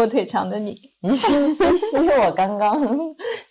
[0.00, 0.70] 火腿肠的你，
[1.02, 2.74] 依稀依稀，我刚刚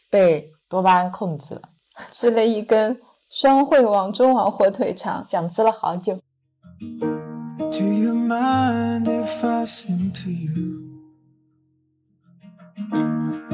[0.09, 1.61] 被多巴胺控制了，
[2.09, 6.19] 吃了一根双汇王中王火腿肠，想吃了好久。
[6.79, 10.89] Do you mind if I sing to you?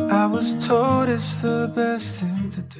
[0.09, 2.80] I was told it's the best thing to do.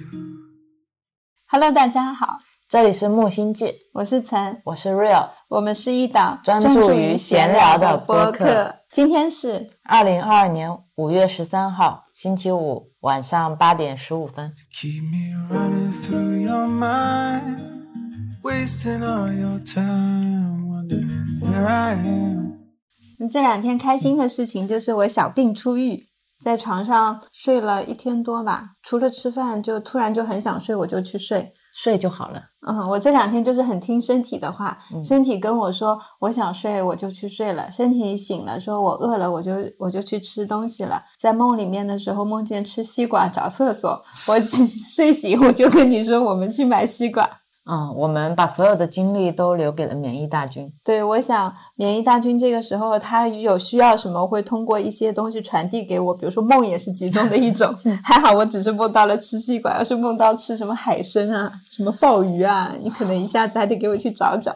[1.48, 5.30] Hello，大家好，这里是木星记，我是岑，我是 Real。
[5.50, 8.74] 我们是一档专注于闲聊的播客。
[8.90, 14.52] 今天是二零二二年五月十三号，星期五晚上八点十五分。
[14.74, 17.60] Keep me running through your mind,
[18.42, 23.30] wasting all your time, wondering where I am.
[23.30, 26.08] 这两天开心的事情就是我小病初愈，
[26.44, 31.54] 在床上睡了一天多吧，除了吃饭就突然就很想睡，我就去睡。
[31.78, 32.42] 睡就好了。
[32.66, 41.04] 嗯，我这两天就是很听身体的话，嗯身体跟我说我想睡，我就去睡了；身体醒了，说我饿了，我就我就去吃东西了。
[41.20, 44.40] 在梦里面的时候，梦见吃西瓜找厕所，我
[44.96, 47.30] 睡醒我就跟你说我们去买西瓜。
[47.68, 50.72] 嗯，我们把所有的精力都留给了免疫大军。
[50.84, 57.76] 对，我想免疫大军这个时候他有需要什么，会通过一些东西传递给我，比如说梦也是其中的一种。
[58.06, 64.56] 还好我只是梦到了吃西瓜，要是梦到吃什么海参啊、什么鲍鱼啊，你可能一下子还得给我去找找。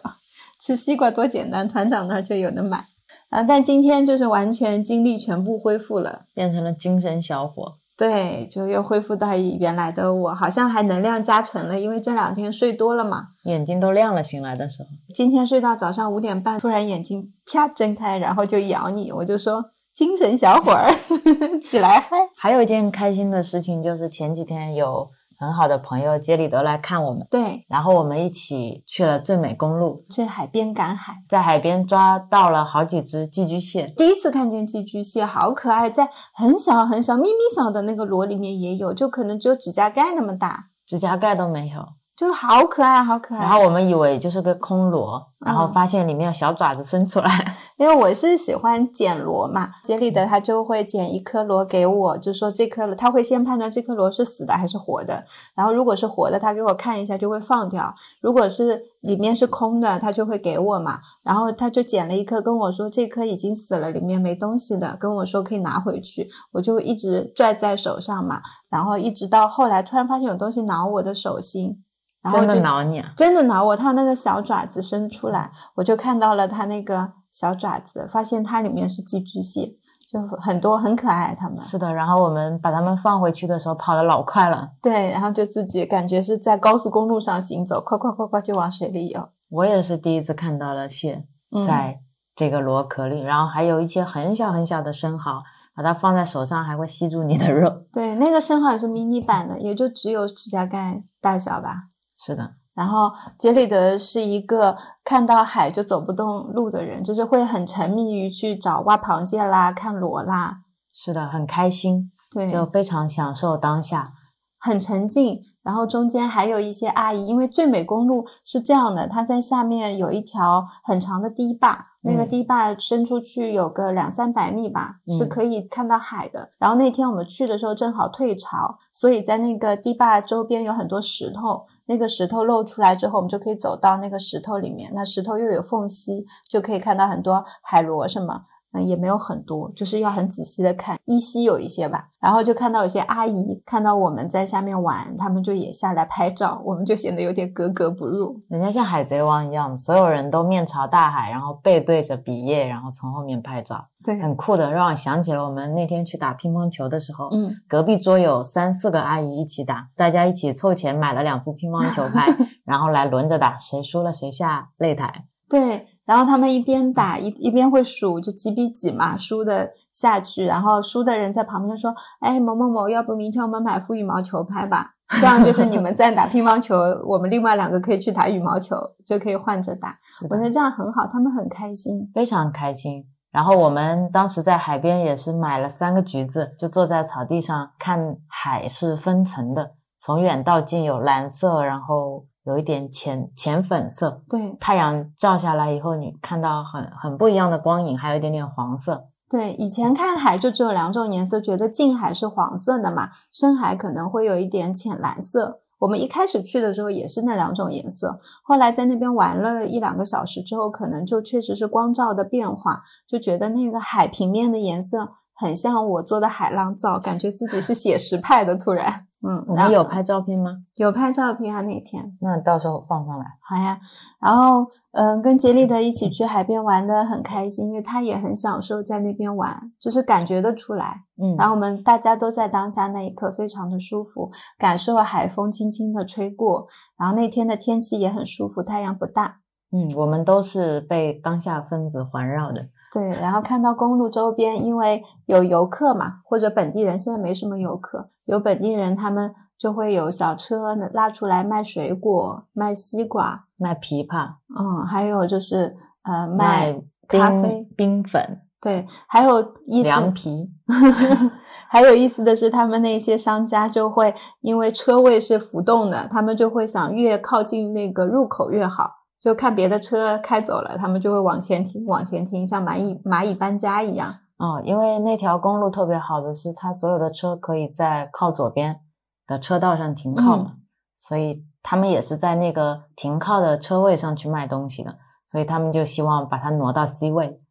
[0.62, 2.86] 吃西瓜多简单，团长那儿就有的买。
[3.32, 7.74] 啊，但今天就是完全精力全部恢复了，变成了精神小伙。
[8.00, 13.28] 对，就又恢复到原来的我，好像还能量加成了，因为这两天睡多了嘛。
[13.44, 14.88] 眼睛都亮了，醒来的时候。
[15.14, 19.62] 今天睡到早上五点半，突然眼睛啪睁开，然后就咬你，我就说
[19.94, 20.90] 精神小伙儿
[21.62, 22.18] 起来嗨。
[22.38, 25.06] 还有一件开心的事情，就是前几天有
[25.40, 33.94] 很好的朋友杰里德来看我们，对，然后我们一起去了最美公路，去海边赶海，在海边抓到了好几只寄居蟹。
[33.96, 41.99] 第一次看见寄居蟹，好可爱，在很小很小、咪咪小的那个螺里面也有，就可能只有指甲盖那么大，指甲盖都没有。
[42.20, 43.40] 就是好可爱，好可爱。
[43.40, 47.30] 然后我们以为就是个空螺，然后嗯发现里面有小爪子伸出来。
[47.80, 55.24] 因为我是喜欢捡螺嘛，杰里德他就会捡一颗螺给我，就说这颗螺，他会先判断这颗螺是死的还是活的，
[55.56, 57.86] 然后如果是活的，他给我看一下就会放掉；
[58.20, 61.00] 如果是里面是空的，他就会给我嘛。
[61.24, 71.82] 然后他就捡了一颗跟我说这颗已经死了，里面没东西的，跟我说可以拿回去，我就一直拽在手上嘛，然后一直到后来突然发现有东西挠我的手心，
[72.22, 73.14] 然后真的就挠你啊！
[73.16, 79.78] 真的挠我，它那个小爪子伸出来，我就看到了它那个小爪子，发现它里面是寄居蟹，
[80.12, 81.58] 就很多很可爱它们。
[81.58, 89.30] 是的，然后我们把它们放回去的时候跑得老快了，对，然后就自己感觉是在高速公路上行走，快快快快就往水里游。
[89.50, 92.02] 我也是第一次看到了蟹嗯在
[92.36, 95.42] 这个螺壳里，然后还有一些很小很小的生蚝，
[95.76, 97.86] 把它放在手上还会吸住你的肉。
[97.92, 101.84] 对，那个生蚝也是迷你版的，也就只有指甲盖大小吧。
[102.22, 104.76] 是的，然后杰里德是一个
[105.06, 110.58] 看到海就走不动路的人，就是会很沉迷于去找挖螃蟹啦、看螺啦，
[110.92, 114.16] 是的，很开心，对，就非常享受当下。
[114.62, 126.52] 很沉静，然后中间还有一些阿姨，因为最美公路是这样的，它在下面有一条很长的堤坝，那个嗯堤坝伸出去有个两三百米吧，嗯是可以看到海的。
[126.58, 138.44] 然后那天我们去的时候正好退潮，所以在那个堤坝周边有很多石头，那个石头露出来之后，我们就可以走到那个石头里面，那石头又有缝隙，就可以看到很多海螺什么。
[138.72, 142.10] 嗯，也没有很多，就是要很仔细的看，依稀有一些吧。
[142.20, 148.38] 然后就看到有些阿姨看到我们在下面玩，他们就也下来拍照，我们就显得有点格格不入。
[148.50, 162.28] 人家像海贼王一样，所有人都面朝大海，然后背对着笔叶，然后从后面拍照，对，很酷的，让我想起了我们那天去打乒乓球的时候，嗯，隔壁桌有三四个阿姨一起打，大家一起凑钱买了两副乒乓球拍，
[162.66, 165.26] 然后来轮着打，谁输了谁下擂台。
[165.50, 165.88] 对。
[166.10, 174.96] 然后他们一边打一一边会数，就几比几嘛，输的下去，然后输的人在旁边说：“哎，某某某，要不明天我们买副羽毛球拍吧？
[175.22, 176.76] 这样就是你们在打乒乓球，
[177.08, 178.76] 我们另外两个可以去打羽毛球，
[179.06, 179.96] 就可以换着打。
[180.32, 182.10] 我觉得这样很好，他们很开心。
[182.12, 183.06] 非常开心。
[183.32, 194.24] 然后我们当时在海边也是买了三个橘子，就坐在草地上看海是分层的，从远到近有蓝色，然后有一点浅浅粉色。
[194.30, 199.08] 对，太阳照下来以后，你看到很很不一样的光影，还有一点点黄色。
[199.30, 205.62] 对，以前看海就只有两种颜色，觉得近海是黄色的嘛，深海可能会有一点浅蓝色。
[205.78, 218.56] 我们一开始去的时候也是那两种颜色，后来在那边玩了一两个小时之后，可能就确实是光照的变化，就觉得那个海平面的颜色很像我做的海浪照，感觉自己是写实派的。
[218.58, 220.58] 突然，嗯，我们有拍照片吗？
[220.76, 223.26] 有拍照片啊，那天那到时候放上来。
[223.42, 223.78] 好呀。
[224.22, 231.04] 然后，嗯、跟杰利德一起去海边玩的很开心，因为他也很享受在那边玩，就是感觉得出来。
[231.22, 236.68] 嗯，然后我们大家都在当下那一刻非常的舒服，感受海风轻轻的吹过，
[236.98, 239.40] 然后那天的天气也很舒服，太阳不大。
[239.72, 242.70] 嗯，我们都是被当下分子环绕的。
[242.92, 260.50] 对，然后看到公路周边，因为有游客嘛，或者本地人，现在没什么游客，有本地人，他们就会有小车拉出来卖水果、卖西瓜，卖枇杷，嗯，还有就是呃卖卖咖冰啡，冰粉、对，还有意思凉皮。
[261.68, 274.16] 还有意思的是，他们那些商家就会因为车位是浮动的，他们就会想越靠近那个入口越好，就看别的车开走了，他们就会往前停，往前停，像蚂蚁蚂蚁搬家一样。
[274.38, 278.80] 哦，因为那条公路特别好的是，它所有的车可以在靠左边
[279.28, 280.54] 的车道上停靠嘛，
[280.96, 287.42] 所以他们也是在那个停靠的车位上去卖东西的，所以他们就希望把它挪到 C 位，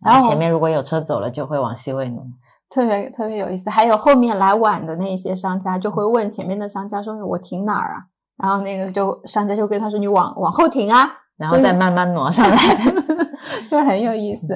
[0.00, 2.24] 然后然后前面如果有车走了，就会往 C 位挪。
[2.68, 12.56] 特别特别有意思，还有后面来晚的那些商家就会问前面的商家说：“我停哪儿啊？”然后那个就商家就跟他说：“你往往后停啊。”然后再慢慢挪上来。
[13.70, 14.46] 就很有意思，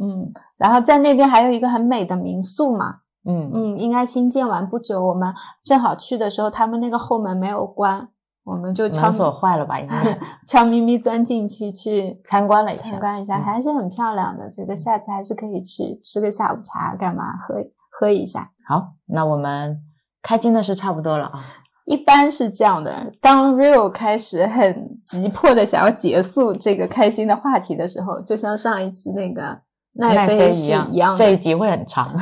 [0.00, 2.86] 嗯，然后在那边还有一个很美的民宿嘛，
[3.28, 5.32] 嗯嗯，应该新建完不久，我们
[5.62, 8.08] 正好去的时候，他们那个后门没有关，
[8.44, 9.78] 我们就悄门锁坏了吧？
[9.78, 9.94] 应该
[10.48, 14.50] 悄咪咪钻进去去参观了一下参观一下，嗯还是很漂亮的。
[14.50, 17.54] 觉得下次还是可以去吃个下午茶，干嘛喝
[17.90, 18.50] 喝一下。
[18.66, 19.80] 好，那我们
[20.22, 21.44] 开心的事差不多了啊。
[21.84, 29.60] 一般是这样的，当 Rio 开始很急迫的想要结束这个开心的话题的时候，就像上一期那个
[29.92, 32.14] 奈飞一样的，这一集会很长。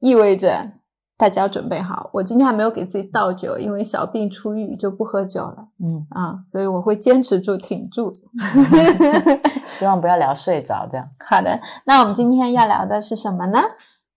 [0.00, 0.72] 意味着
[1.16, 2.10] 大家要准备好。
[2.12, 8.12] 我今天还没有给自己倒酒，因为小病初愈就不喝酒了嗯，啊，所以我会坚持住、挺住。
[9.72, 11.08] 希望不要聊睡着这样。
[11.26, 13.60] 好的，那我们今天要聊的是什么呢？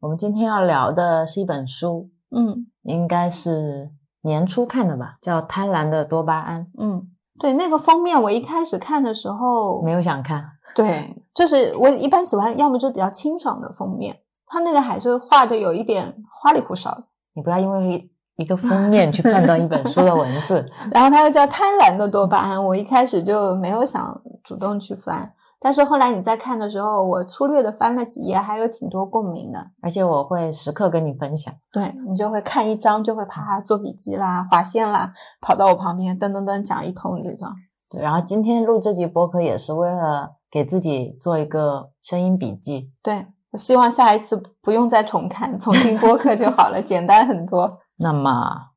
[0.02, 3.90] 我们今天要聊的是一本书，嗯应该是
[4.22, 6.62] 年初看的吧，叫《贪婪的多巴胺》。
[6.78, 7.08] 嗯，
[7.40, 10.46] 对，那个封面我一开始看的时候，没有想看，
[10.76, 17.04] 对，就是我一般喜欢，要么就比较清爽的封面，它那个还是画的有一点花里胡哨的。
[17.34, 20.66] 你不要因为一个封面去判断一本书的文字。
[20.92, 25.32] 然后它又叫贪婪的多巴胺，我一开始就没有想主动去翻，
[25.62, 29.60] 但是后来你在看的时候，我粗略的翻了几页，还有挺多共鸣的。
[29.82, 31.54] 而且我会时刻跟你分享。
[31.72, 35.12] 对你就会看一章就会啪做笔记啦、划线啦，
[35.42, 37.50] 跑到我旁边噔噔噔讲一通这种。
[37.92, 42.92] 对，然后今天录这集播客也是为了给自己做一个声音笔记。
[43.04, 47.70] 对我希望下一次不用再重看，重听播客就好了，简单很多。
[48.00, 48.32] 那么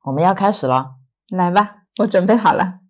[0.05, 0.93] 我们要开始了。
[1.31, 2.81] 来吧，我准备好了。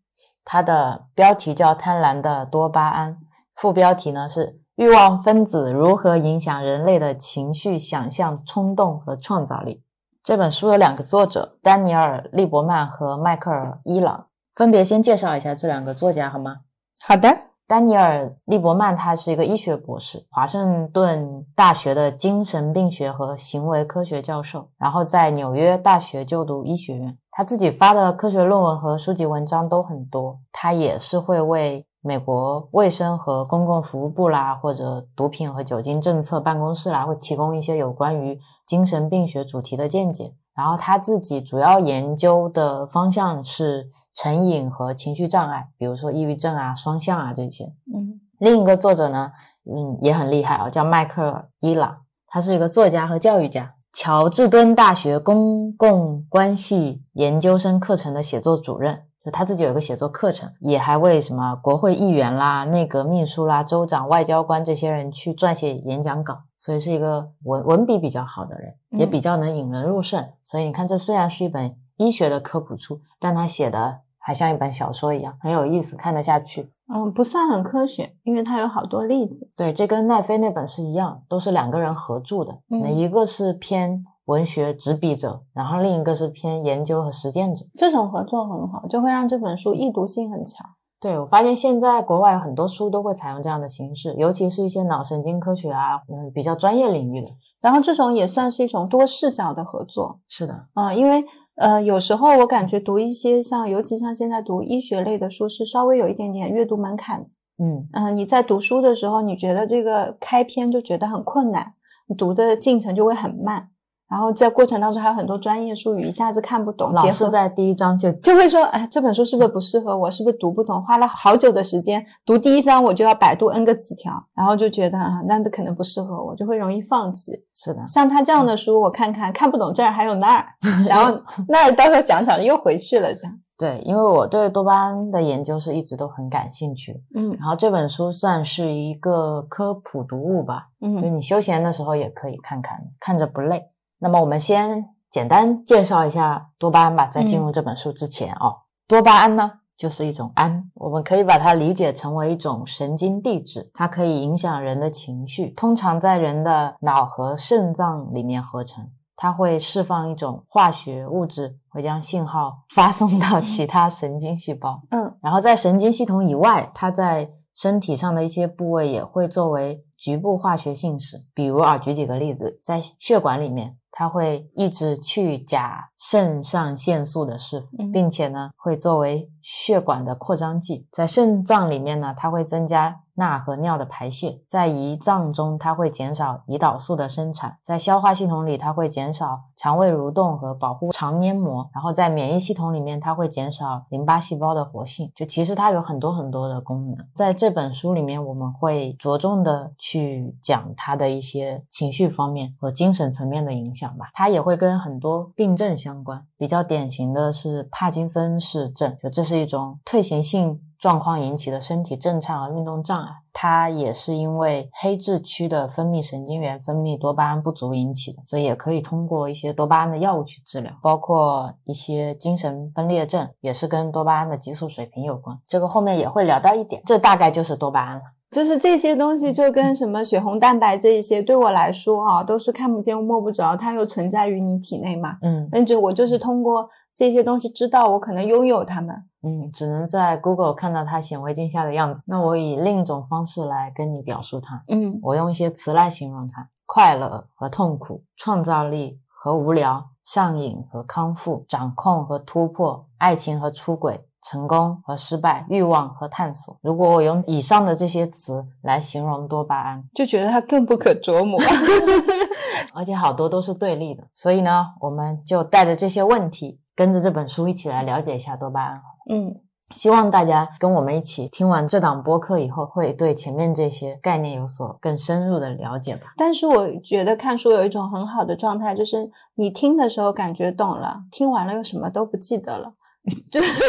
[0.44, 3.12] 它的标题叫《贪婪的多巴胺》，
[3.54, 9.82] 副标题呢是“欲望分子如何影响人类的情绪、想象、冲动和创造力”。
[10.22, 16.58] 这本书有两个作者，丹尼尔·利伯曼和迈克尔·伊朗，分别先介绍一下这两个作家好吗？
[17.04, 17.28] 好的，
[17.66, 27.19] 丹尼尔·利伯曼他是一个医学博士，华盛顿大学的精神病学和行为科学教授，然后在纽约大学就读医学院。
[27.32, 40.35] 他自己发的科学论文和书籍文章都很多，他也是会为美国卫生和公共服务部啦，或者毒品和酒精政策办公室啦，会提供一些有关于精神病学主题的见解。
[40.55, 47.73] 然后他自己主要研究的方向是成瘾和情绪障碍，比如说抑郁症啊、双向啊这些。
[47.94, 49.31] 嗯另一个作者呢，
[49.65, 70.26] 嗯，也很厉害啊，叫迈克尔·伊朗，他是一个作家和教育家，乔治敦大学公共关系研究生课程的写作主任，就他自己有一个写作课程，也还为什么国会议员啦、内阁秘书啦、州长、外交官这些人去撰写演讲稿，所以是一个文文笔比较好的人，也嗯比较能引人入胜。
[70.44, 76.72] 所以你看，这虽然是一本医学的科普书，但他写的还像一本小说一样，很有意思，看得下去。
[76.93, 79.48] 嗯，不算很科学，因为它有好多例子。
[79.56, 82.52] 对，这跟奈飞那本是一样，都是两个人合著的。
[82.70, 87.64] 嗯那一个是偏文学执笔者，然后另一个是偏研究和实践者。
[87.76, 90.67] 这种合作很好，就会让这本书易读性很强。
[91.00, 97.29] 对我发现现在国外很多书都会采用这样的形式，尤其是一些脑神经科学啊，嗯，比较专业领域的。
[97.60, 101.24] 然后这种也算是一种多视角的合作是的，啊、因为
[101.56, 107.26] 呃，有时候我感觉读一些像，尤其像现在读医学类的书，是稍微有一点点阅读门槛的。
[107.58, 111.74] 嗯，嗯、你在读书的时候，你觉得这个开篇就觉得很困难，
[112.17, 113.70] 读的进程就会很慢。
[114.12, 120.10] 然后在过程当中还有很多专业术语一下子看不懂，老师在第一章就就会说，哎，这本书是不是不适合我？
[120.10, 120.82] 是不是读不懂？
[120.82, 127.32] 花了好久的时间读第一章，我就要百度 n 个词条，然后就觉得啊，那可能不适合我，就会容易放弃。
[127.54, 130.44] 是的，像他这样的书，我看看看不懂这儿还有那儿，
[130.86, 133.34] 然后那儿到时候讲讲又回去了，这样。
[133.56, 143.71] 对，因为我对多巴胺的研究是一直都很感兴趣的，嗯然后这本书算是一个科普读物吧，嗯就嗯你休闲的时候也可以看看，看着不累。
[144.03, 148.56] 那么我们先简单介绍一下多巴胺吧，在进入这本书之前哦，
[148.89, 158.85] 多巴胺呢就是一种胺，我们可以把它理解成为一种神经递质，它可以影响人的情绪，通常在人的脑和肾脏里面合成。
[159.15, 164.82] 它会释放一种化学物质，会将信号发送到其他神经细胞。
[164.91, 171.25] 嗯然后在神经系统以外，它在身体上的一些部位也会作为局部化学性质。
[171.35, 177.93] 比如啊，举几个例子，在血管里面，它会抑制去甲肾上腺素的释放，嗯。
[177.93, 180.87] 并且呢，会作为血管的扩张剂。
[180.91, 195.13] 在肾脏里面呢，它会增加钠和尿的排泄；在胰脏中，它会减少胰岛素的生产；在消化系统里，它会减少肠胃蠕动和保护肠黏膜；然后在免疫系统里面，它会减少淋巴细胞的活性。
[195.15, 197.06] 就其实它有很多很多的功能。
[197.15, 204.11] 在这本书里面，我们会着重的去讲它的一些情绪方面和精神层面的影响吧。
[204.15, 213.08] 它也会跟很多病症相关，比较典型的是帕金森氏症，就这是一种退行性状况引起的身体震颤和运动障碍。
[213.34, 225.36] 它也是因为黑质区的分泌神经元分泌多巴胺不足引起的，所以也可以通过一些多巴胺的药物去治疗，包括一些精神分裂症，也是跟多巴胺的激素水平有关。
[225.46, 228.03] 这个后面也会聊到一点，这大概就是多巴胺了。
[228.31, 235.19] 就是这些东西就跟什么血红蛋白这一些，对我来说啊，都是看不见摸不着，它又存在于你体内嘛。
[235.22, 239.05] 嗯那就我就是通过这些东西知道我可能拥有它们。
[239.25, 242.03] 嗯，只能在 Google 看到它显微镜下的样子。
[242.06, 244.65] 那我以另一种方式来跟你表述它。
[244.69, 256.58] 嗯我用一些词来形容它：快乐和痛苦，创造力和无聊，上瘾和康复，掌控和突破，爱情和出轨，成功和失败，欲望和探索。
[256.61, 261.41] 如果我用以上的这些词来形容多巴胺，就觉得它更不可琢磨。
[262.75, 268.81] 而且好多都是对立的，所以呢，我们就带着这些问题，跟着这本书一起来了解一下多巴胺。
[269.10, 269.36] 嗯
[269.74, 276.12] 希望大家跟我们一起听完这档播客以后，会对前面这些概念有所更深入的了解吧。
[276.19, 282.74] 但是我觉得看书有一种很好的状态，就是你听的时候感觉懂了，听完了又什么都不记得了。
[283.32, 283.64] 就是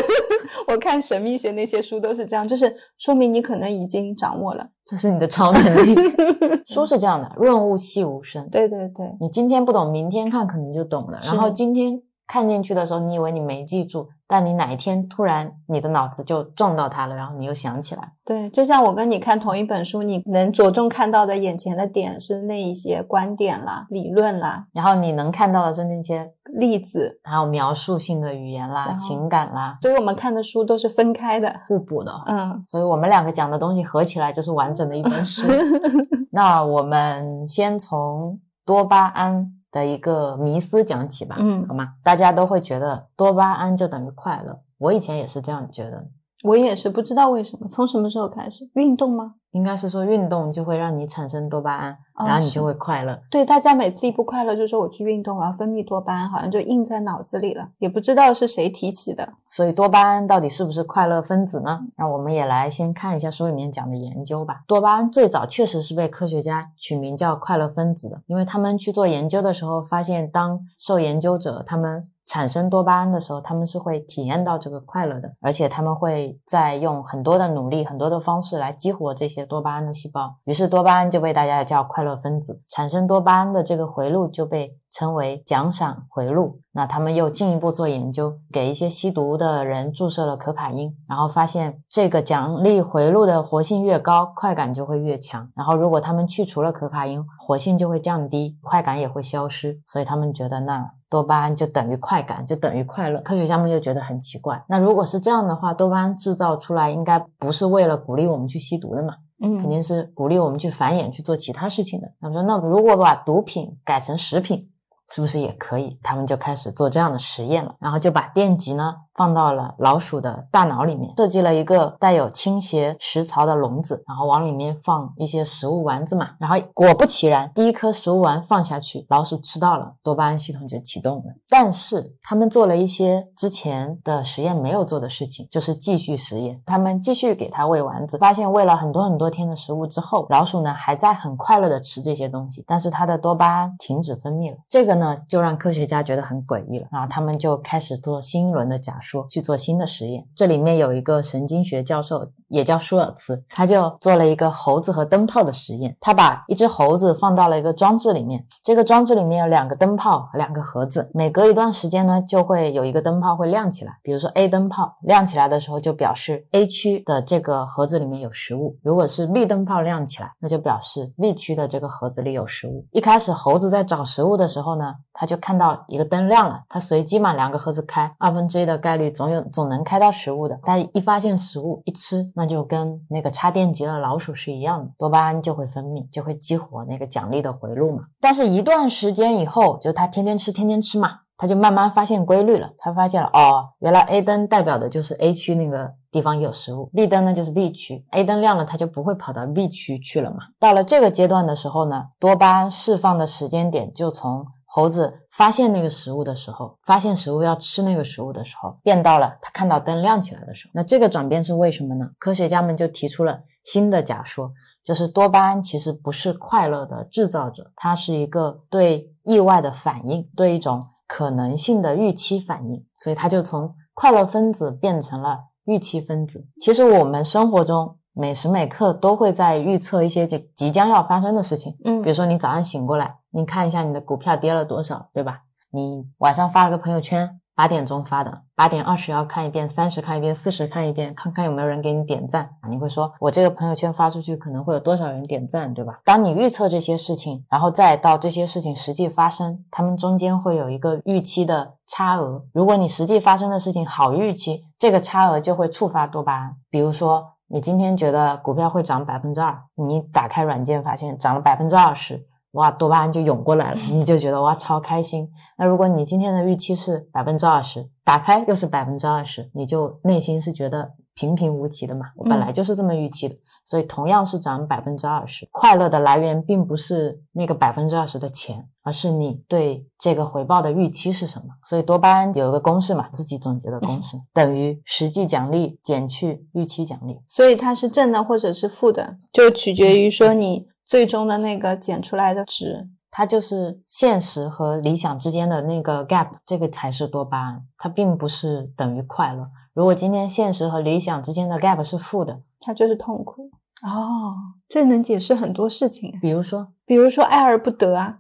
[0.68, 4.68] 我看神秘学那些书都是这样，就是说明你可能已经掌握了。
[4.86, 5.96] 这是你的超能力。
[6.68, 8.48] 书是这样的，润物细无声。
[8.50, 11.18] 对对对，你今天不懂，明天看可能就懂了。
[11.24, 12.02] 然后今天
[12.34, 18.12] 看进去的时候，你以为你没记住，但你哪一天突然你的脑子就撞到它了，然后你又想起来。
[18.26, 31.54] 对，就像我跟你看同一本书，你能着重看到的眼前的点是那一些观点啦、理论啦、然后你能看到的是那些例子，还有描述性的语言啦、情感啦、所以我们看的书都是分开的。
[31.68, 32.12] 互补的。
[32.26, 35.44] 嗯所以我们两个讲的东西合起来就是完整的一本书。
[36.34, 41.96] 那我们先从多巴胺的一个迷思讲起吧，嗯好吗？
[42.04, 46.06] 大家都会觉得多巴胺就等于快乐，我以前也是这样觉得，
[46.44, 49.36] 我也是不知道为什么，从什么时候开始运动吗？
[49.52, 53.18] 应该是说运动就会让你产生多巴胺，哦然后你就会快乐。
[53.30, 59.34] 对，大家每次一不快乐就说我去运动，我要分泌多巴胺，好像就印在脑子里了，也不知道是谁提起的。
[59.50, 61.82] 所以多巴胺到底是不是快乐分子呢？
[61.96, 64.64] 那我们也来先看一下书里面讲的研究吧。
[64.68, 82.62] 多巴胺最早确实是被科学家取名叫快乐分子的，因为他们去做研究的时候发现，当受研究者他们产生多巴胺的时候，他们是会体验到这个快乐的，而且他们会在用很多的努力、很多的方式来激活这些多巴胺的细胞，于是多巴胺就被大家叫快乐分子。
[82.70, 86.60] 产生多巴胺的这个回路就被称为奖赏回路。
[86.76, 95.48] 那他们又进一步做研究，给一些吸毒的人注射了可卡因，然后发现这个奖励回路的活性越高，快感就会越强。
[95.56, 99.80] 然后如果他们去除了可卡因，活性就会降低，快感也会消失。
[99.86, 103.22] 所以他们觉得那多巴胺就等于快感，就等于快乐。
[103.22, 104.60] 科学家们就觉得很奇怪。
[104.68, 109.14] 那如果是这样的话，多巴胺制造出来应该不是为了鼓励我们去吸毒的嘛？
[109.44, 112.08] 嗯肯定是鼓励我们去繁衍、去做其他事情的。
[112.20, 114.72] 他们说，那如果把毒品改成食品，
[115.12, 116.00] 是不是也可以？
[116.02, 126.32] 他们就开始做这样的实验了，然后就把电极呢放到了老鼠的大脑里面，设计了一个带有倾斜食槽的笼子，然后往里面放一些食物丸子嘛。
[126.40, 131.24] 然后果不其然，第一颗食物丸放下去，老鼠吃到了，多巴胺系统就启动了。
[131.50, 136.62] 但是他们做了一些之前的实验没有做的事情，就是继续实验。
[136.66, 144.58] 他们继续给它喂丸子，发现喂了很多很多天的食物之后，老鼠呢还在很快乐的吃这些东西，但是它的多巴胺停止分泌了。
[144.68, 150.26] 这个呢就让科学家觉得很诡异了，然后他们就开始做新一轮的假说，去做新的实验。
[150.36, 155.96] 这里面有一个神经学教授，也叫舒尔茨，他就做了一个猴子和灯泡的实验。
[156.00, 163.98] 他把一只猴子放到了一个装置里面，这个装置里面有两个灯泡和两个盒子，每隔一段时间呢，就会有一个灯泡会亮起来。
[164.02, 172.86] 比如说 A 灯泡亮起来的时候，就表示 A 区的这个盒子里面有食物；如果是 B 灯泡亮起来，那就表示 B 区的这个盒子里有食物。
[172.92, 180.60] 一开始猴子在找食物的时候呢，他就看到一个灯亮了，他随机嘛两个盒子开，二分之一的概概率总有总能开到食物的。
[180.64, 188.04] 但一发现食物一吃，那就跟那个插电极的老鼠是一样的，多巴胺就会分泌，就会激活那个奖励的回路嘛。
[188.22, 192.70] 但是，一段时间以后，就他天天吃，天天吃嘛，他就慢慢发现规律了。
[192.78, 198.06] 他发现了，哦，原来 A 灯代表的就是 A 区那个地方有食物，B 灯呢就是 B 区。
[198.12, 200.38] A 灯亮了，它就不会跑到 B 区去了嘛。
[200.60, 204.46] 到了这个阶段的时候呢，多巴胺释放的时间点就从
[204.76, 210.72] 猴子发现那个食物的时候，发现食物要吃那个食物的时候，变到了他看到灯亮起来的时候。
[210.74, 212.10] 那这个转变是为什么呢？
[212.18, 214.52] 科学家们就提出了新的假说。
[214.84, 226.46] 就是多巴胺其实不是快乐的制造者，它是一个对意外的反应，对一种可能性的预期反应，所以它就从快乐分子变成了预期分子。
[226.60, 235.42] 其实我们生活中每时每刻都会在预测一些即即将要发生的事情，嗯比如说你早上醒过来，你看一下你的股票跌了多少，对吧？
[235.72, 242.70] 你晚上发了个朋友圈，八点钟发的，八点二十要看一遍，三十看一遍，四十看一遍，看看有没有人给你点赞啊？
[242.70, 246.00] 你会说，我这个朋友圈发出去可能会有多少人点赞，对吧？
[246.06, 252.46] 当你预测这些事情，然后再到这些事情实际发生，它们中间会有一个预期的差额。
[252.54, 256.56] 如果你实际发生的事情好预期，这个差额就会触发多巴胺。
[256.70, 262.26] 比如说，你今天觉得股票会涨百分之二，你打开软件发现涨了百分之二十。
[262.54, 265.30] 哇，多巴胺就涌过来了，你就觉得哇超开心。
[265.60, 272.08] 那如果你今天的预期是百分之二十，打开又是百分之二十，你就内心是觉得平平无奇的嘛。
[272.16, 281.46] 我本来就是这么预期的，所以同样是涨百分之二十，快乐的来源并不是那个百分之二十的钱，而是你对这个回报的预期是什么。
[281.64, 287.20] 所以多巴胺有一个公式嘛，自己总结的公式等于实际奖励减去预期奖励。
[287.28, 292.90] 所以它是正的或者是负的，就取决于说你最终的那个减出来的值。
[293.16, 299.48] 它就是现实和理想之间的那个 gap，这个才是多巴胺，它并不是等于快乐。
[299.74, 303.50] 如果今天现实和理想之间的 gap 是负的，它就是痛苦。
[303.84, 304.36] 哦，
[304.70, 308.20] 这能解释很多事情，比如说，比如说爱而不得啊，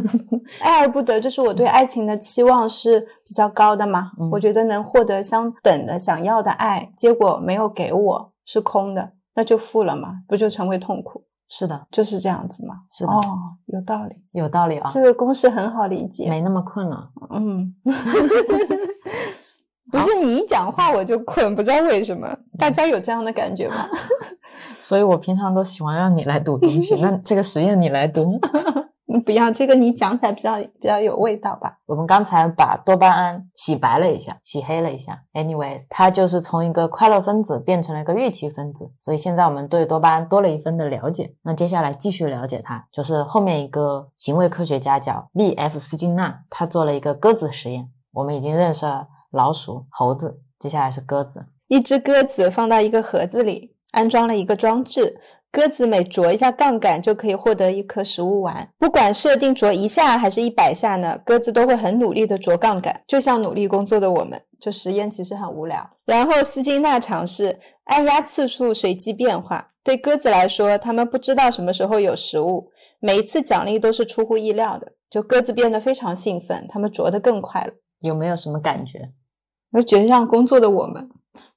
[0.62, 11.24] 爱而不得就是我对爱情的期望是比较高的嘛，嗯我觉得能获得相等的想要的爱，结果没有给我是空的，那就负了嘛，不就成为痛苦？
[11.50, 12.76] 是的，就是这样子嘛。
[12.90, 13.20] 是的，哦，
[13.66, 16.28] 有道理，有道理啊，这个公式很好理解。
[16.30, 17.10] 没那么困了。
[17.30, 17.74] 嗯
[19.94, 22.28] 不是你一讲话我就困，不知道为什么，
[22.58, 23.76] 大家有这样的感觉吗？
[24.80, 28.40] 所以我平常都喜欢让你来读东西，那这个实验你来读。
[29.24, 31.78] 不要这个，你讲起来比较比较有味道吧？
[31.86, 35.22] 我们刚才把多巴胺洗白了一下，洗黑了一下。
[35.32, 41.32] Anyways，它就是从一个快乐分子变成了一个预期分子，所以现在我们对多巴胺多了一分的了解。
[41.44, 47.88] 那接下来继续了解它，就是后面一个行为科学家叫利 F 斯金纳，他做了一个鸽子实验。
[48.12, 51.44] 我们已经认识了老鼠、猴子，接下来是鸽子。
[51.68, 55.20] 一只鸽子放到一个盒子里，安装了一个装置。
[55.50, 64.40] 鸽子每啄一下杠杆就可以获得一颗食物丸，不管设定啄一下还是一百下呢，鸽子都会很努力的啄杠杆，就像努力工作的我们。
[64.60, 65.88] 就实验其实很无聊。
[66.06, 74.92] 然后斯金纳尝试按压次数随机变化，对鸽子来说，它们不知道什么时候有食物，每一次奖励都是出乎意料的。
[75.10, 77.72] 就鸽子变得非常兴奋，它们啄得更快了。
[78.00, 78.98] 有没有什么感觉？
[79.74, 81.10] 我觉得像工作的我们，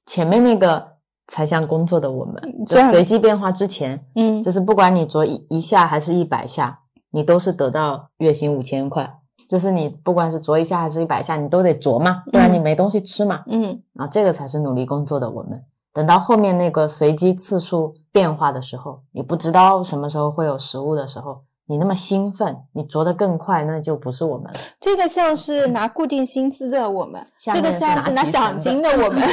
[0.04, 0.84] 前面那个
[1.28, 2.34] 才像工作的我们，
[2.66, 6.80] 就随机变化之前，嗯，就是不管你啄一一下还是一百下，
[7.12, 9.14] 你都是得到月薪五千块。
[9.48, 13.44] 就是你不管是啄一下还是一百下，你都得啄嘛，不然你没东西吃嘛。
[13.46, 15.64] 嗯啊，这个才是努力工作的我们。
[15.92, 24.58] 等到后面那个随机次数变化的时候，你不知道什么时候会有食物的时候，你那么兴奋，你啄得更快，那就不是我们了。
[24.80, 29.22] 这个像是拿固定薪资的我们， 这个像是拿奖金的我们。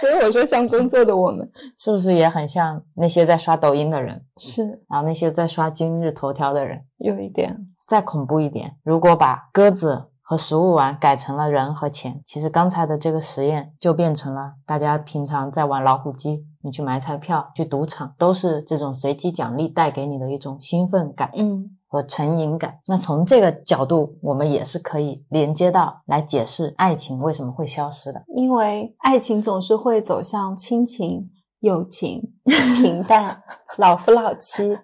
[0.00, 6.84] 所以我说像工作的我们 是不是也很像那些在刷抖音的人，是然后那些在刷今日头条的人？
[6.98, 22.78] 有一点，再恐怖一点，如果把鸽子和食物玩改成了人和钱，其实刚才的这个实验就变成了大家平常在玩老虎机，你去买彩票、去赌场，都是这种随机奖励带给你的一种兴奋感嗯，和成瘾感。
[22.88, 28.22] 那从这个角度，我们也是可以连接到来解释爱情为什么会消失的。
[28.36, 33.44] 因为爱情总是会走向亲情、友情、平淡、
[33.78, 34.76] 老夫老妻，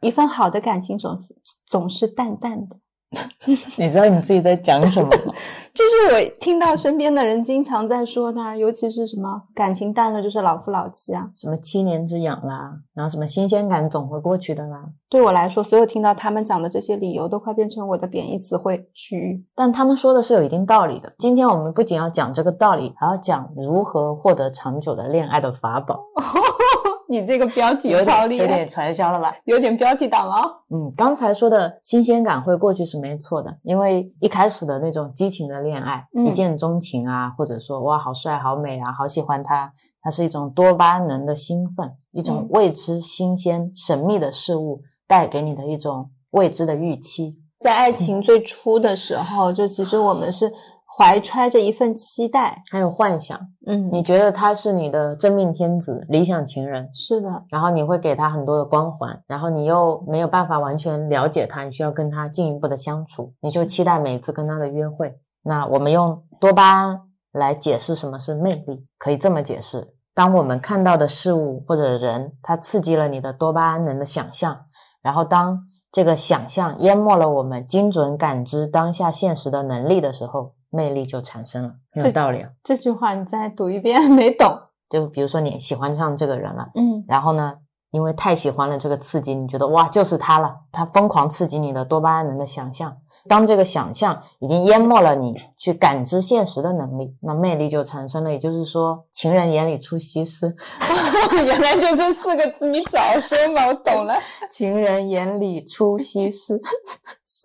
[0.00, 2.78] 一份好的感情总是总是淡淡的。
[3.76, 5.32] 你知道你自己在讲什么吗？
[5.74, 11.28] 这是我听到身边的人经常在说的啊，尤其是什么感情淡了就是老夫老妻啊。
[11.36, 14.86] 什么七年之痒啦，然后什么新鲜感总会过去的啦。
[15.10, 19.44] 对我来说，所有听到他们讲的这些理由，都快变成我的贬义词汇区域。
[19.54, 21.12] 但他们说的是有一定道理的。
[21.18, 26.00] 今天我们不仅要讲这个道理，还要讲如何获得长久的恋爱的法宝。
[27.08, 29.34] 你这个标题有超厉害点有点，传销了吧？
[29.44, 30.50] 有点标题党哦！
[30.70, 47.38] 嗯，刚才说的新鲜感会过去是没错的，因为一开始的那种激情的恋爱，嗯一见钟情啊，或者说哇好帅好美啊，好喜欢他，它是一种多巴胺能的兴奋，一种嗯未知、新鲜、神秘的事物带给你的一种未知的预期。
[47.60, 50.52] 在爱情最初的时候，就其实我们是
[50.86, 53.90] 怀揣着一份期待，还有幻想，嗯。
[53.92, 65.18] 你觉得他是你的真命天子、理想情人，是的，然后你会给他很多的光环，然后你又没有办法完全了解他，你需要跟他进一步的相处，你就期待每一次跟他的约会。
[65.42, 67.00] 那我们用多巴胺
[67.32, 74.60] 来解释什么是魅力，可以这么解释：当我们看到的事物或者人，它刺激了你的多巴胺能的想象，
[75.02, 75.60] 然后当
[75.92, 81.70] 这个想象淹没了我们精准感知当下现实的能力的时候，魅力就产生了。
[81.94, 82.50] 很有这道理啊！
[82.62, 84.54] 这句话你再读一遍， 没懂。
[84.90, 86.68] 就比如说你喜欢上这个人了。
[86.74, 87.54] 嗯然后呢，
[87.90, 92.96] 因为太喜欢了这个刺激，你觉得哇就是他了，他疯狂刺激你的多巴胺能的想象。
[93.28, 98.30] 当这个想象已经淹没了你去感知现实的能力，那魅力就产生了。
[98.30, 100.54] 也就是说，情人眼里出西施，
[101.44, 104.14] 原来就这四个字，你早说嘛，我懂了。
[104.48, 106.60] 情人眼里出西施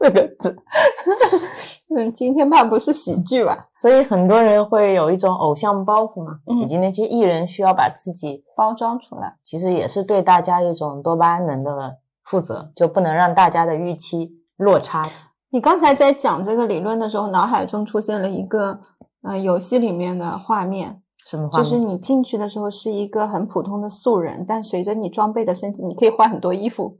[0.01, 0.55] 四个字。
[1.93, 3.67] 嗯，今天怕不是喜剧吧？
[3.75, 9.35] 所以很多人会有一种偶像包袱嘛，嗯以及那些艺人需要把自己包装出来。
[9.43, 15.03] 其实也是对大家一种多巴胺能的负责，就不能让大家的预期落差。
[15.49, 18.79] 你刚才在讲这个理论的时候，脑海中出现了一个
[19.23, 21.57] 呃游戏里面的画面，什么话？
[21.57, 26.97] 就是你进去的时候是一个很普通的素人，但随着你装备的升级，你可以换很多衣服，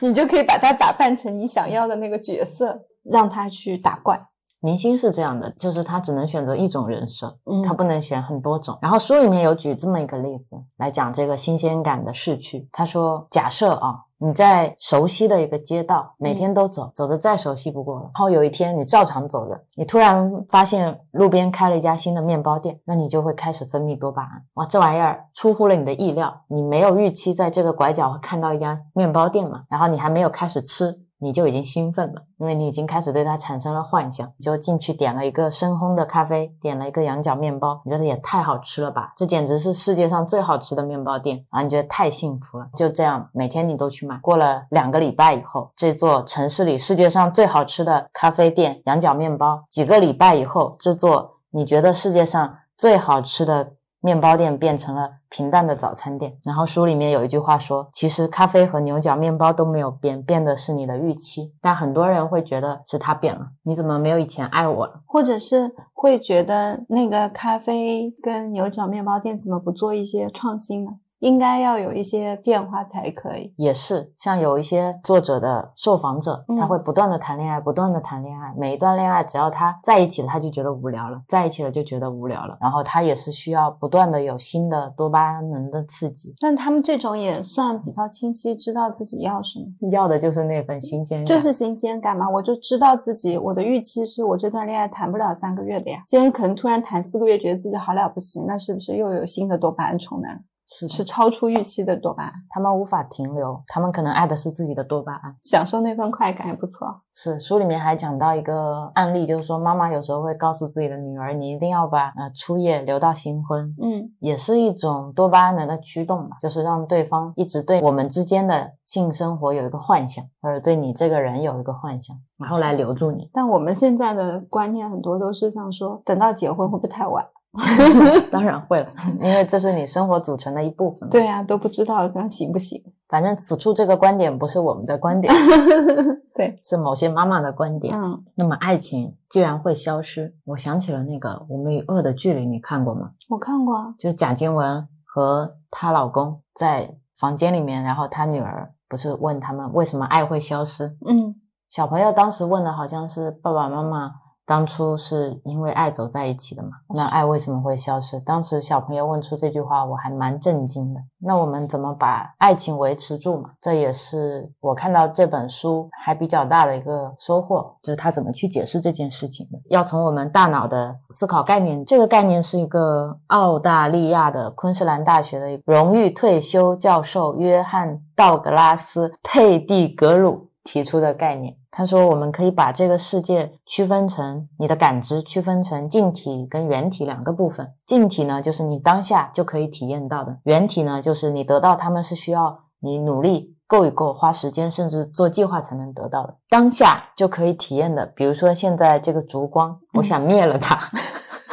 [0.00, 4.20] 你就可以把它打扮成你想要的那个角色，让他去打怪。
[4.60, 8.78] 明星是这样的，就是他只能选择一种人设，嗯他不能选很多种。
[8.82, 12.68] 然后书里面有举这么一个例子来讲这个新鲜感的逝去。
[12.70, 18.02] 他说，假设啊，你在熟悉的一个街道，每天都走，走的再熟悉不过了。
[18.02, 24.44] 然后有一天你照常走着，你突然发现路边开了一家新的面包店，那你就会开始分泌多巴胺。
[24.54, 31.00] 哇，这玩意儿出乎了你的意料，你没有预期在这个拐角会看到一家面包店嘛，然后你还没有开始吃。
[31.20, 39.12] 你就已经兴奋了，因为你已经开始对它产生了幻想，就进去点了一个深烘的咖啡，点了一个羊角面包，你觉得也太好吃了吧？
[39.16, 44.16] 这简直是世界上最好吃的面包店，啊你觉得太幸福了，就这样每天你都去买。
[44.22, 56.36] 过了两个礼拜以后，这座城市里世界上最好吃的咖啡店羊角面包，几个礼拜以后，这座你觉得世界上最好吃的面包店变成了平淡的早餐店。
[56.42, 61.52] 然后书里面有一句话说，其实咖啡和牛角面包都没有变，变的是你的预期。
[61.60, 65.02] 但很多人会觉得是他变了，你怎么没有以前爱我了？
[65.06, 70.92] 或者是会觉得那个咖啡跟牛角面包店怎么不做一些创新呢？
[71.20, 73.54] 应该要有一些变化才可以。
[73.56, 92.28] 也是，像有一些作者的受访者，嗯他会不断的谈恋爱，不断的谈恋爱，每一段恋爱只要他在一起了，他就觉得无聊了，在一起了就觉得无聊了，然后他也是需要不断的有新的多巴胺能的刺激，但他们这种也算比较清晰，知道自己要什么，要的就是那份新鲜感，就是新鲜感嘛。
[92.28, 96.02] 我就知道自己，我的预期是我这段恋爱谈不了三个月的呀。
[96.06, 100.38] 今天可能突然谈四个月，觉得自己好了不起，那是不是又有新的多巴胺冲来了？
[100.72, 105.34] 是是超出预期的多巴胺，他们无法停留，他们可能爱的是自己的多巴胺。
[105.42, 106.86] 享受那份快感也不错。
[107.12, 123.28] 是书里面还讲到一个案例，就是说妈妈有时候会告诉自己的女儿，你一定要把呃初夜留到新婚，嗯也是一种多巴胺的驱动嘛，就是让对方一直对我们之间的性生活有一个幻想，或者对你这个人有一个幻想，然后来留住你。
[123.32, 127.26] 但我们现在的观念很多都是想说，等到结婚会不会太晚？
[128.30, 128.86] 当然会了，
[129.20, 131.08] 因为这是你生活组成的一部分。
[131.08, 132.80] 对，呀、都不知道这样行不行？
[133.08, 135.34] 反正此处这个观点不是我们的观点，
[136.32, 138.00] 对，是某些妈妈的观点。
[138.00, 143.10] 嗯，那么爱情既然会消失，我想起了那个《我们与恶的距离》，你看过吗？
[143.28, 150.96] 我看过啊，就是贾静雯和她老公在房间里面，然后她女儿不是问他们为什么爱会消失？
[151.04, 151.34] 嗯
[151.68, 154.12] 小朋友当时问的好像是爸爸妈妈
[154.50, 156.70] 当初是因为爱走在一起的嘛？
[156.92, 158.18] 那爱为什么会消失？
[158.18, 161.00] 当时小朋友问出这句话，我还蛮震惊的。
[161.20, 163.50] 那我们怎么把爱情维持住嘛？
[163.60, 169.58] 这也是我看到这本书还比较大的一个收获，就是他怎么去解释这件事情的。
[169.68, 181.54] 要从我们大脑的思考概念，这个概念是一个澳大利亚的昆士兰大学的一个荣誉退休教授约翰道格拉斯佩蒂格鲁提出的概念。
[181.72, 187.72] 他说，我们可以把这个世界区分成你的感知区分成静体跟原体两个部分。
[187.86, 196.36] 静体呢，就是你当下就可以体验到的；原体呢，就是你得到它们是需要你努力够一够、花时间甚至做计划才能得到的。
[196.48, 200.76] 当下就可以体验的，比如说现在这个烛光，我想灭了它。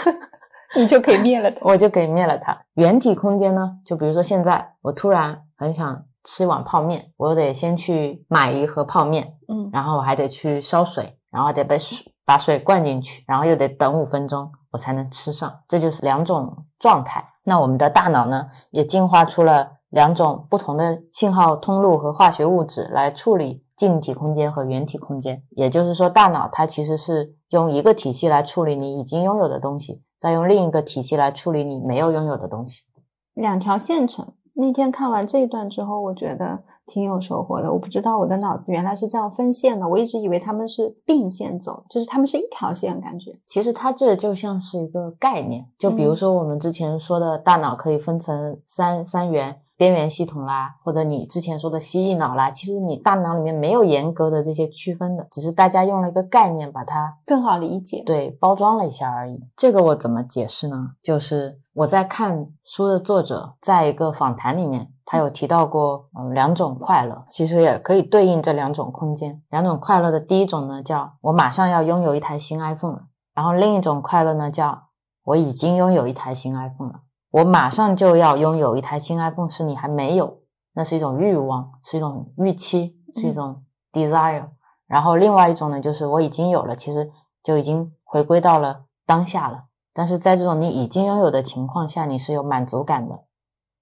[0.76, 1.60] 你就可以灭了它。
[1.62, 2.60] 我就可以灭了它。
[2.74, 15.62] 原体空间呢，就比如说现在我突然很想吃碗泡面，我得先去买一盒泡面，嗯然后我还得去烧水，然后得把水把水灌进去，然后又得等五分钟，我才能吃上。
[15.70, 17.26] 这就是两种状态。
[17.46, 25.42] 那我们的大脑呢，也进化出了两种不同的信号通路和化学物质来处理近体空间和远体空间。
[25.52, 32.82] 也就是说，大脑它其实是用一个体系来处理你已经拥有的东西，再用另一个体系来处理你没有拥有的东西。
[33.34, 34.34] 两条线程。
[34.60, 37.72] 那天看完这一段之后，我觉得挺有收获的。
[37.72, 43.38] 我不知道我的脑子原来是这样分线的，我一直以为他们是并线走，就是他们是一条线，感觉。
[43.46, 58.02] 其实它这就像是一个概念，就比如说我们之前说的大脑可以分成三三元边缘系统啦，或者你之前说的蜥蜴脑啦，其实你大脑里面没有严格的这些区分的，只是大家用了一个概念把它更好理解。
[58.04, 59.40] 对包装了一下而已。
[59.56, 60.94] 这个我怎么解释呢？
[61.04, 69.40] 就是我在看书的作者在一个访谈里面，他有提到过，嗯、两种快乐，其实也可以对应这两种空间。
[69.52, 73.02] 两种快乐的第一种呢，叫我马上要拥有一台新 iPhone 了，
[73.36, 74.88] 然后另一种快乐呢，叫
[75.24, 77.02] 我已经拥有一台新 iPhone 了。
[77.38, 80.40] 我马上就要拥有一台新 iPhone，是你还没有，
[80.74, 84.48] 那是一种欲望，是一种预期，是一种 desire。
[84.88, 87.12] 然后另外一种呢，就是我已经有了，其实
[87.44, 89.66] 就已经回归到了当下了。
[89.94, 93.20] 但是在这种你已经拥有的情况下，你是有满足感的，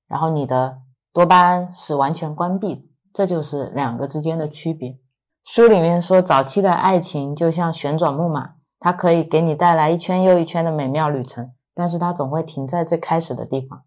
[0.08, 0.80] 然后你的
[1.14, 2.82] 多巴胺是完全关闭的，
[3.14, 5.00] 这就是两个之间的区别。
[5.46, 13.84] 书里面说，早期的爱情就像旋转木马，它可以给你带来一圈又一圈的美妙旅程，但是它总会停在最开始的地方，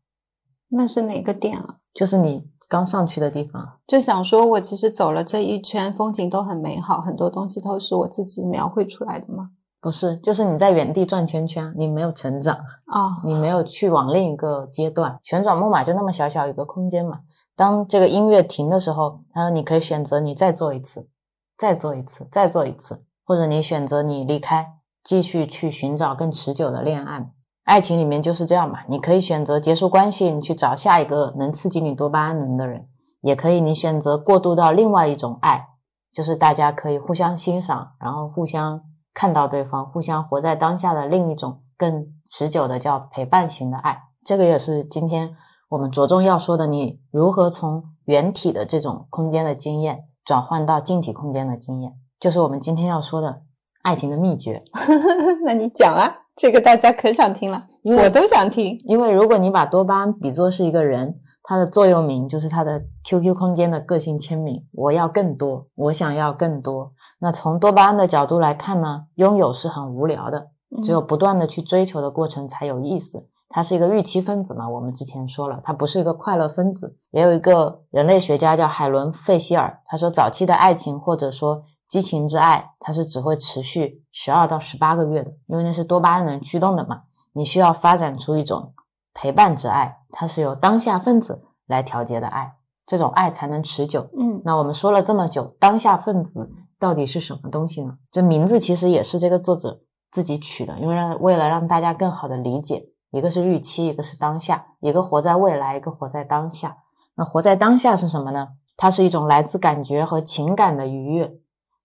[0.69, 1.79] 那是哪个点啊？
[1.95, 3.81] 就是你刚上去的地方。
[3.87, 9.51] 就想说，我其实走了这一圈，风景都很美好，很多东西都是我自己描绘出来的吗？
[9.81, 15.19] 不是，就是你在原地转圈圈，你没有成长，啊、 你没有去往另一个阶段。
[15.23, 17.21] 旋转木马就那么小小一个空间嘛。
[17.57, 21.09] 当这个音乐停的时候，然后你可以选择你再做一次，
[21.57, 24.67] 再做一次，再做一次，或者你选择你离开，
[25.03, 27.33] 继续去寻找更持久的恋爱。
[27.69, 32.89] 爱情里面就是这样嘛，你可以选择结束关系，你去找下一个能刺激你多巴胺的人，
[33.21, 35.69] 也可以你选择过渡到另外一种爱，
[36.11, 38.81] 就是大家可以互相欣赏，然后互相
[39.13, 44.01] 看到对方，互相活在当下的另一种更持久的叫陪伴型的爱。
[44.25, 45.37] 这个也是今天
[45.69, 53.43] 我们着重要说的，你如何从原体的这种空间的经验转换到静体空间的经验，就是我们今天要说的
[53.83, 54.57] 爱情的秘诀。
[55.45, 58.79] 那你讲啊，这个大家可想听了， 因为我都想听。
[58.85, 66.93] 因为如果你把多巴胺比作是一个人，它的座右铭就是它的 QQ 空间的个性签名：我要更多，我想要更多。
[67.19, 70.49] 那从多巴胺的角度来看呢，拥有是很无聊的，
[70.85, 73.27] 只有不断的去追求的过程才有意思。
[73.49, 76.95] 它是一个预期分子嘛，我们之前说了，它不是一个快乐分子。
[77.11, 87.03] 也有一个人类学家叫海伦·费希尔，他说早期的爱情或者说激情之爱，它是只会持续十二到十八个月的，因为那是多巴胺能驱动的嘛。
[87.33, 88.75] 你需要发展出一种
[89.15, 94.09] 陪伴之爱，它是由当下分子来调节的爱，这种爱才能持久。
[94.19, 97.95] 嗯那我们说了这么久，当下分子到底是什么东西呢？
[98.11, 106.79] 这名字其实也是这个作者自己取的，因为让为了让大家更好的理解，一个是预期，一个是当下，一个活在未来，一个活在当下。
[107.17, 108.49] 那活在当下是什么呢？
[108.77, 111.41] 它是一种来自感觉和情感的愉悦，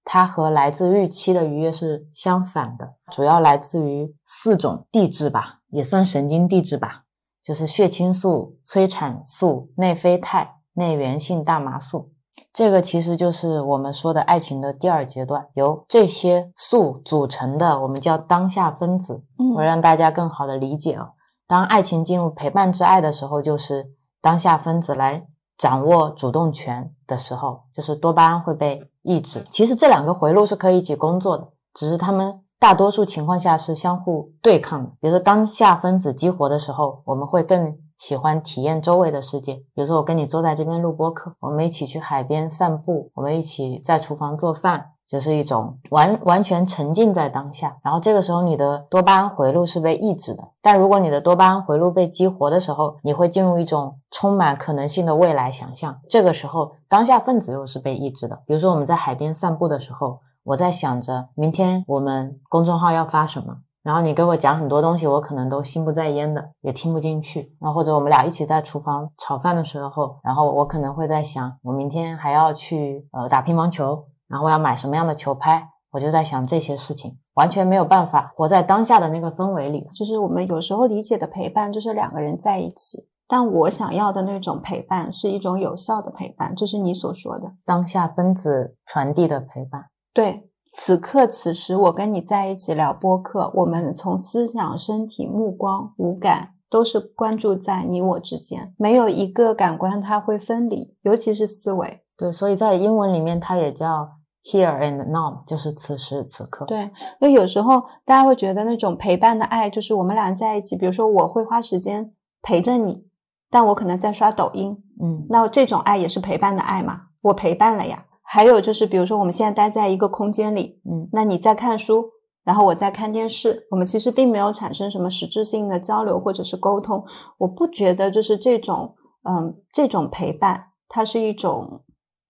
[0.06, 7.04] 它和来自预期的愉悦是相反的，主要来自于四种递质吧，也算神经递质吧，
[7.42, 12.12] 就是血清素、催产素、内啡肽、内源性大麻素。
[12.52, 19.24] 这个其实就是我们说的爱情的第二阶段，由这些素组成的，我们叫当下分子。
[19.40, 21.14] 嗯我让大家更好的理解哦。
[21.48, 29.46] 当爱情进入陪伴之爱的时候，就是当下分子来掌握主动权的时候，就是多巴胺会被意志。
[29.50, 34.90] 其实这两个回路是可以一起工作的，只是他们大多数情况下是相互对抗的。
[35.00, 39.56] 比如说当下分子激活的时候，我们会更喜欢体验周围的世界。
[39.56, 44.93] 比如说我跟你坐在这边录播课，我们一起去海边散步，我们一起在厨房做饭。
[45.08, 50.44] 就是一种完完全沉浸在当下，然后这个时候你的多巴胺回路是被抑制的。
[50.62, 56.00] 但如果你的多巴胺回路被激活的时候，你会进入一种充满可能性的未来想象。
[56.10, 58.42] 这个时候，当下分子又是被抑制的。
[58.48, 67.54] 比如说我们在海边散步的时候，我在想着明天我们公众号要发什么，然后你给我讲很多东西，我可能都心不在焉的，也听不进去。
[67.60, 74.06] 然后或者我们俩一起在厨房炒饭的时候，然后我可能会在想，我明天还要去呃打乒乓球。
[74.34, 79.88] 然后我要买什么样的球拍，我就在想这些事情，完全没有办法活在当下的那个氛围里。
[79.94, 83.10] 就是我们有时候理解的陪伴，就是两个人在一起。
[83.28, 89.86] 但我想要的那种陪伴，是一种有效的陪伴，就是你所说的当下分子传递的陪伴。
[90.12, 90.50] 对。
[90.76, 102.02] 此刻此时，我跟你在一起聊播客，我们从思想、身体、目光、五感都是关注在你我之间，没有一个感官它会分离，尤其是思维。
[102.18, 104.10] 对，所以在英文里面它也叫
[104.44, 106.66] here and now，就是此时此刻。
[106.66, 113.08] 对，因为有时候大家会觉得那种陪伴的爱，就是我们俩在一起，比如说我会花时间陪着你，
[113.50, 118.06] 但我可能在刷抖音，嗯，那这种爱也是陪伴的爱嘛，我陪伴了呀。
[118.26, 122.10] 还有就是，比如说我们现在待在一个空间里，嗯，那你在看书，
[122.44, 127.06] 然后我在看电视，我们其实并没有产生什么实质性的交流或者是沟通。
[127.38, 131.84] 我不觉得就是这种，嗯，这种陪伴，它是一种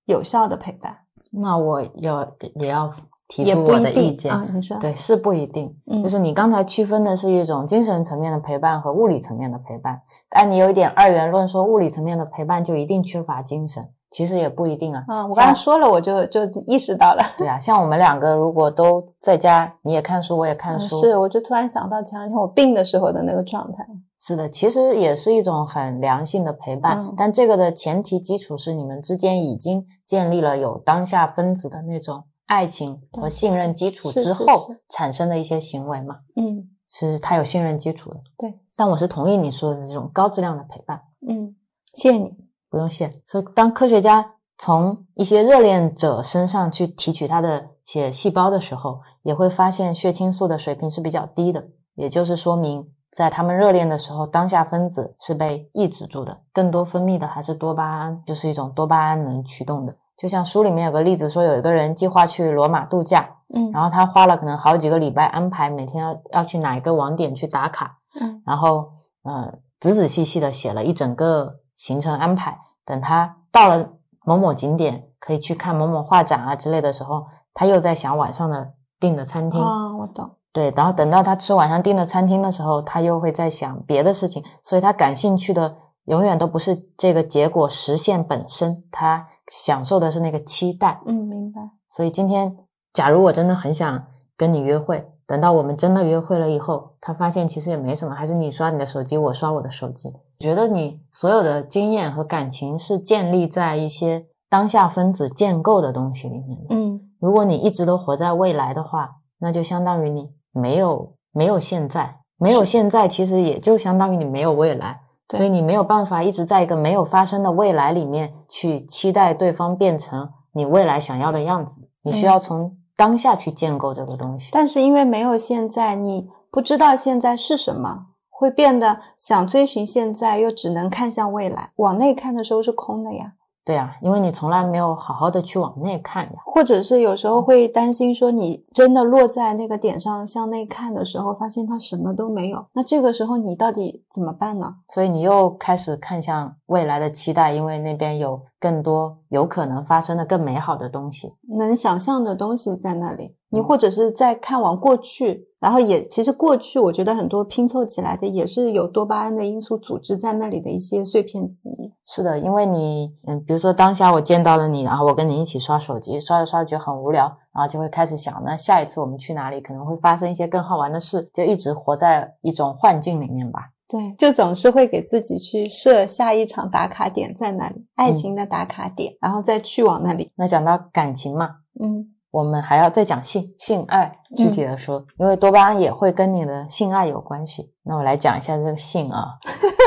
[0.05, 1.02] 有效的陪伴，
[1.33, 2.91] 那我要也要
[3.27, 4.31] 提出我的意见。
[4.31, 4.45] 啊。
[4.53, 5.75] 你说，对，是不一定。
[5.87, 15.03] 嗯就是你刚才区分的是一种精神层面的陪伴和物理层面的陪伴，但你有一点二元论，说物理层面的陪伴就一定缺乏精神，其实也不一定啊。
[15.07, 17.23] 嗯，我刚才说了，我就就意识到了。
[17.35, 23.83] 对啊，像我们两个如果都在家，你也看书，我也看嗯书，是，我就突然想到前两天我病的时候的那个状态。
[24.19, 34.45] 是的，其实也是一种很良性的陪伴，嗯但这个的前提基础是你们之间已经建立了有当下分子的那种爱情和信任基础之后
[34.89, 38.17] 产生的一些行为嘛，嗯是它有信任基础的。
[38.37, 41.55] 对，但我是同意你说的这种高质量的陪伴，嗯，
[41.95, 42.42] 谢谢你。
[42.73, 43.21] 不用谢。
[43.23, 52.89] 所以当科学家从一些热恋者身上去提取他的血细胞的时候，也会发现血清素的水平是比较低的，也就是说明。
[53.11, 59.95] 在他们热恋的时候，当下分子是被抑制住的，更多分泌的还是多巴胺，就是一种多巴胺能驱动的。
[60.17, 68.89] 就像书里面有个例子说，有一个人计划去罗马度假，嗯然后他花了可能好几个礼拜安排每天要要去哪一个网点去打卡，嗯然后
[69.21, 72.57] 呃仔仔细细的写了一整个行程安排。
[72.85, 73.89] 等他到了
[74.23, 79.59] 某某景点，可以去看某某画展啊之类的时候，他又在想晚上的订的餐厅。
[79.59, 80.29] 啊，我懂。
[80.53, 91.01] 对，然后等到他吃晚上订的餐厅的时候，他又会在想别的事情，所以他感兴趣的永远都不是这个结果实现本身，他享受的是那个期待。
[91.05, 91.59] 嗯，明白。
[91.89, 92.55] 所以今天，
[92.93, 94.05] 假如我真的很想
[94.37, 100.13] 跟你约会，等到我们真的约会了以后，他发现其实也没什么，还是你刷你的手机，我刷我的手机。
[100.39, 106.65] 觉得你所有的经验和感情是建立在一些当下分子建构的东西里面的。
[106.69, 109.09] 嗯如果你一直都活在未来的话，
[109.39, 114.99] 那就相当于你没有没有现在，没有现在，其实也就相当于你没有未来。
[115.29, 121.89] 所以你没有办法一直在一个没有发生的未来里面去期待对方变成你未来想要的样子。
[122.03, 124.49] 你需嗯要从当下去建构这个东西。
[124.53, 131.71] 但是因为没有现在，你不知道现在是什么，会变得想追寻现在，又只能看向未来。
[131.75, 133.33] 往内看的时候是空的呀。
[133.65, 136.33] 对啊，因为你从来没有好好的去往内看呀。
[136.45, 144.75] 或者是有时候会担心说，你真的落在那个点上向内看的时候，发现它什么都没有，那这个时候你到底怎么办呢？
[144.93, 151.33] 所以你又开始看向未来的期待，因为那边有更多有可能发生的更美好的东西。
[151.57, 161.93] 能想象的东西在那里，你或者是在看往过去，然后也其实过去我觉得很多拼凑起来的也是有多巴胺的因素组织在那里的一些碎片记忆。
[162.03, 173.69] 是的，因为你，嗯，比如说当下我见到了你，然后我跟你一起刷手机，刷着刷着觉得很无聊，然后就会开始想，那下一次我们去哪里可能会发生一些更好玩的事，就一直活在一种幻境里面吧。
[173.87, 180.31] 对，就总是会给自己去设下一场打卡点在哪里，爱情的打卡点，然后再去往那里。
[180.35, 187.71] 那讲到感情嘛，嗯我们还要再讲性性爱，具体的说，因为多巴胺也会跟你的性爱有关系。
[187.83, 189.37] 那我来讲一下这个性啊，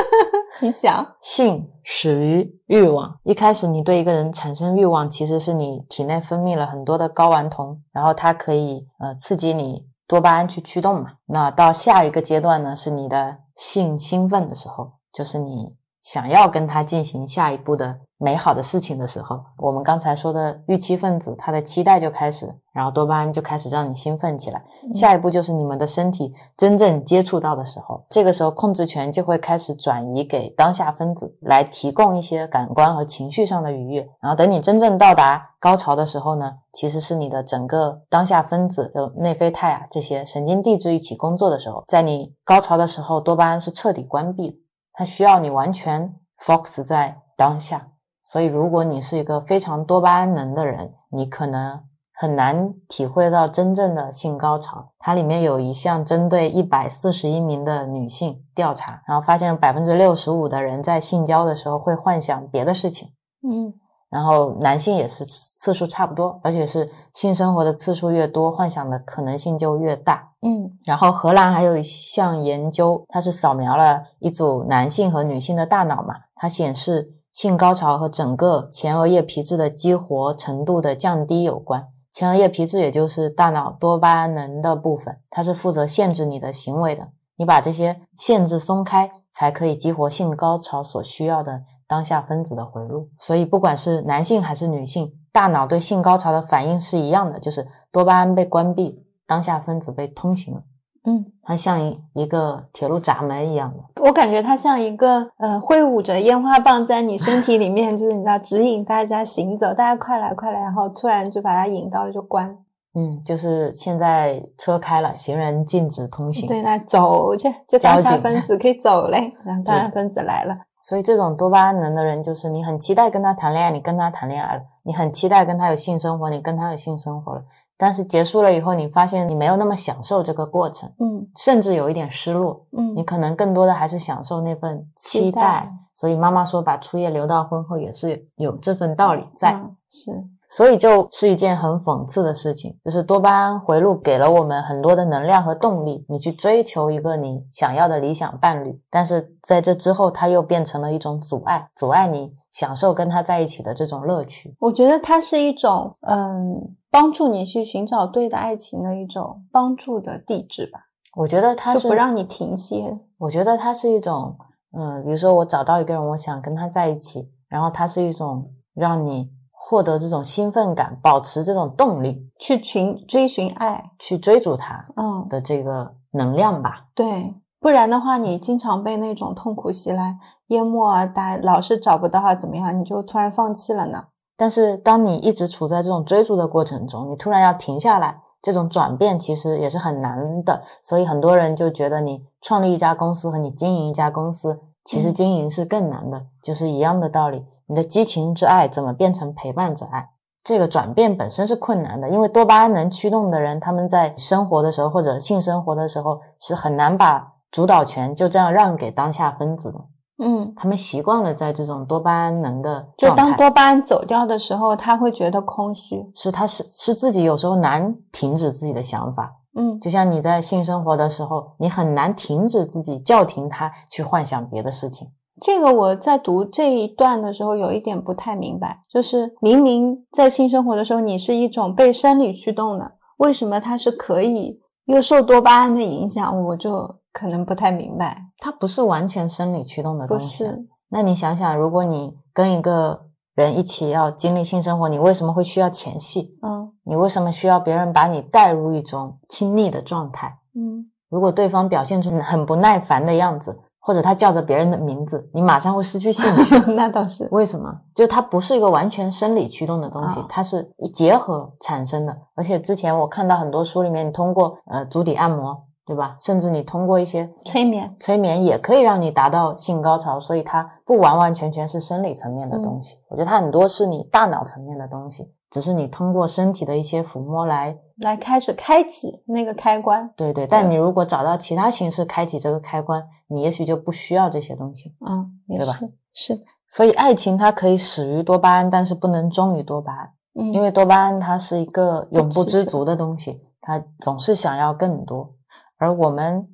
[0.61, 3.19] 你讲，性始于欲望。
[3.23, 11.09] 一开始你对一个人产生欲望，其实是你体内分泌了很多的睾丸酮，然后它可以呃刺激你多巴胺去驱动嘛。
[11.25, 15.75] 那到下一个阶段呢，是你的性兴奋的时候，就是你
[16.07, 24.63] 想要跟他进行下一步的美好的事情的时候，我们刚才说的预期分子，他的期待就开始，然后多巴胺就开始让你兴奋起来。
[24.93, 34.07] 下一步就是你们的身体真正接触到的时候，这个时候控制权就会开始转移给当下分子，来提供一些感官和情绪上的愉悦。
[34.21, 44.57] 然后等你真正到达高潮的时候呢，其实是你的整个当下分子有内啡肽啊这些神经递质一起工作的时候，在你高潮的时候，多巴胺是彻底关闭的，
[44.97, 47.89] 它需要你完全 focus 在当下。
[48.23, 51.81] 所以，如果你是一个非常多巴胺能的人，你可能
[52.11, 54.91] 很难体会到真正的性高潮。
[54.97, 63.09] 它里面有一项针对一百四十一名的女性调查，然后发现百分之六十五的人在性交的时候会幻想别的事情，
[63.47, 63.73] 嗯
[64.09, 70.31] 然后男性也是次数差不多，而且是性生活的次数越多，幻想的可能性就越大。
[70.41, 81.87] 嗯然后荷兰还有一项研究，它是扫描了一组男性和女性的大脑嘛，它显示性高潮和整个前额叶皮质的激活程度的降低有关。
[82.11, 87.09] 前额叶皮质也就是大脑多巴胺能的部分，它是负责限制你的行为的。
[87.35, 93.09] 你把这些限制松开，才可以激活性高潮所需要的当下分子的回路。
[93.19, 100.61] 所以，不管是男性还是女性，大脑对性高潮的反应是一样的，就是多巴胺被关闭，当下分子被通行了。
[101.05, 104.03] 嗯，它像一一个铁路闸门一样的。
[104.03, 112.57] 我感觉它像一个呃挥舞着烟花棒在你身体里面， 就是你知道指引大家行走，大家快来快来，然后突然就把它引到了就关。
[112.93, 116.45] 嗯，就是现在车开了，行人禁止通行。
[116.45, 120.57] 对，那走去就当下分子可以走嘞，然后当下分子来了。
[120.87, 127.43] 所以这种多巴胺能的人，就是你很期待跟他谈恋爱，你跟他谈恋爱了；你很期待跟他有性生活，你跟他有性生活了。
[127.75, 132.65] 但是结束了以后，你发现你没有那么享受这个过程，嗯甚至有一点失落。
[132.71, 139.55] 嗯，你可能更多的还是享受那份期期待所以妈妈说，把初夜留到婚后也是有这份道理在。
[139.55, 140.11] 嗯是
[140.49, 154.55] 所以就是一件很讽刺的事情，就是多巴胺回路给了我们很多的能量和动力，你去追求一个你想要的理想伴侣，但是在这之后，它又变成了一种阻碍，阻碍你享受跟他在一起的这种乐趣。
[154.59, 160.79] 我觉得它是一种嗯帮助你去寻找对的爱情的一种帮助的地质吧，
[161.17, 162.97] 我觉得它是不让你停歇。
[163.19, 164.37] 我觉得它是一种，
[164.77, 169.29] 嗯，比如说我找到一个人，我想跟他在一起，然后它是一种让你
[169.69, 176.85] 获得这种兴奋感，保持这种动力，去寻追寻爱，去追逐它嗯，的这个能量吧。
[176.95, 180.13] 对，不然的话，你经常被那种痛苦袭来，
[180.47, 184.05] 淹没啊，打老是找不到啊，怎么样，你就突然放弃了呢？
[184.37, 190.63] 但是当你一直处在这种追逐的过程中，你突然要停下来，这种转变其实也是很难的。
[190.81, 197.43] 所以很多人就觉得你创立一家公司和你经营一家公司，其实嗯经营是更难的，就是一样的道理。
[197.67, 200.09] 你的激情之爱怎么变成陪伴之爱？
[200.43, 209.79] 这个转变本身是困难的，因为多巴胺能驱动的人，他们在生活的时候或者性生活的时候是很难把主导权就这样让给当下分子的。
[210.19, 213.23] 嗯，他们习惯了在这种多巴胺能的就状态。
[213.23, 216.09] 当多巴胺走掉的时候，他会觉得空虚。
[216.15, 225.07] 是他是是自己有时候难停止自己的想法，嗯就像你在性生活的时候，你很难停止自己叫停他去幻想别的事情。
[225.39, 236.43] 这个我在读这一段的时候有一点不太明白，就是明明在性生活的时候，你是一种被生理驱动的，为什么它是可以又受多巴胺的影响？
[236.45, 238.23] 我就可能不太明白。
[238.39, 240.49] 它不是完全生理驱动的不东西不。
[240.49, 246.37] 是，那你想想，如果你跟一个人一起要经历性生活，你为什么会需要前戏？
[246.41, 250.39] 嗯你为什么需要别人把你带入一种亲密的状态？
[250.55, 256.59] 嗯如果对方表现出很不耐烦的样子，或者他叫着别人的名字，你马上会失去兴趣。
[256.75, 257.73] 那倒是，为什么？
[257.95, 262.13] 就是它不是一个完全生理驱动的东西，啊它是一结合产生的。
[262.35, 266.17] 而且之前我看到很多书里面，你通过呃足底按摩，对吧？
[266.19, 272.97] 甚至你通过一些催眠，催眠也可以让你达到性高潮，所以它不完完全全是生理层面的东西。
[273.07, 280.09] 我觉得它很多是你大脑层面的东西，只是你通过身体的一些抚摸来，来开始开启那个开关。
[280.15, 280.45] 对对。
[280.45, 284.95] 但你如果找到其他形式开启这个开关，你也许就不需要这些东西。
[285.07, 290.09] 嗯，也对吧是是，所以爱情它可以始于多巴胺，但是不能终于多巴胺。
[290.39, 295.33] 嗯，因为多巴胺它是一个永不知足的东西，它总是想要更多。
[295.77, 296.47] 而我们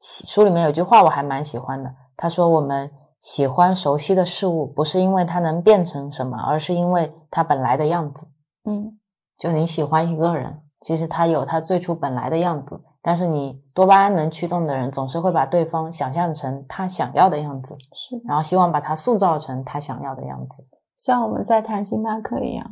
[0.00, 2.90] 喜书里面有句话我还蛮喜欢的，他说我们
[3.26, 8.28] 喜欢熟悉的事物，不是因为它能变成什么，而是因为它本来的样子。
[8.64, 8.96] 嗯
[9.36, 20.64] 就你喜欢一个人，其实他有他最初本来的样子，但是你多巴胺能驱动的人，总是会把对方想象成他想要的样子，是，然后希望把他塑造成他想要的样子。
[20.96, 22.64] 像我们在谈星巴克一样，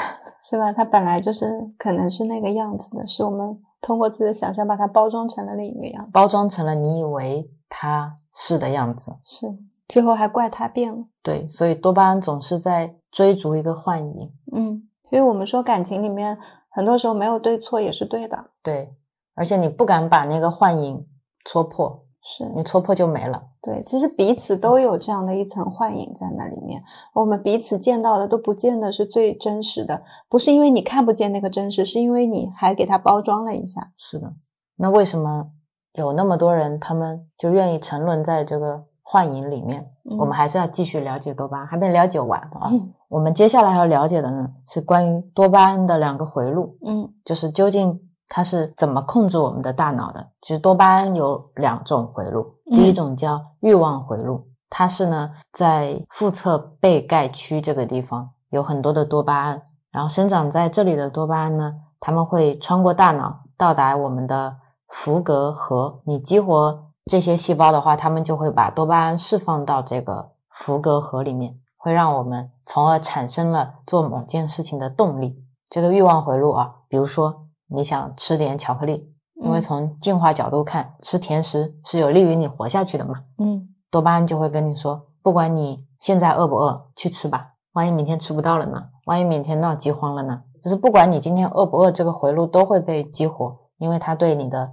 [0.44, 0.70] 是吧？
[0.70, 6.10] 他本来就是可能是那个样子的，是我们通过自己的想象把它包装成了另一个样子。
[6.12, 9.16] 包装成了你以为他是的样子。
[9.24, 9.46] 是，
[9.88, 11.04] 最后还怪他变了。
[11.22, 14.32] 对，所以多巴胺总是在追逐一个幻影。
[14.52, 16.38] 嗯，所以我们说感情里面
[16.70, 18.50] 很多时候没有对错也是对的。
[18.62, 18.94] 对，
[19.34, 21.06] 而且你不敢把那个幻影
[21.44, 23.50] 戳破，是你戳破就没了。
[23.60, 26.82] 对，其实彼此都有这样的一层幻影在那里面，
[27.14, 33.92] 我们彼此见到的都不见得是最真实的，不是因为你看不见那个真实，是因为你还给它包装了一下。
[33.96, 34.32] 是的，
[34.78, 35.52] 那为什么
[35.92, 39.80] 有那么多人他们就愿意沉沦在这个幻影里面？
[40.10, 42.68] 嗯我们还是要继续了解多巴胺，还没了解完啊。
[42.70, 50.26] 嗯我们接下来要了解的呢是关于多巴胺的两个回路，嗯就是究竟它是怎么控制我们的大脑的。
[50.40, 64.56] 就是多巴胺有两种回路，嗯第一种叫欲望回路，它是呢在腹侧背盖区这个地方有很多的多巴胺，然后生长在这里的多巴胺呢，它们会穿过大脑到达我们的
[64.88, 66.00] 福格核。
[66.06, 75.42] 你激活这些细胞的话，它们就会把多巴胺释放到这个福格核里面，会让我们从而产生了做某件事情的动力。
[75.68, 83.24] 这个欲望回路啊，比如说你想吃点巧克力，因为嗯从进化角度看，吃甜食是有利于你活下去的嘛。
[83.38, 87.54] 嗯多巴胺就会跟你说，不管你现在饿不饿，去吃吧。
[87.72, 88.84] 万一明天吃不到了呢？
[89.06, 90.42] 万一明天闹饥荒了呢？
[90.62, 94.72] 就是不管你今天饿不饿，这个回路都会被激活，因为它对你的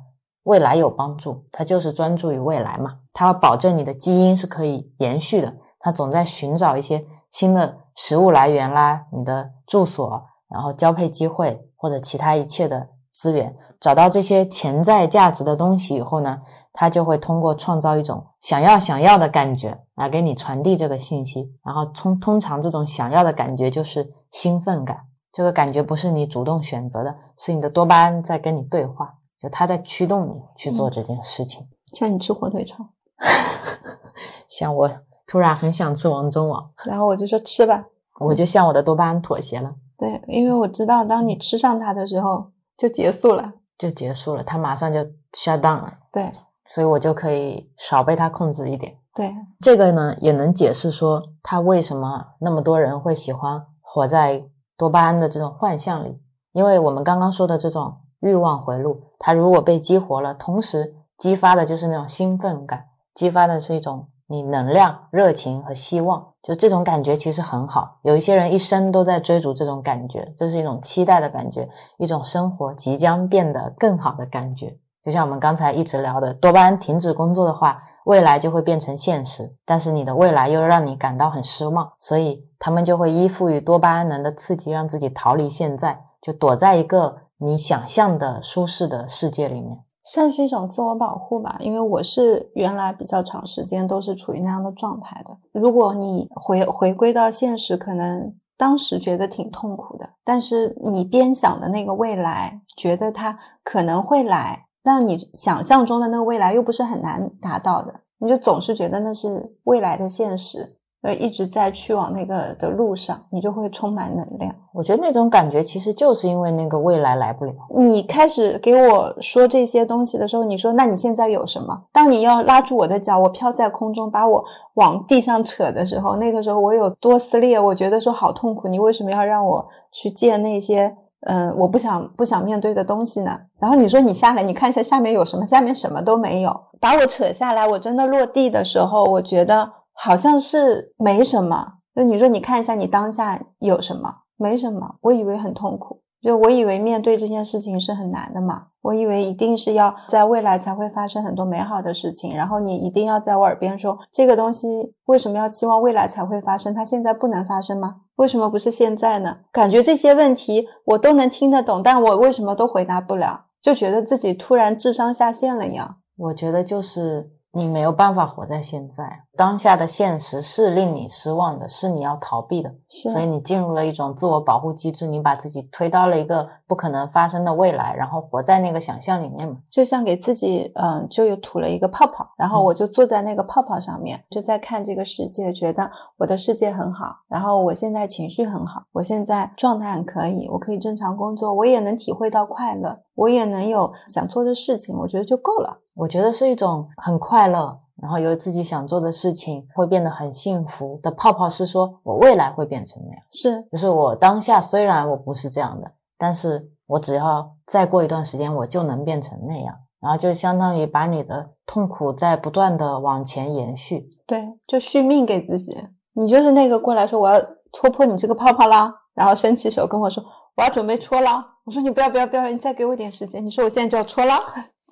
[0.49, 1.45] 未来有帮助。
[1.51, 5.53] 它就是专注于未来嘛，它要保证你的基因是可以延续的。
[5.79, 13.55] 它总在寻找一些新的食物来源啦，你的住所，然后交配机会或者其他一切的资源。
[13.79, 16.41] 找到这些潜在价值的东西以后呢，
[16.73, 31.67] 它就会通过创造一种想要想要的感觉来给你传递这个信息，然后通通常这种想要的感觉就是兴奋感，这个感觉不是你主动选择的，是你的多巴胺在跟你对话，就它在驱动你去做这件事情。
[31.93, 32.89] 像你吃火腿肠，
[34.47, 34.89] 像我
[35.25, 37.85] 突然很想吃王中王，然后我就说吃吧。
[38.19, 43.53] 我就向我的多巴胺妥协了，对，因为我知道当你吃上它的时候就结束了。
[43.77, 44.99] 就结束了，它马上就
[45.31, 46.29] shut down 了，对
[46.67, 48.99] 所以我就可以少被它控制一点。
[49.15, 54.45] 对，这个呢，也能解释说他为什么那么多人会喜欢活在
[54.77, 56.19] 多巴胺的这种幻象里，
[56.51, 67.99] 因为我们刚刚说的这种欲望回路，它如果被激活了，同时激发的就是那种兴奋感，激发的是一种你能量、热情和希望，就这种感觉其实很好。
[68.03, 71.67] 有一些人一生都在追逐这种感觉，这是一种期待的感觉，
[71.97, 74.77] 一种生活即将变得更好的感觉。
[75.03, 89.79] 就像我们刚才一直聊的，多巴胺停止工作的话，未来就会变成现实，但是你的未来又让你感到很失望，所以他们就会依附于多巴胺能的刺激，让自己逃离现在，就躲在一个你想象的舒适的世界里面。
[90.11, 91.57] 算是一种自我保护吧。
[91.59, 95.37] 因为我是原来比较长时间都是处于那样的状态的。
[95.51, 110.78] 如果你回回归到现实，可能当时觉得挺痛苦的，但是你边想的那个未来，觉得它可能会来，那你想象中的那个未来又不是很难达到的，你就总是觉得那是未来的现实。
[111.01, 114.53] 呃，一直在去往那个的路上，你就会充满能量。
[114.73, 117.53] 我觉得那种感觉其实就是因为那个未来来不了。
[117.73, 121.85] 你开始给我说这些东西的时候，你说那你现在有什么？
[121.93, 124.43] 当你要拉住我的脚，我飘在空中，把我
[124.73, 127.57] 往地上扯的时候，那个时候我有多撕裂？
[127.57, 128.67] 我觉得说好痛苦。
[128.67, 130.93] 你为什么要让我去见那些
[131.27, 133.39] 嗯我不想不想面对的东西呢？
[133.57, 135.45] 然后你说你下来，你看一下下面有什么？
[135.45, 136.53] 下面什么都没有。
[136.81, 139.78] 把我扯下来，我真的落地的时候，我觉得。
[140.01, 144.09] 好像是没什么，就你说你看一下你当下有什么？
[144.37, 156.73] 没什么，我以为很痛苦，就我以为面对这件事情是很难的嘛，我以为一定是要在未来才会发生很多美好的事情，然后你一定要在我耳边说这个东西为什么要期望未来才会发生？
[156.73, 157.97] 它现在不能发生吗？
[158.15, 159.39] 为什么不是现在呢？
[159.51, 163.47] 感觉这些问题我都能听得懂，但我为什么都回答不了？
[163.61, 165.97] 就觉得自己突然智商下线了一样。
[166.15, 167.31] 我觉得就是。
[167.51, 195.77] 你没有办法活在现在，当下的现实是令你失望的，是你要逃避的，所以你进入了一种自我保护机制，你把自己推到了一个不可能发生的未来，然后活在那个想象里面嘛，就像给自己嗯，就又吐了一个泡泡，然后我就坐在那个泡泡上面，就在看这个世界，觉得我的世界很好，然后我现在情绪很好，我现在状态很可以，我可以正常工作，我也能体会到快乐，我也能有想做的事情，我觉得就够了。
[195.95, 201.49] 我觉得是一种很快乐，然后有自己想做的事情，会变得很幸福的泡泡。
[201.49, 209.75] 是说我未来会变成那样，是，就是我当下虽然我不是这样的，但是我只要再过一段时间，我就能变成那样。
[210.01, 215.75] 然后就相当于把你的痛苦在不断的往前延续，对，就续命给自己。
[216.13, 217.37] 你就是那个过来说我要
[217.73, 220.23] 戳破你这个泡泡啦，然后伸起手跟我说
[220.55, 221.45] 我要准备戳了。
[221.65, 223.45] 我说你不要不要不要，你再给我点时间。
[223.45, 224.35] 你说我现在就要戳了。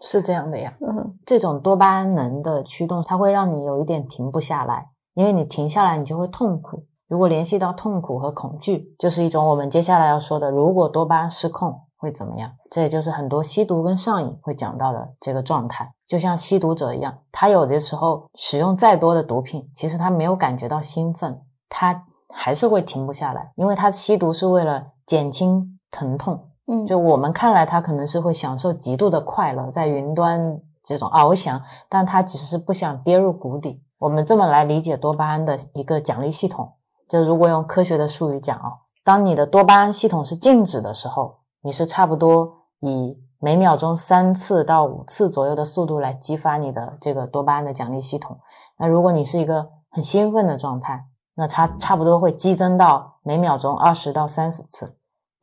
[0.02, 6.86] 是这样的呀，嗯，这种多巴胺能的驱动，它会让你有一点停不下来，因为你停下来，你就会痛苦。
[7.08, 12.52] 如果联系到痛苦和恐惧，就是一种我们接下来要说的，如果多巴胺失控会怎么样？
[12.70, 15.92] 这也就是很多吸毒跟上瘾会讲到的这个状态。
[16.06, 26.50] 就像吸毒者一样，他有的时候使用再多的毒品，其实他没有感觉到兴奋，他还是会停不下来，因为他吸毒是为了减轻疼痛。
[26.68, 33.82] 嗯，就我们看来，他可能是会享受极度的快乐，在云端这种翱翔，但他只是不想跌入谷底。
[34.00, 36.74] 我们这么来理解多巴胺的一个奖励系统，
[37.08, 42.52] 就如果用科学的术语讲啊，当你的多巴胺系统是静止的时候，你是差不多
[42.82, 48.38] 以每秒钟三次到五次左右的速度来激发你的这个多巴胺的奖励系统。
[48.78, 51.06] 那如果你是一个很兴奋的状态，
[51.36, 54.97] 那它差不多会激增到每秒钟二十到三十次。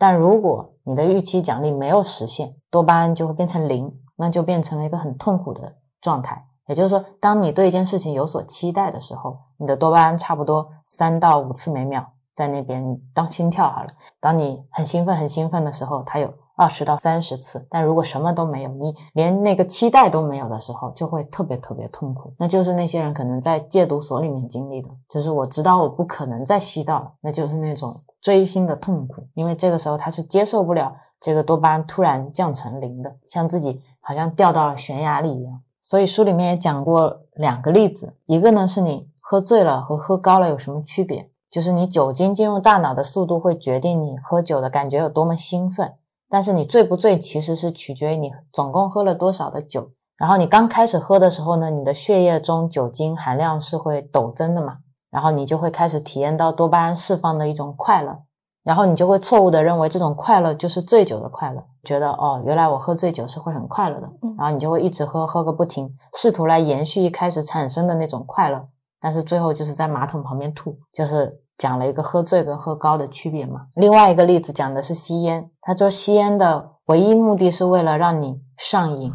[0.06, 6.44] 但如果你的预期奖励没有实现，多巴胺就会变成零，那就变成了一个很痛苦的状态。
[6.66, 13.88] 也就是说，当你对一件事情有所期待的时候，你的多巴胺差不多三到五次每秒在那边当心跳好了。
[14.20, 17.66] 当你很兴奋、很兴奋的时候，它有二十到三十次。
[17.70, 22.34] 但如果什么都没有，你连那个期待都没有的时候，就会特别特别痛苦。
[22.38, 27.98] 那就是那些人可能在戒毒所里面经历的，就是我知道我不可能再吸到了，那就是那种。
[28.24, 35.60] 追星的痛苦，因为这个时候他是接受不了这个多巴胺突然降成零的，像自己好像掉到了悬崖里一样。
[35.82, 45.92] 所以书里面也讲过两个例子，一个呢是你喝醉了和喝高了有什么区别，就是你酒精进入大脑的速度会决定你喝酒的感觉有多么兴奋，
[46.30, 49.90] 但是你醉不醉其实是取决于你总共喝了多少的酒。
[50.16, 54.78] 然后你刚开始喝的时候呢，你的血液中酒精含量是会陡增的嘛。
[55.14, 58.18] 然后你就会开始体验到多巴胺释放的一种快乐，
[58.64, 68.66] 然后你就会错误的认为这种快乐就是醉酒的快乐，觉得哦，原来我喝醉酒是会很快乐的，然后你就会一直喝，喝个不停，试图来延续一开始产生的那种快乐，
[69.00, 73.66] 但是最后就是在马桶旁边吐，就是讲了一个喝醉跟喝高的区别嘛。
[73.76, 79.12] 另外一个例子讲的是吸烟，他说吸烟的唯一目的是为了让你上瘾，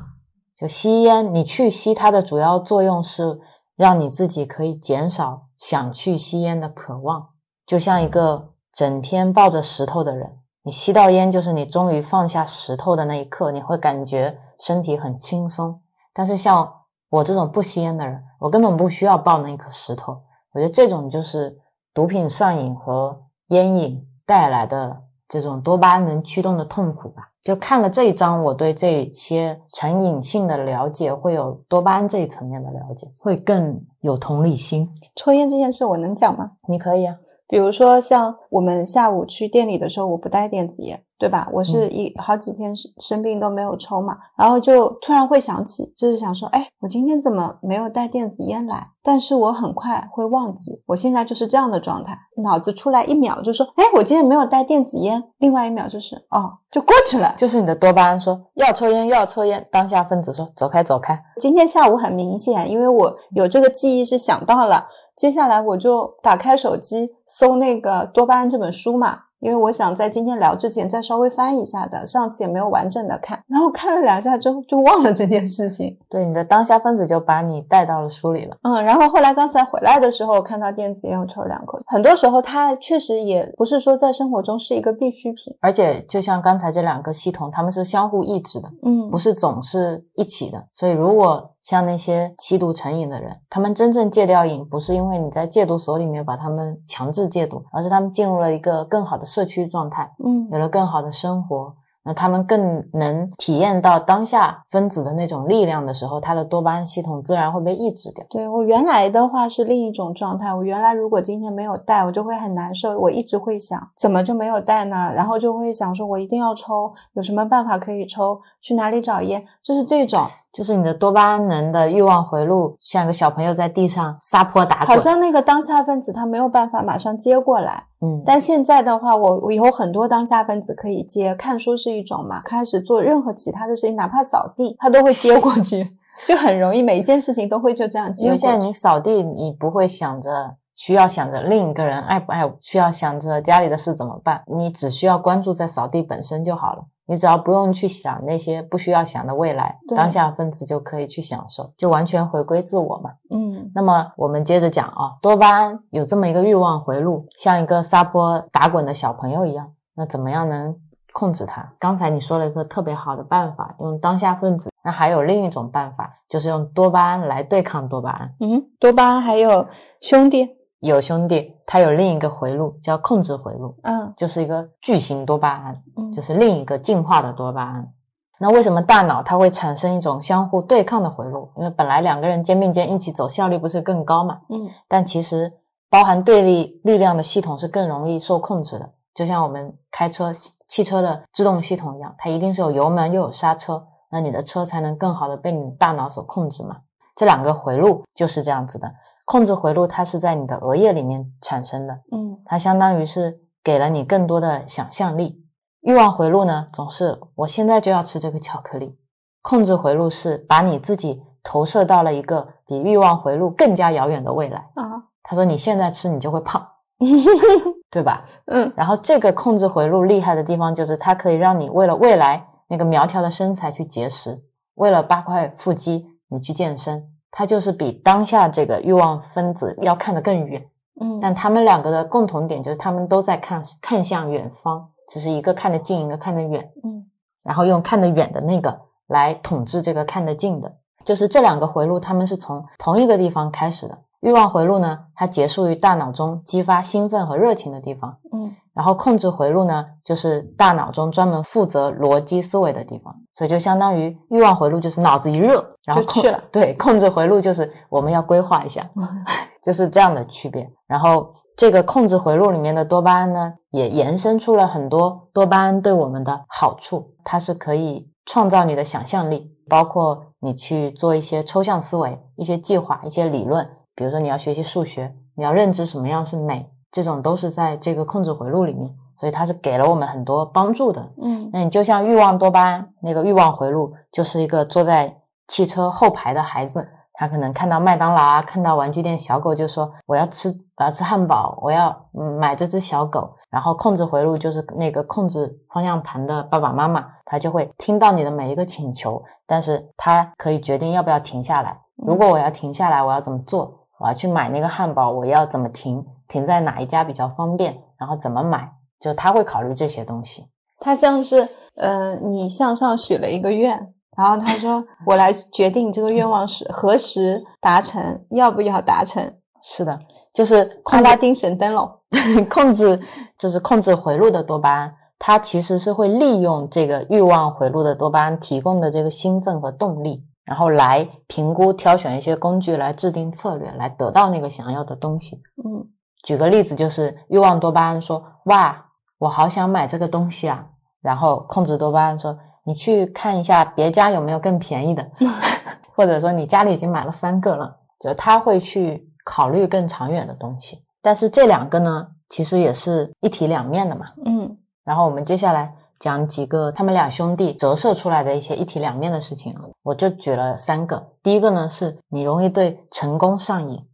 [0.57, 3.37] 就吸烟，你去吸它的主要作用是
[3.75, 5.48] 让你自己可以减少。
[5.59, 7.29] 想去吸烟的渴望，
[7.67, 10.39] 就像一个整天抱着石头的人。
[10.63, 15.81] 你吸到烟，就是你终于放下石头的那一刻，你会感觉身体很轻松。
[16.13, 16.73] 但是像
[17.09, 20.21] 我这种不吸烟的人，我根本不需要抱那一颗石头。
[20.53, 21.59] 我觉得这种就是
[21.93, 27.28] 毒品上瘾和烟瘾带来的这种多巴胺能驱动的痛苦吧。
[27.41, 34.89] 就看了这一章，我对这些成瘾性的了解，会有多巴胺这一层面的了解，会更有同理心。
[35.15, 36.51] 抽烟这件事，我能讲吗？
[36.67, 37.15] 你可以啊。
[37.49, 41.49] 比如说像我们下午去店里的时候，我不带电子烟，对吧？
[41.51, 48.87] 我是一、好几天生生病都没有抽嘛，然后就突然会想起，就是想说，哎，我今天怎么没有带电子烟来？
[49.01, 57.33] 但是我很快会忘记，我现在就是这样的状态，脑子出来一秒就说，哎，我今天没有带电子烟，另外一秒就是，哦，就过去了。
[57.35, 61.19] 就是你的多巴胺说要抽烟要抽烟，当下分子说走开走开。
[61.39, 64.85] 今天下午很明显，因为我有这个记忆是想到了，
[65.19, 75.97] 接下来我就打开手机搜那个多巴胺这本书嘛，因为我想在今天聊之前再稍微翻一下的，上次也没有完整的看， 然后看了两下之后就忘了这件事情。
[76.09, 78.55] 对，你的当下分子就把你带到了书里了。
[78.63, 81.77] 嗯，然后后来刚才回来的时候，看到电子烟，我抽了两口。
[81.87, 85.53] 很多时候它确实也不是说在生活中是一个必需品。
[85.59, 90.65] 而且就像刚才这两个系统，它们是相互抑制的，嗯不是总是一起的。
[90.73, 101.75] 所以如果像那些吸毒成瘾的人，他们真正戒掉瘾，不是因为你在戒毒所里面把他们强制戒毒，而是他们进入了一个更好的社区状态，嗯有了更好的生活。
[102.05, 108.25] 那他们更能体验到当下分子的那种力量的时候，他的多巴胺系统自然会被抑制掉。
[108.29, 110.51] 对我原来的话是另一种状态。
[110.55, 112.97] 我原来如果今天没有带，我就会很难受。
[112.97, 115.11] 我一直会想，怎么就没有带呢？
[115.13, 118.39] 然后就会想说，我一定要抽，有什么办法可以抽？
[118.61, 119.45] 去哪里找烟？
[119.61, 120.21] 就是这种，
[120.51, 127.85] 就是你的多巴胺能的欲望回路，像个小朋友在地上撒泼打滚，好像那个当下分子他没有办法马上接过来。
[128.01, 135.85] 嗯，但现在的话，我我有很多当下分子可以接，看书是一种嘛，开始做任何其他的事情，哪怕扫地，他都会接过去，
[136.27, 138.25] 就很容易，每一件事情都会就这样接过去。
[138.25, 146.85] 因为现在你扫地，你不会想着需要想着另一个人爱不爱我，需要想着家里的事怎么办，你只需要关注在扫地本身就好了。
[147.09, 153.09] 你只要不用去想那些不需要想的未来，当下分子就可以去享受，就完全回归自我嘛。
[153.31, 160.75] 嗯那么我们接着讲啊，多巴胺有这么一个欲望回路，像一个撒泼打滚的小朋友一样，那怎么样能
[161.11, 161.73] 控制它？
[161.79, 164.69] 刚才你说了一个特别好的办法，用当下分子。
[164.81, 168.33] 那还有另一种办法，就是用多巴胺来对抗多巴胺。
[168.39, 169.67] 嗯，多巴胺还有
[169.99, 170.47] 兄弟，
[170.79, 177.93] 有兄弟，他有另一个回路叫控制回路，嗯就是一个巨型多巴胺，嗯就是另一个进化的多巴胺。
[178.39, 181.51] 那为什么大脑它会产生一种相互对抗的回路？
[181.57, 184.39] 因为本来两个人肩并肩一起走，效率不是更高嘛？
[184.49, 185.51] 嗯但其实
[185.89, 190.31] 包含对立力量的系统是更容易受控制的，就像我们开车
[190.67, 196.77] 汽车的制动系统一样，它一定是有油门又有刹车，那你的车才能更好的被你大脑所控制嘛。
[197.15, 198.89] 这两个回路就是这样子的，
[199.29, 205.45] 控制回路它是在你的额叶里面产生的，嗯它相当于是给了你更多的想象力。
[205.81, 208.97] 欲望回路呢，总是我现在就要吃这个巧克力。
[209.43, 214.57] 控制回路是把你自己投射到了一个比欲望回路更加遥远的未来。
[214.73, 216.67] 啊他说你现在吃你就会胖，
[217.91, 218.25] 对吧？
[218.47, 224.41] 嗯然后这个控制回路厉害的地方就是它可以让你为了未来那个苗条的身材去节食，
[224.73, 230.65] 为了八块腹肌你去健身，它就是比当下这个欲望分子要看得更远。
[231.01, 236.71] 嗯，但他们两个的共同点就是他们都在看看向远方，只是一个看得近，一个看得远。
[236.83, 237.05] 嗯
[237.41, 240.75] 然后用看得远的那个来统治这个看得近的，
[241.05, 243.97] 就是这两个回路，他们是从同一个地方开始的。
[244.19, 258.89] 欲望回路呢，它结束于大脑中激发兴奋和热情的地方，嗯然后控制回路呢，就是大脑中专门负责逻辑思维的地方，所以就相当于欲望回路就是脑子一热，然后控就去了对，控制回路就是我们要规划一下，
[259.61, 260.65] 就是这样的区别。
[260.87, 281.01] 然后这个控制回路里面的多巴胺呢，也延伸出了很多多巴胺对我们的好处，它是可以创造你的想象力，包括你去做一些抽象思维、一些计划、一些理论，比如说你要学习数学，你要认知什么样是美，这种都是在这个控制回路里面，所以它是给了我们很多帮助的。
[281.21, 285.17] 嗯那你就像欲望多巴胺那个欲望回路，就是一个坐在
[285.47, 293.35] 汽车后排的孩子，他可能看到麦当劳啊，看到玩具店小狗，就说我要吃，我要吃汉堡，我要嗯买这只小狗。
[293.49, 301.75] 然后控制回路就是那个控制方向盘的爸爸妈妈，他就会听到你的每一个请求，但是他可以决定要不要停下来。
[301.95, 303.73] 如果我要停下来，我要怎么做？
[303.97, 306.05] 我要去买那个汉堡，我要怎么停？
[306.29, 307.77] 停在哪一家比较方便？
[307.97, 308.71] 然后怎么买？
[309.01, 310.45] 就他会考虑这些东西。
[310.79, 313.71] 他像是，呃，你向上许了一个愿，
[314.15, 319.33] 然后他说 我来决定这个愿望是何时达成，要不要达成。
[319.61, 319.99] 是的，
[320.33, 321.91] 就是控制阿拉丁神灯笼。
[322.49, 322.99] 控制
[323.37, 335.35] 就是控制回路的多巴胺，它其实是会利用这个欲望回路的多巴胺提供的这个兴奋和动力，然后来评估、挑选一些工具来制定策略，来得到那个想要的东西。
[335.63, 335.85] 嗯
[336.23, 338.85] 举个例子，就是欲望多巴胺说：“哇，
[339.17, 340.65] 我好想买这个东西啊。”
[341.01, 345.09] 然后控制多巴胺说：“你去看一下别家有没有更便宜的，
[345.95, 350.83] 或者说你家里已经买了三个了。”就他会去考虑更长远的东西。
[351.01, 354.05] 但是这两个呢，其实也是一体两面的嘛。
[354.25, 361.11] 嗯然后我们接下来讲几个他们俩兄弟折射出来的一些一体两面的事情，我就举了三个。
[361.21, 363.85] 第一个呢，是你容易对成功上瘾，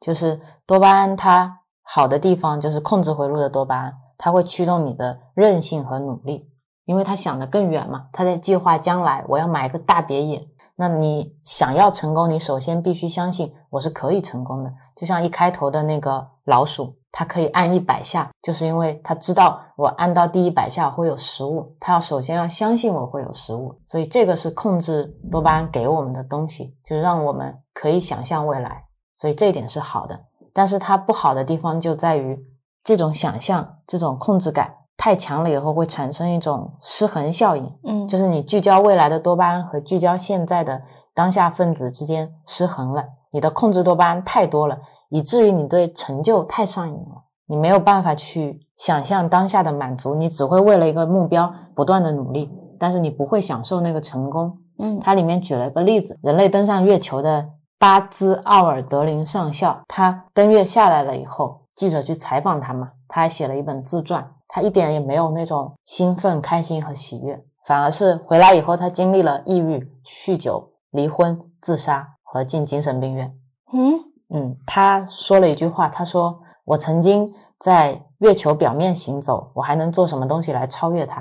[0.00, 6.48] 就是多巴胺它好的地方就是控制回路的多巴胺，它会驱动你的韧性和努力，
[6.86, 10.48] 因为他想得更远嘛，他在计划将来我要买一个大别野。
[10.76, 14.72] 那你想要成功，你首先必须相信我是可以成功的。
[14.96, 23.78] 就像一开头的那个老鼠，它可以按一百下，就是因为它知道我按到第一百下会有食物，它要首先要相信我会有食物。
[23.84, 28.82] 所以这个是控制多巴胺给我们的东西，就是让我们可以想象未来。
[29.16, 30.20] 所以这一点是好的，
[30.54, 32.38] 但是它不好的地方就在于
[32.82, 37.70] 这种想象、这种控制感太强了以后，会产生一种失衡效应。
[37.84, 40.80] 嗯，就是你聚焦未来的多巴胺和聚焦现在的
[41.12, 44.78] 当下分子之间失衡了，你的控制多巴胺太多了，
[45.10, 54.58] 以至于你对成就太上瘾了，你没有办法去想象当下的满足，你只会为了一个目标不断的努力，但是你不会享受那个成功。
[54.78, 57.48] 嗯它里面举了一个例子，人类登上月球的
[57.84, 73.36] 巴兹奥尔德林上校，他登月下来了以后，记者去采访他嘛，他还写了一本自传，他一点也没有那种兴奋、开心和喜悦，反而是回来以后，他经历了抑郁、酗酒、离婚、自杀和进精神病院。
[73.74, 81.20] 嗯嗯，他说了一句话，他说：“我曾经在月球表面行走，我还能做什么东西来超越它？”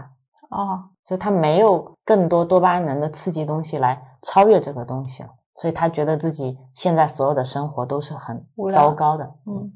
[0.49, 9.23] 哦，就他没有更多多巴胺能的刺激东西来超越这个东西了，所以他觉得自己现在所有的生活都是很糟糕的。
[9.45, 9.71] 嗯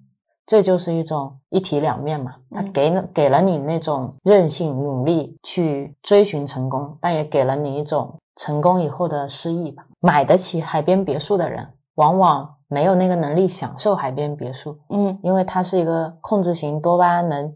[0.49, 9.85] 这就是一种一体两面嘛，它嗯给了给了你那种韧性、努力去追寻成功，但也给了你一种成功以后的失意吧。
[9.99, 17.53] 买得起海边别墅的人，往往没有那个能力享受海边别墅，嗯因为他是一个控制型多巴胺能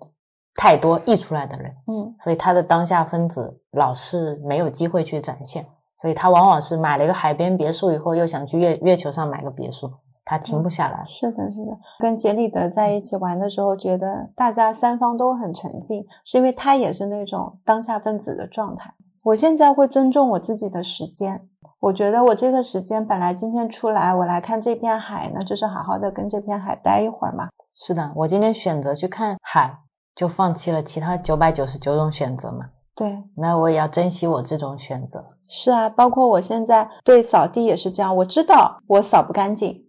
[0.55, 1.73] 太多溢出来的人。
[1.87, 5.65] 嗯所以他的当下分子老是没有机会去展现，
[6.01, 9.91] 所以他往往是买了一个海边别墅以后，又想去月月球上买个别墅，
[10.25, 11.03] 他停不下来。
[11.05, 11.77] 是的，是的。
[11.99, 18.91] 跟杰里德在一起玩的时候，觉得大家三方都很沉静，是因为他也是那种当下分子的状态。
[19.21, 21.47] 我现在会尊重我自己的时间，
[21.79, 27.49] 我觉得我这个时间本来今天出来，我来看这片海呢，就是好好的跟这片海待一会儿嘛。
[27.75, 29.77] 是的，我今天选择去看海，
[30.15, 32.71] 就放弃了其他九百九十九种选择嘛。
[32.95, 35.23] 对，那我也要珍惜我这种选择。
[35.53, 39.83] 是啊，包括我现在对扫地也是这样，我知道我扫不干净，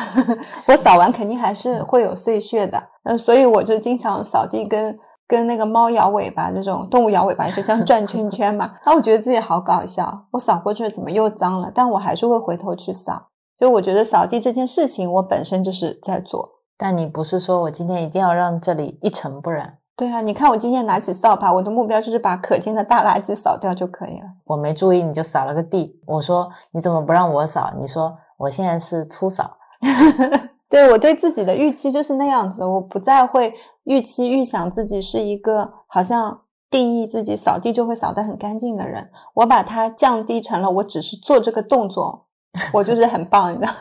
[0.66, 4.98] 我扫完肯定还是会有碎屑的，呃，所以我就经常扫地跟
[5.28, 11.70] 跟那个猫摇尾巴这种动物摇尾巴就这样 转圈圈嘛，然后我觉得自己好搞笑，我扫过去怎么又脏了？
[11.74, 13.28] 但我还是会回头去扫，
[13.60, 16.48] 就我觉得扫地这件事情我本身就是在做。
[16.78, 19.78] 但你不是说我今天一定要让这里一尘不染？
[19.96, 24.26] 对啊，你看我今天拿起扫把，我的目标就是把可见的大垃圾扫掉就可以了。
[24.44, 27.72] 我没注意你就扫了个地，我说你怎么不让我扫？
[27.78, 29.56] 你说我现在是粗扫。
[30.68, 42.26] 对我对自己的预期就是那样子，我不再会预期预想自己是一个好像定义自己扫地就会扫得很干净的人，我把它降低成了我只是做这个动作，
[42.72, 43.72] 我就是很棒，你知道。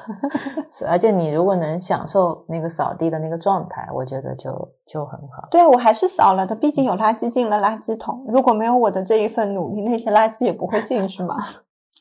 [0.70, 4.50] 是，而且你如果能享受那个扫地的那个状态，我觉得就
[4.86, 5.48] 就很好。
[5.52, 11.38] 对啊，我还是扫了的，毕竟有垃圾进了垃圾桶，如果没有我的这一份努力，那些垃圾也不会进去嘛。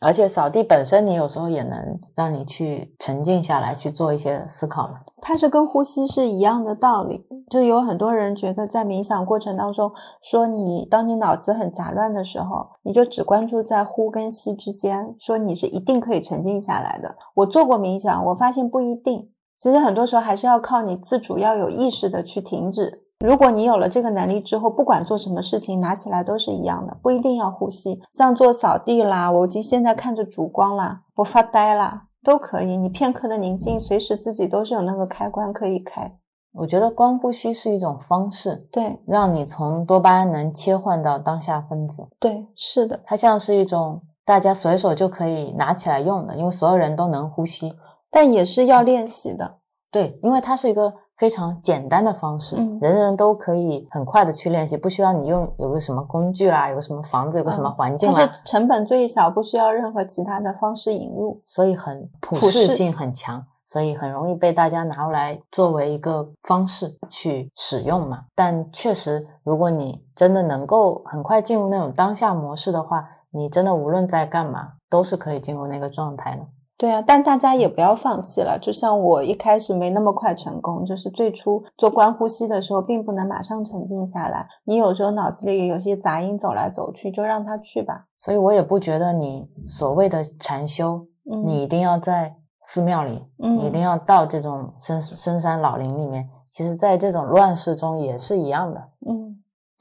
[0.02, 1.78] 而且扫地本身，你有时候也能
[2.16, 4.94] 让你去沉静下来，去做一些思考嘛。
[5.20, 17.14] 它是跟呼吸是一样的道理，就有很多人觉得在冥想过程当中，说你当你脑子很杂乱的时候，你就只关注在呼跟吸之间，说你是一定可以沉静下来的。
[17.36, 23.04] 我做过冥想，我发现不一定，其实很多时候还是要靠你自主，要有意识的去停止。
[23.22, 28.02] 如果你有了这个能力之后，不管做什么事情，拿起来都是一样的，不一定要呼吸。
[28.10, 32.76] 像做扫地啦，我已经现在看着烛光啦，我发呆啦，都可以。
[32.76, 36.18] 你片刻的宁静，随时自己都是有那个开关可以开。
[36.54, 42.06] 我觉得光呼吸是一种方式，对让你从多巴胺能切换到当下分子。
[42.20, 47.72] 对，是的，它像是一种大家随手就可以拿起来用的，因为所有人都能呼吸。
[48.10, 49.58] 但也是要练习的。
[49.90, 50.92] 对，因为它是一个
[51.22, 61.40] 非常简单的方式，嗯人人都可以很快的去练习，不需要你用有个什么工具啦，有个什么房子，有个什么嗯环境啦，它是成本最小，不需要任何其他的方式引入。
[61.46, 63.46] 所以很普适性很强。
[63.64, 68.24] 所以很容易被大家拿过来作为一个方式去使用嘛。
[68.34, 76.42] 但确实，如果你真的能够很快进入那种当下模式的话，你真的无论在干嘛，都是可以进入那个状态的。
[76.82, 78.58] 对啊，但大家也不要放弃了。
[78.60, 84.48] 就像我一开始没那么快成功，就是最初做观呼吸的时候，并不能马上沉静下来。
[84.64, 88.06] 你有时候脑子里有些杂音走来走去，就让它去吧。
[88.18, 96.28] 所以我也不觉得你所谓的禅修，嗯你一定要在寺庙里，嗯你一定要到这种深深山老林里面。
[96.50, 99.31] 其实，在这种乱世中也是一样的，嗯，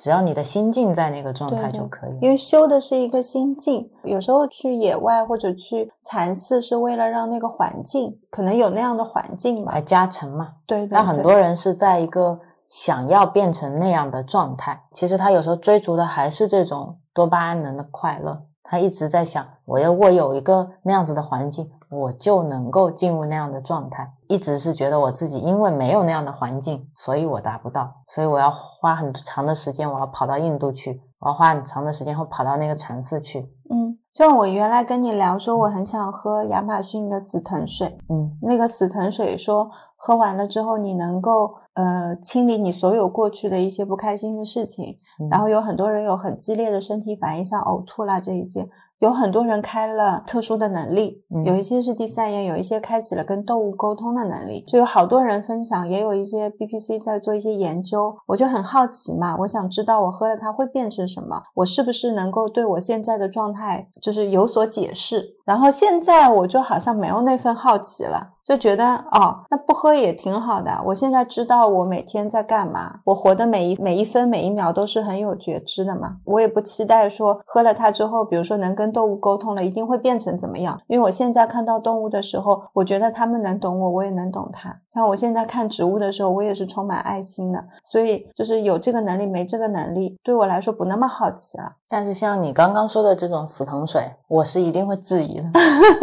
[0.01, 2.17] 只要你的心境在那个状态就可以。
[2.23, 3.87] 因为修的是一个心境。
[4.03, 9.79] 有时候去野外或者去禅寺，是为了让那个环境可能有那样的环境吧来。
[9.79, 10.53] 加成嘛。
[10.65, 18.41] 对对那很多人是在一个想要变成那样的状态，其实他有时候追逐的还是这种多巴胺能的快乐。
[18.63, 24.11] 他一直在想，我要我有一个那样子的环境，我就能够进入那样的状态。
[24.27, 33.41] 一直是觉得我自己因为没有那样的环境，所以我达不到，所以我要花很长的时间，我要跑到印度去，我要花很长的时间，会跑到那个城市去。
[33.69, 48.69] 嗯，就像我原来跟你聊说，我很想喝亚马逊的死藤水，嗯那个死藤水说喝完了之后，你能够呃清理你所有过去的一些不开心的事情，嗯然后有很多人有很激烈的身体反应，像呕吐啦这一些。
[49.01, 65.35] 有很多人开了特殊的能力，嗯有一些是第三眼，有一些开启了跟动物沟通的能力，就有好多人分享，也有一些 BPC 在做一些研究，我就很好奇嘛，我想知道我喝了它会变成什么，我是不是能够对我现在的状态就是有所解释？
[65.45, 70.81] 然后现在我就好像没有那份好奇了，就觉得哦，那不喝也挺好的。
[70.87, 76.17] 我现在知道我每天在干嘛，我活的每一每一分每一秒都是很有觉知的嘛。
[76.25, 80.81] 我也不期待说喝了它之后，比如说能跟动物沟通了，一定会变成怎么样。
[80.87, 84.75] 因为我现在看到动物的时候，我觉得它们能懂我，我也能懂它。
[84.93, 87.63] 像我现在看植物的时候，我也是充满爱心的。
[87.85, 91.75] 所以就是有这个能力没这个能力，对我来说不那么好奇了。
[91.87, 95.43] 但是像你刚刚说的这种死藤水，我是一定会质疑的。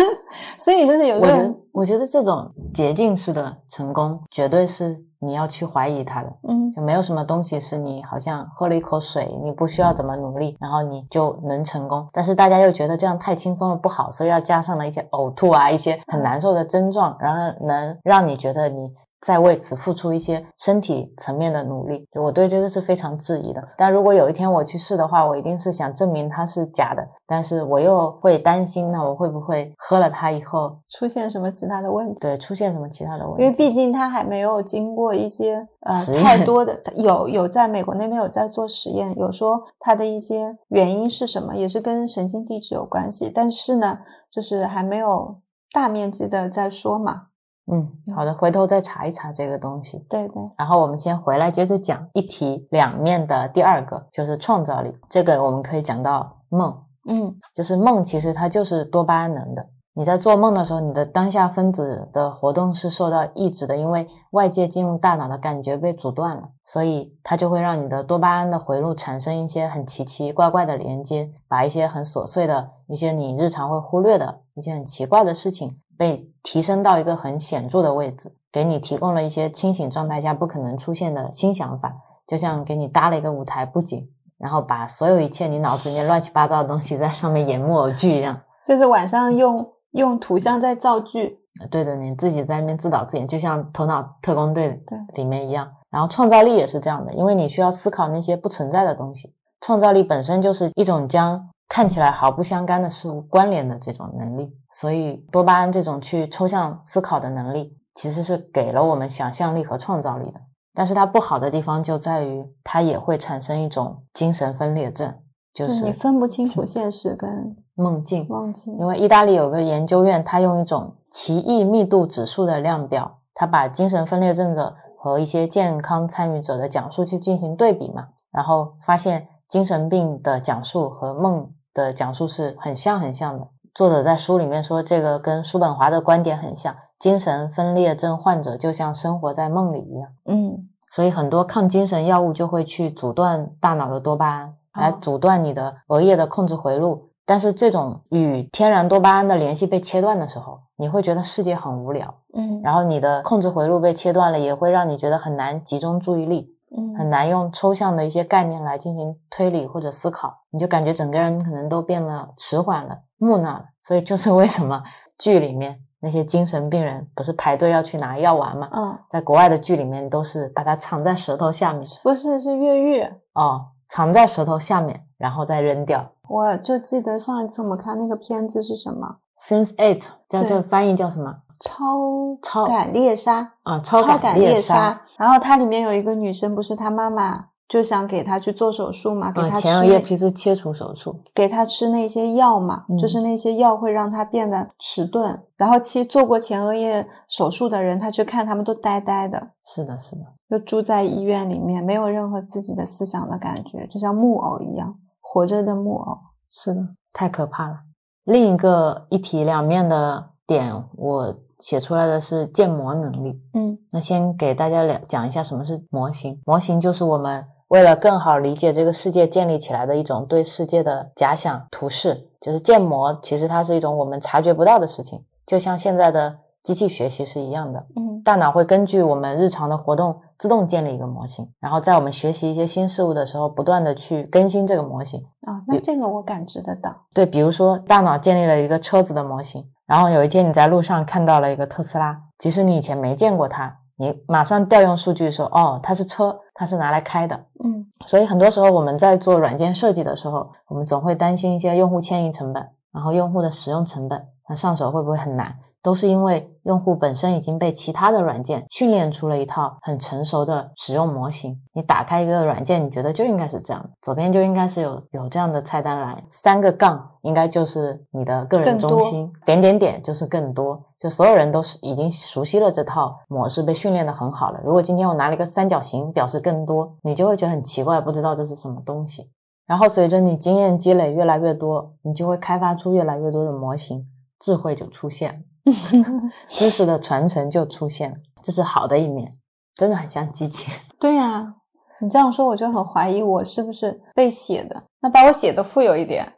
[0.59, 6.33] 所以就是有我觉得时候，，我觉得这种捷径式的成功，绝对是你要去怀疑它的。
[6.49, 12.07] 嗯就没有什么东西是你好像喝了一口水，你不需要怎么努力，然后你就能成功。
[12.13, 22.07] 但是大家又觉得这样太轻松了不好，所以要加上了一些呕吐啊，一些很难受的症状，然后能让你觉得你在为此付出一些身体层面的努力。
[22.15, 23.63] 我对这个是非常质疑的。
[23.77, 32.21] 但如果有一天我去试的话，我一定是想证明它是假的，但是我又会担心，那我会不会喝了它以后，出现什么其他的问题？
[32.21, 33.43] 对出现什么其他的问题？
[33.43, 43.99] 因为毕竟它还没有经过一些呃太多的，有有在美国那边有在做实验，有说它的一些原因是什么，也是跟神经递质有关系，但是呢，
[44.31, 45.41] 就是还没有
[45.73, 47.28] 大面积的在说嘛。
[47.71, 49.99] 嗯，好的，回头再查一查这个东西。
[50.09, 54.95] 对对，然后我们先回来接着讲一体两面的第二个，就是创造力。
[55.09, 56.75] 这个我们可以讲到梦，
[57.09, 59.67] 嗯就是梦其实它就是多巴胺能的。
[59.93, 81.93] 你在做梦的时候，你的当下分子的活动是受到抑制的，因为外界进入大脑的感觉被阻断了，所以它就会让你的多巴胺的回路产生一些很奇奇怪怪的连接，把一些很琐碎的一些你日常会忽略的一些很奇怪的事情被提升到一个很显著的位置，给你提供了一些清醒状态下不可能出现的新想法，
[82.27, 88.41] 就像给你搭了一个舞台布景，然后把所有一切你脑子里面乱七八糟的东西在上面演木偶剧一样。
[88.65, 91.41] 就是晚上用用图像在造句。
[91.71, 94.71] 对的，你自己在那边自导自演，就像《头脑特工队》
[95.17, 95.69] 里面一样。
[95.91, 99.35] 然后创造力也是这样的，因为你需要思考那些不存在的东西。
[99.61, 110.41] 创造力本身就是一种将看起来毫不相干的事物关联的这种能力，所以多巴胺这种去抽象思考的能力，其实是给了我们想象力和创造力的。
[110.75, 115.13] 但是它不好的地方就在于，它也会产生一种精神分裂症，
[115.53, 118.27] 就就是你分不清楚现实跟梦境。
[118.29, 118.79] 梦境。
[118.79, 133.49] 因为意大利有个研究院，他用一种奇异密度指数的量表，他把精神分裂症者和一些健康参与者的讲述去进行对比嘛，然后发现精神病的讲述和梦的讲述是很像很像的。
[133.75, 140.11] 作者在书里面说，这个跟叔本华的观点很像，精神分裂症患者就像生活在梦里一样。
[140.27, 147.11] 嗯所以很多抗精神药物就会去阻断大脑的多巴胺，来哦阻断你的额叶的控制回路。
[147.27, 163.65] 但是这种与天然多巴胺的联系被切断的时候，你会觉得世界很无聊，嗯然后你的控制回路被切断了，也会让你觉得很难集中注意力，嗯很难用抽象的一些概念来进行推理或者思考，你就感觉整个人可能都变得迟缓了、木讷了。
[163.83, 164.83] 所以就是为什么
[165.19, 168.69] 剧里面那些精神病人不是排队要去拿药丸吗？
[168.73, 173.03] 嗯，在国外的剧里面都是把它藏在舌头下面，不是是越狱。
[173.35, 176.13] 哦，藏在舌头下面，然后再扔掉。
[176.29, 181.35] 我就记得上一次我们看那个片子是什么？Sense Eight 叫这对翻译叫什么？
[181.61, 185.01] 超超感猎杀，啊，超超感猎杀。。
[185.17, 191.21] 然后它里面有一个女生，不是她妈妈就想给她去做手术嘛，给啊，她吃前额叶皮质切除手术。
[191.35, 195.43] 给她吃那些药嘛，嗯就是那些药会让她变得迟钝。
[195.57, 206.17] 然后其实做过前额叶手术的人，他去看他们都呆呆的，是的，是的，就住在医院里面，没有任何自己的思想的感觉，就像木偶一样，活着的木偶。
[206.49, 206.81] 是的，
[207.13, 207.81] 太可怕了。
[208.23, 213.41] 另一个一体两面的点，我写出来的是建模能力。
[213.55, 216.41] 嗯那先给大家了讲一下什么是模型。
[216.45, 222.27] 模型就是我们为了更好理解这个世界建立起来的一种对世界的假想图示。
[222.41, 227.85] 就是建模，其实它是一种我们察觉不到的事情，就像现在的机器学习是一样的。
[227.97, 235.21] 嗯大脑会根据我们日常的活动自动建立一个模型，然后在我们学习一些新事物的时候，不断的去更新这个模型。
[235.43, 236.95] 啊，那这个我感知得到。
[237.13, 247.35] 对，比如说大脑建立了一个车子的模型，然后有一天你在路上看到了一个特斯拉，即使你以前没见过它，你马上调用数据说，哦，它是车，它是拿来开的。
[247.65, 255.57] 嗯所以很多时候我们在做软件设计的时候，我们总会担心一些用户迁移成本，然后用户的使用成本，那上手会不会很难？
[255.83, 261.61] 都是因为用户本身已经被其他的软件训练出了一套很成熟的使用模型。
[261.73, 274.61] 你打开一个软件，你觉得就应该是这样，左边就应该是有有这样的菜单栏，三个杠应该就是你的个人中心，点点点就是更多，就所有人都是已经熟悉了这套模式，被训练的很好了。
[274.65, 279.31] 如果今天我拿了一个三角形表示更多，你就会觉得很奇怪，不知道这是什么东西。
[279.67, 284.07] 然后随着你经验积累越来越多，你就会开发出越来越多的模型，
[284.41, 285.39] 智慧就出现了。
[286.49, 289.37] 知识的传承就出现了，这是好的一面，
[289.75, 290.71] 真的很像机器。
[290.99, 291.55] 对呀、
[292.01, 296.31] 你这样说我就很怀疑我是不是被写的，那把我写的富有一点。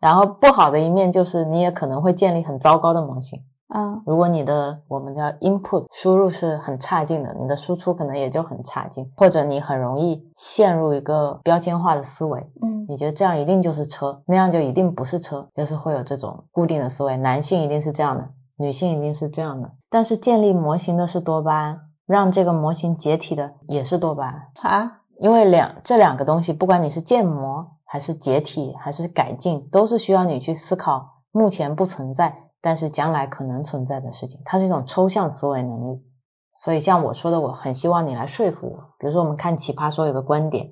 [0.00, 3.40] 然后不好的一面就是你也可能会建立很糟糕的模型。
[3.74, 17.18] 嗯如果你的我们叫 input 输入是很差劲的，你的输出可能也就很差劲，或者你很容易陷入一个标签化的思维，嗯你觉得这样一定就是车，那样就一定不是车，就是会有这种固定的思维。
[17.18, 19.70] 男性一定是这样的，女性一定是这样的。
[19.90, 24.42] 但是建立模型的是多巴胺，让这个模型解体的也是多巴胺。
[24.62, 34.40] 啊，因为两这两个东西，不管你是建模还是解体还是改进，都是需要你去思考目前不存在，但是将来可能存在的事情。
[34.46, 36.02] 它是一种抽象思维能力。
[36.60, 38.78] 所以像我说的，我很希望你来说服我。
[38.98, 40.68] 比如说，我们看《奇葩说》有个观点，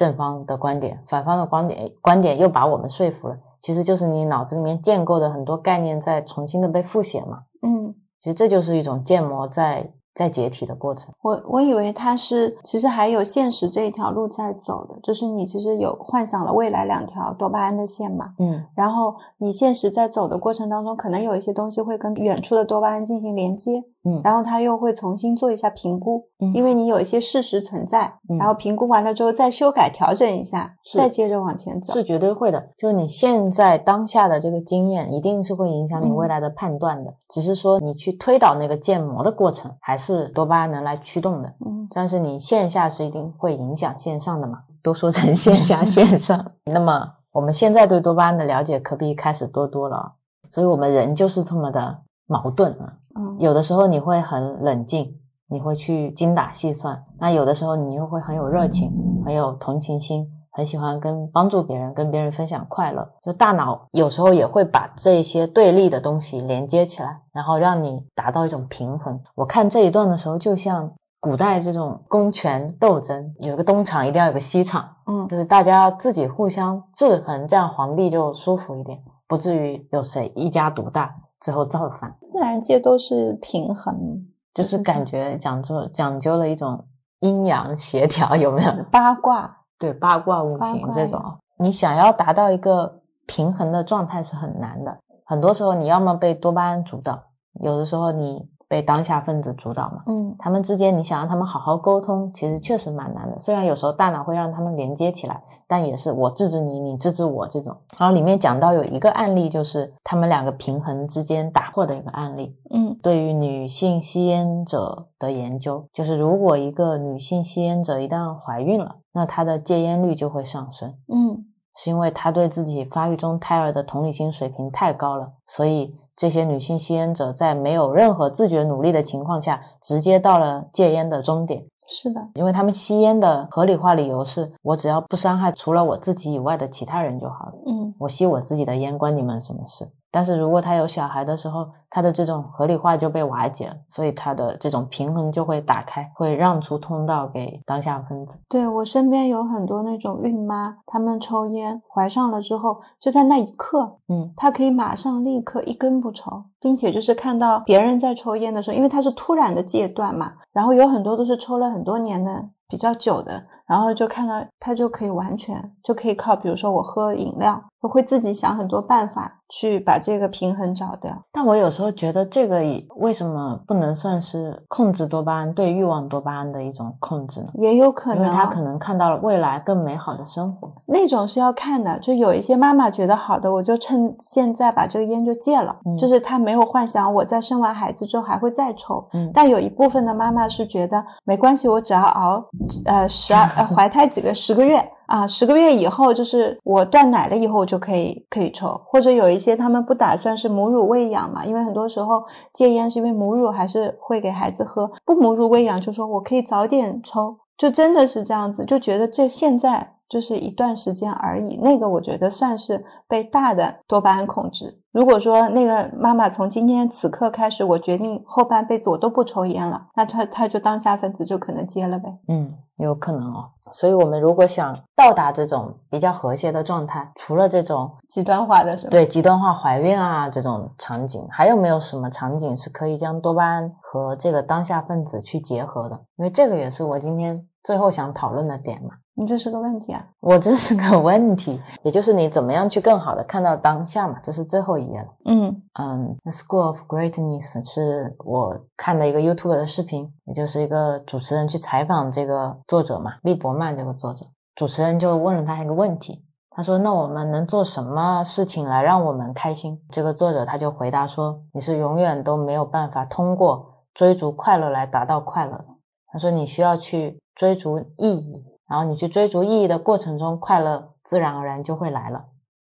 [0.00, 3.36] 正方的观点，反方的观点，观点又把我们说服了。
[3.60, 7.40] 其实就是你脑子里面建构的很多概念在重新的被复写嘛。
[7.60, 11.12] 嗯，其实这就是一种建模在在解体的过程。
[11.20, 31.92] 我我以为它是其实还有现实这一条路在走的，就是你其实有幻想了未来两条多巴胺的线嘛，嗯然后你现实在走的过程当中，可能有一些东西会跟远处的多巴胺进行连接，嗯然后他又会重新做一下评估，嗯因为你有一些事实存在，嗯然后评估完了之后再修改调整一下，再接着往前走。
[31.92, 37.14] 是绝对会的，就是你现在当下的这个经验，一定是会影响你嗯未来的判断的。
[37.28, 41.48] 只是说你去推导那个建模的过程，还是多巴胺能来驱动的。
[41.66, 44.60] 嗯但是你线下是一定会影响线上的嘛？
[44.82, 50.14] 都说成线下线上，那么我们现在对多巴胺的了解可比一开始多多了。
[50.48, 52.00] 所以我们人就是这么的
[52.30, 52.94] 矛盾啊。
[53.16, 55.18] 嗯有的时候你会很冷静，
[55.48, 58.92] 你会去精打细算；那有的时候你又会很有热情，
[59.24, 63.06] 很有同情心，很喜欢跟帮助别人，跟别人分享快乐。
[63.22, 69.20] 就大脑有时候也会把这些对立的东西连接起来，然后让你达到一种平衡。
[69.34, 82.16] 我看这一段的时候，就像古代这种公权斗争，有个东厂一定要有个西厂，嗯就是大家自己互相制衡，这样皇帝就舒服一点，不至于有谁一家独大，最后造反。
[82.26, 86.84] 自然界都是平衡，就是感觉讲究讲究了一种
[87.20, 88.72] 阴阳协调，有没有？
[88.90, 89.58] 八卦。
[89.78, 91.22] 对，八卦五行这种，
[91.56, 94.98] 你想要达到一个平衡的状态是很难的。
[95.24, 97.22] 很多时候，你要么被多巴胺主导，
[97.62, 100.04] 有的时候你被当下分子主导嘛。
[100.06, 103.36] 嗯他们之间，你想让他们好好沟通，其实确实蛮难的。
[103.40, 107.76] 虽然有时候大脑会让他们连接起来，但也是我制止你，你制止我这种。
[107.98, 112.56] 然后里面讲到有一个案例，就是他们两个平衡之间打破的一个案例。
[112.72, 121.44] 嗯对于女性吸烟者的研究，就是如果一个女性吸烟者一旦怀孕了，那她的戒烟率就会上升，嗯
[121.76, 131.64] 是因为她对自己发育中胎儿的同理心水平太高了，所以这些女性吸烟者在没有任何自觉努力的情况下，直接到了戒烟的终点。
[131.86, 139.88] 是的，因为他们吸烟的合理化理由是我只要不伤害除了我自己以外的其他人就好了，嗯，我吸我自己的烟关你们什么事？
[140.10, 148.38] 但是如果他有小孩的时候，他的这种合理化就被瓦解了，所以他的这种平衡就会打开，会让出通道给当下分子。
[148.48, 171.16] 对我身边有很多那种孕妈，她们抽烟怀上了之后，就在那一刻，嗯，她可以马上立刻一根不抽，并且就是看到别人在抽烟的时候，因为她是突然的戒断嘛，然后有很多都是抽了很多年的比较久的，然后就看到他就可以完全就可以靠，比如说我喝饮料，我会自己想很多办法去把这个平衡找掉。
[171.30, 177.46] 但我有时候觉得这个也为什么不能算是控制多巴胺对欲望多巴胺的一种控制呢？
[177.54, 180.68] 也有可能啊，因为他可能看到了未来更美好的生活。
[180.86, 189.08] 那种是要看的，就有一些妈妈觉得好的，我就趁现在把这个烟就戒了，嗯就是她没有幻想我在生完孩子之后还会再抽。
[189.12, 192.44] 嗯但有一部分的妈妈是觉得没关系，我只要熬
[192.84, 202.22] 呃十二 怀胎几个十个月啊，十个月以后就是我断奶了以后我就可以可以抽，或者有一些他们不打算是母乳喂养嘛，因为很多时候
[202.52, 211.56] 戒烟是因为母乳还是会给孩子喝，不母乳喂养就说我可以早点抽，就真的是这样子，就觉得这现在就是一段时间而已。
[211.62, 214.79] 那个我觉得算是被大的多巴胺控制。
[214.92, 222.18] 如果说那个妈妈从今天此刻开始，我决定后半辈子我都不抽烟了，那她她就当下分子就可能接了呗。
[222.28, 223.50] 嗯，有可能哦。
[223.72, 228.90] 所以，我们如果想到达这种比较和谐的状态，除了这种极端化的是吧？
[228.90, 236.00] 对极端化怀孕啊这种场景，还有没有什么场景是可以将多巴胺和这个当下分子去结合的？
[236.16, 238.90] 因为这个也是我今天最后想讨论的点嘛。
[239.20, 240.02] 你这是个问题啊。
[240.20, 245.08] 我这是个 问题，也就是你怎么样去更好的看到当下嘛，这是最后一页了。
[245.26, 254.24] 嗯嗯，《The School of Greatness》是我看的一个 YouTube 的视频，也就是一个主持人去采访这个作者嘛，利伯曼这个作者。
[254.54, 265.66] 主持人就问了他一个问题，他说：“那我们能做什么事情来让我们开心？”这个作者他就回答说：“你是永远都没有办法通过追逐快乐来达到快乐的。”
[266.10, 272.26] 他说：“你需要去追逐意义，然后你去追逐意义的过程中，快乐自然而然就会来了。”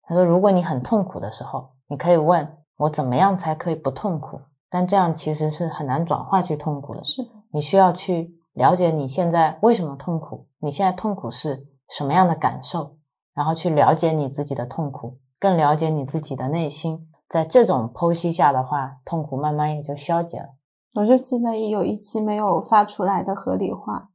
[0.05, 7.03] 他说：“如果你很痛苦的时候，你可以问我怎么样才可以不痛苦，但这样其实是很难转化去痛苦的。
[7.03, 12.97] 是的，你需要去了解你现在为什么痛苦，你现在痛苦是什么样的感受，
[13.35, 17.09] 然后去了解你自己的痛苦，更了解你自己的内心。
[17.29, 20.51] 在这种剖析下的话，痛苦慢慢也就消解了。
[20.95, 24.11] 我就记得有一期没有发出来的合理化，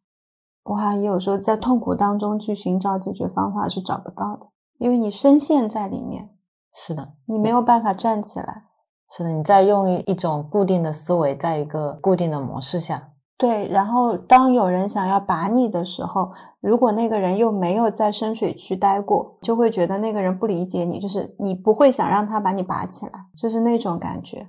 [0.64, 4.48] 我还有时候在痛苦当中去寻找解决方法是找不到的，
[4.78, 6.30] 因为你深陷在里面，
[6.74, 8.64] 是的，你没有办法站起来。
[9.10, 16.32] 是的，你在用一种固定的思维，在一个固定的模式下，对，然后当有人想要拔你的时候，
[16.62, 24.48] 如果那个人又没有在深水区待过，就会觉得那个人不理解你，就是你不会想让他把你拔起来，就是那种感觉。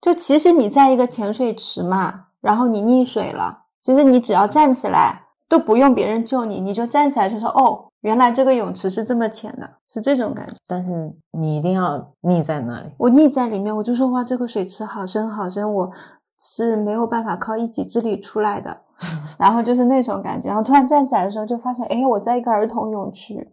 [0.00, 5.23] 就其实你在一个潜水池嘛，然后你溺水了，其实你只要站起来，
[5.54, 10.56] 都不用别人救你，你就站起来就说哦，原来这个泳池是这么浅的，是这种感觉。
[10.66, 12.90] 但是你一定要溺在那里。
[12.98, 15.92] 我溺在里面，我就说哇，这个水池好深好深，我
[16.40, 18.80] 是没有办法靠一己之力出来的。
[19.38, 23.48] 然后就是那种感觉，然后突然站起来的时候，就发现，哎，我在一个儿童泳区，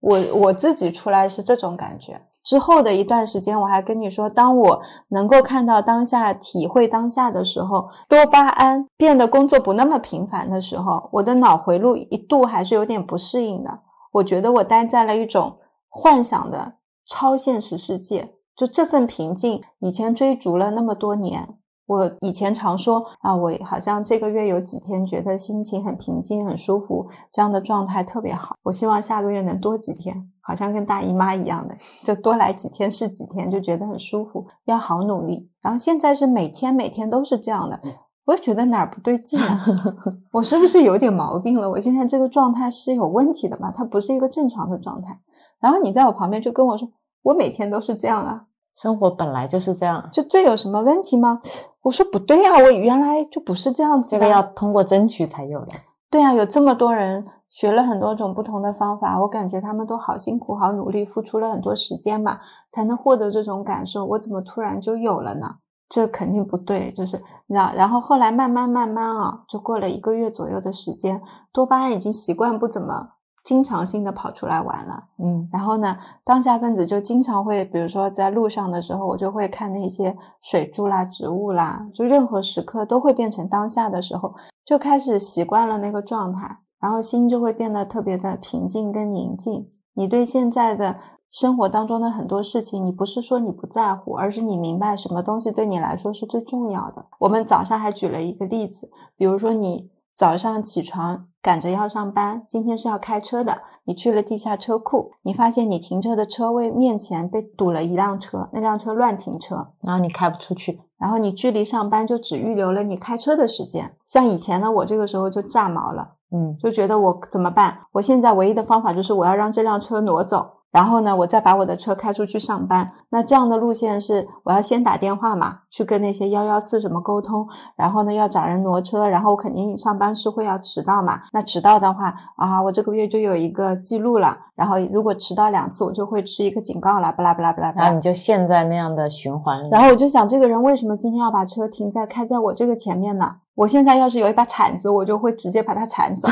[0.00, 2.20] 我我自己出来是这种感觉。
[2.46, 13.80] 之后的一段时间，我还跟你说，当我能够看到当下、体会当下的时候，多巴胺变得工作不那么频繁的时候，我的脑回路一度还是有点不适应的。
[14.12, 15.58] 我觉得我待在了一种
[15.88, 16.74] 幻想的
[17.04, 21.58] 超现实世界，就这份平静，以前追逐了那么多年。
[21.86, 28.56] 我以前常说啊，我好像这个月有几天觉得心情很平静、很舒服，这样的状态特别好。
[28.64, 35.48] 我希望下个月能多几天，好像跟大姨妈一样的，就多来几天是几天，就觉得很舒服，要好努力。
[35.62, 37.78] 然后现在是每天每天都是这样的，
[38.24, 39.64] 我也觉得哪儿不对劲啊，
[40.32, 41.70] 我是不是有点毛病了？
[41.70, 43.72] 我现在这个状态是有问题的吧？
[43.72, 45.20] 它不是一个正常的状态。
[45.60, 46.88] 然后你在我旁边就跟我说，
[47.22, 48.46] 我每天都是这样啊。
[48.74, 51.40] 生活本来就是这样，就这有什么问题吗？
[51.86, 54.18] 我说不对啊，我原来就不是这样子的。
[54.18, 55.68] 这个要通过争取才有的。
[56.10, 62.40] 对啊，有这么多人学了很多种不同的方法，我感觉他们都好辛苦、好努力，付出了很多时间嘛，
[62.72, 64.04] 才能获得这种感受。
[64.04, 65.46] 我怎么突然就有了呢？
[65.88, 67.70] 这肯定不对，就是你知道。
[67.76, 71.22] 然后后来慢慢慢慢啊，就过了一个月左右的时间，
[71.52, 73.10] 多巴胺已经习惯不怎么
[73.46, 75.04] 经常性的跑出来玩了。
[75.22, 89.70] 嗯然后呢，当下分子就经常会，比如说在路上的时候，我就会看那些水珠啦、植物啦，就任何时刻都会变成当下的时候，就开始习惯了那个状态，然后心就会变得特别的平静跟宁静。
[89.94, 90.96] 你对现在的
[91.30, 97.06] 生活当中的很多事情，你不是说你不在乎，而是你明白什么东西对你来说是最重要的。
[97.20, 113.94] 我们早上还举了一个例子，比如说你早上起床赶着要上班，今天是要开车的，你去了地下车库，你发现你停车的车位面前被堵了一辆车，那辆车乱停车，然后你开不出去，然后你距离上班就只预留了你开车的时间。
[114.06, 116.14] 像以前呢，我这个时候就炸毛了。
[116.32, 117.82] 嗯就觉得我怎么办？
[117.92, 122.92] 我现在唯一的方法就是我要让这辆车挪走，然后呢，我再把我的车开出去上班。
[123.10, 131.20] 那这样的路线是我要先打电话嘛，去跟那些幺幺四什么沟通，然后呢要找人挪车，然后我肯定上班是会要迟到嘛。
[131.32, 138.06] 那迟到的话啊，我这个月就有一个记录了，然后如果迟到两次，我就会吃一个警告了，巴拉巴拉巴拉巴拉然后你。
[138.06, 139.68] 就陷在那样的循环里。
[139.68, 143.38] 然后我就想，这个人为什么今天要把车停在开在我这个前面呢？
[143.56, 146.28] 我现在要是有一把铲子，我就会直接把他铲走。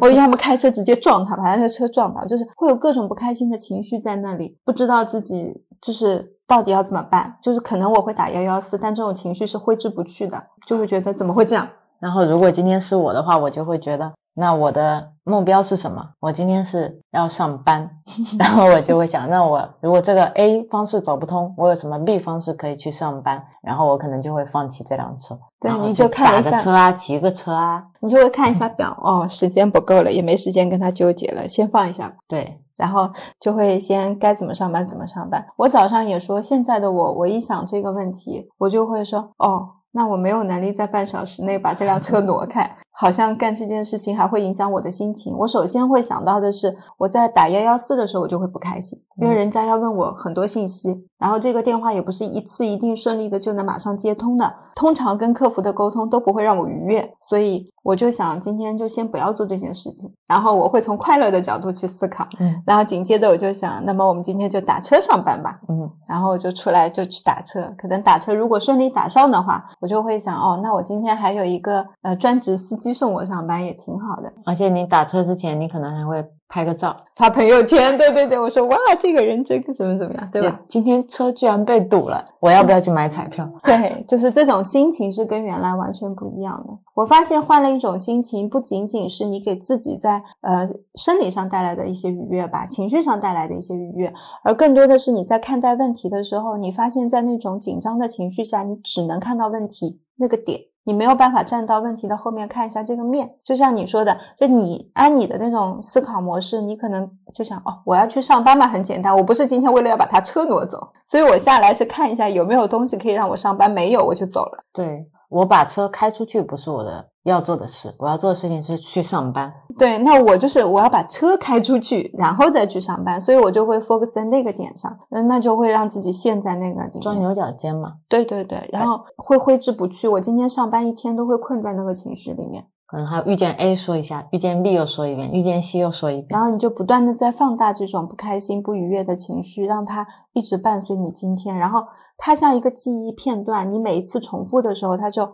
[0.00, 7.38] 我要么开车直接撞他，把他的车撞倒，就是会有各种不开心的情绪在那里，不知道自己就是到底要怎么办。
[7.42, 11.66] 就是可能我会打幺幺四，但这种情绪是挥之不去的，就会觉得怎么会这样？
[11.98, 16.10] 然后如果今天是我的话，我就会觉得，那我的目标是什么？
[16.20, 17.90] 我今天是要上班，
[18.38, 23.42] 然后我就会想，那我如果这个 A 方式走不通，我有什么 B 方式可以去上班？
[23.62, 32.14] 然后我可能就会放弃这辆车，对你就看打一下个车啊，骑个车啊，你就会看一下表，哦，时间不够了，也没时间跟他纠结了，先放一下。
[32.28, 33.10] 对，然后
[33.40, 35.44] 就会先该怎么上班怎么上班。
[35.56, 45.36] 我早上也说，现在的我，我一想这个问题，我就会说，哦，那我没有能力在半小时内把这辆车挪开，好像干这件事情还会影响我的心情。
[45.38, 62.26] 我首先会想到的是，我在打幺幺四的时候，我就会不开心，因为人家要问我很多信息，然后这个电话也不是一次一定顺利的就能马上接通的，通常跟客服的沟通都不会让我愉悦，所以我就想今天就先不要做这件事情，然后我会从快乐的角度去思考。
[62.40, 65.60] 嗯然后紧接着我就想，那么我们今天就打车上班吧。
[65.68, 80.60] 嗯，然后我就出来就去打车，可能打车如果顺利打上的话，我就会想，哦，那我今天还有一个呃专职司机送我上班也挺好的，而且你打车之前，你可能还会拍个照，发朋友圈，对对对，我说哇，这个人这个怎么怎么样，对吧？
[80.68, 83.48] 今天车居然被堵了，我要不要去买彩票？
[83.64, 86.78] 对，就是这种心情是跟原来完全不一样的。
[86.94, 94.12] 我发现换了一种心情，不仅仅是你给自己在呃生理上带来的一些愉悦吧，情绪上带来的一些愉悦，
[94.44, 100.60] 而更多的是你在看待问题的时候，你发现在那种紧张的情绪下，你只能看到问题那个点。
[100.86, 114.64] 你没有办法站到问题的后面看一下这个面，就像你说的，就你按你的那种思考模式，你可能就想哦，我要去上班嘛，很简单，我不是今天为了要把他车挪走，所以我下来是看一下有没有东西可以让我上班，没有我就走了。
[114.72, 119.52] 对我把车开出去不是我的要做的事，我要做的事情是去上班。
[119.78, 127.00] 对，那我就是我要把车开出去，然后再去上班，所以我就会 focus 在那个点上，那那就会让自己陷在那个里面。
[127.00, 130.08] 钻牛角尖嘛，对对对，然后会挥之不去。
[130.08, 136.28] 我今天上班一天都会困在那个情绪里面，可能还有遇见 A 说一下，遇见 B 又说一遍，遇见 C 又说一遍。
[136.30, 141.54] 然后你就不断的在放大这种不开心、不愉悦的情绪，让它一直伴随你今天。
[141.54, 141.82] 然后
[142.16, 145.28] 它像一个记忆片段，你每一次重复的时候，它就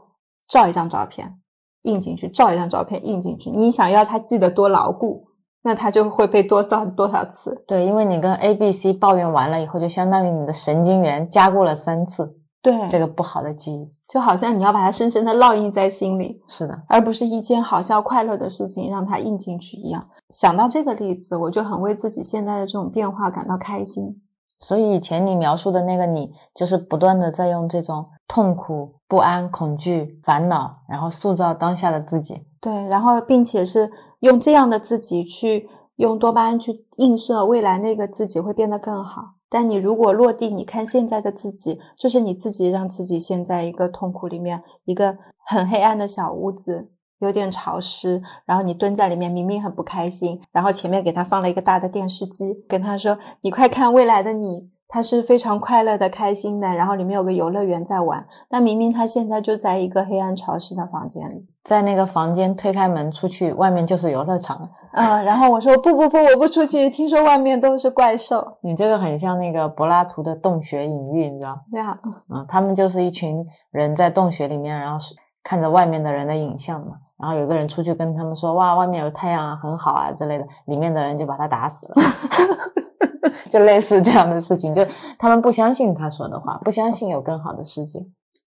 [0.48, 1.39] 照一张照片
[1.82, 3.50] 印进去，照一张照片印进去。
[3.50, 5.24] 你想要它记得多牢固，
[5.62, 7.64] 那它就会被多照多少次。
[7.66, 13.92] 对，因为你跟 A、B、C 抱怨完了以后，就相当于你的神经元加固了三次对，这个不好的记忆。
[14.09, 20.06] 就好像你要把它深深的烙印在心里，是的，而不是一件好笑快乐的事情让它印进去一样。
[20.28, 24.20] 想到这个例子，我就很为自己现在的这种变化感到开心。
[24.60, 32.46] 所以以前你描述的那个你，就是不断的在用这种痛苦、不安、恐惧、烦恼，然后塑造当下的自己。
[32.62, 39.34] 对，然后并且是用这样的自己去用多巴胺去映射未来那个自己会变得更好。
[39.50, 58.23] 但你如果落地，你看现在的自己，就是你自己让自己陷在一个痛苦里面，一个很黑暗的小屋子，有点潮湿，然后你蹲在里面，明明很不开心，然后前面给他放了一个大的电视机，跟他说：“你快看未来的你。”他是非常快乐的、开心的，然后里面有个游乐园在玩。
[58.51, 61.47] 但明明他现在就在一个黑暗潮湿的房间里。
[61.64, 64.69] 在那个房间推开门出去，外面就是游乐场。
[64.93, 68.59] 嗯，然后我说不不不，我不出去，听说外面都是怪兽。
[68.60, 71.59] 你这个很像那个柏拉图的洞穴隐喻，你知道？
[71.70, 71.98] 对啊，
[72.28, 76.97] 嗯，他们就是一群人在洞穴里面，然后是看着外面的人的影像嘛。
[77.19, 81.94] 然后有个人出去跟他们说：“哇，外面有太阳啊，很好啊之类的。”里面的人就把他打死了，
[83.49, 84.85] 就类似这样的事情，就
[85.19, 87.99] 他们不相信他说的话，不相信有更好的世界。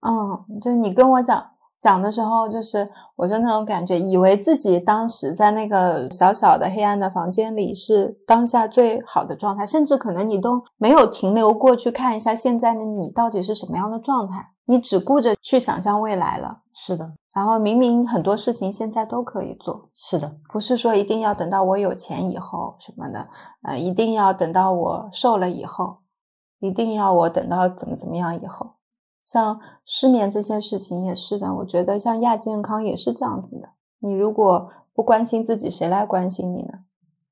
[0.02, 1.44] 嗯，就你跟我讲
[1.80, 16.60] 讲的时候，就是我就那种感觉，以为自己当时在那个小小的黑暗的房间里是当下最好的状态，甚至可能你都没有停留过去看一下现在的你到底是什么样的状态，你只顾着去想象未来了。
[16.74, 23.28] 是的，然后明明很多事情现在都可以做，是的，不是说一定要等到我有钱以后什么的，
[23.64, 25.98] 呃，一定要等到我瘦了以后，
[26.60, 28.76] 一定要我等到怎么怎么样以后。
[29.22, 33.70] 像失眠这件事情也是的，我觉得像亚健康也是这样子的。
[34.00, 36.86] 你如果不关心自己，谁来关心你呢？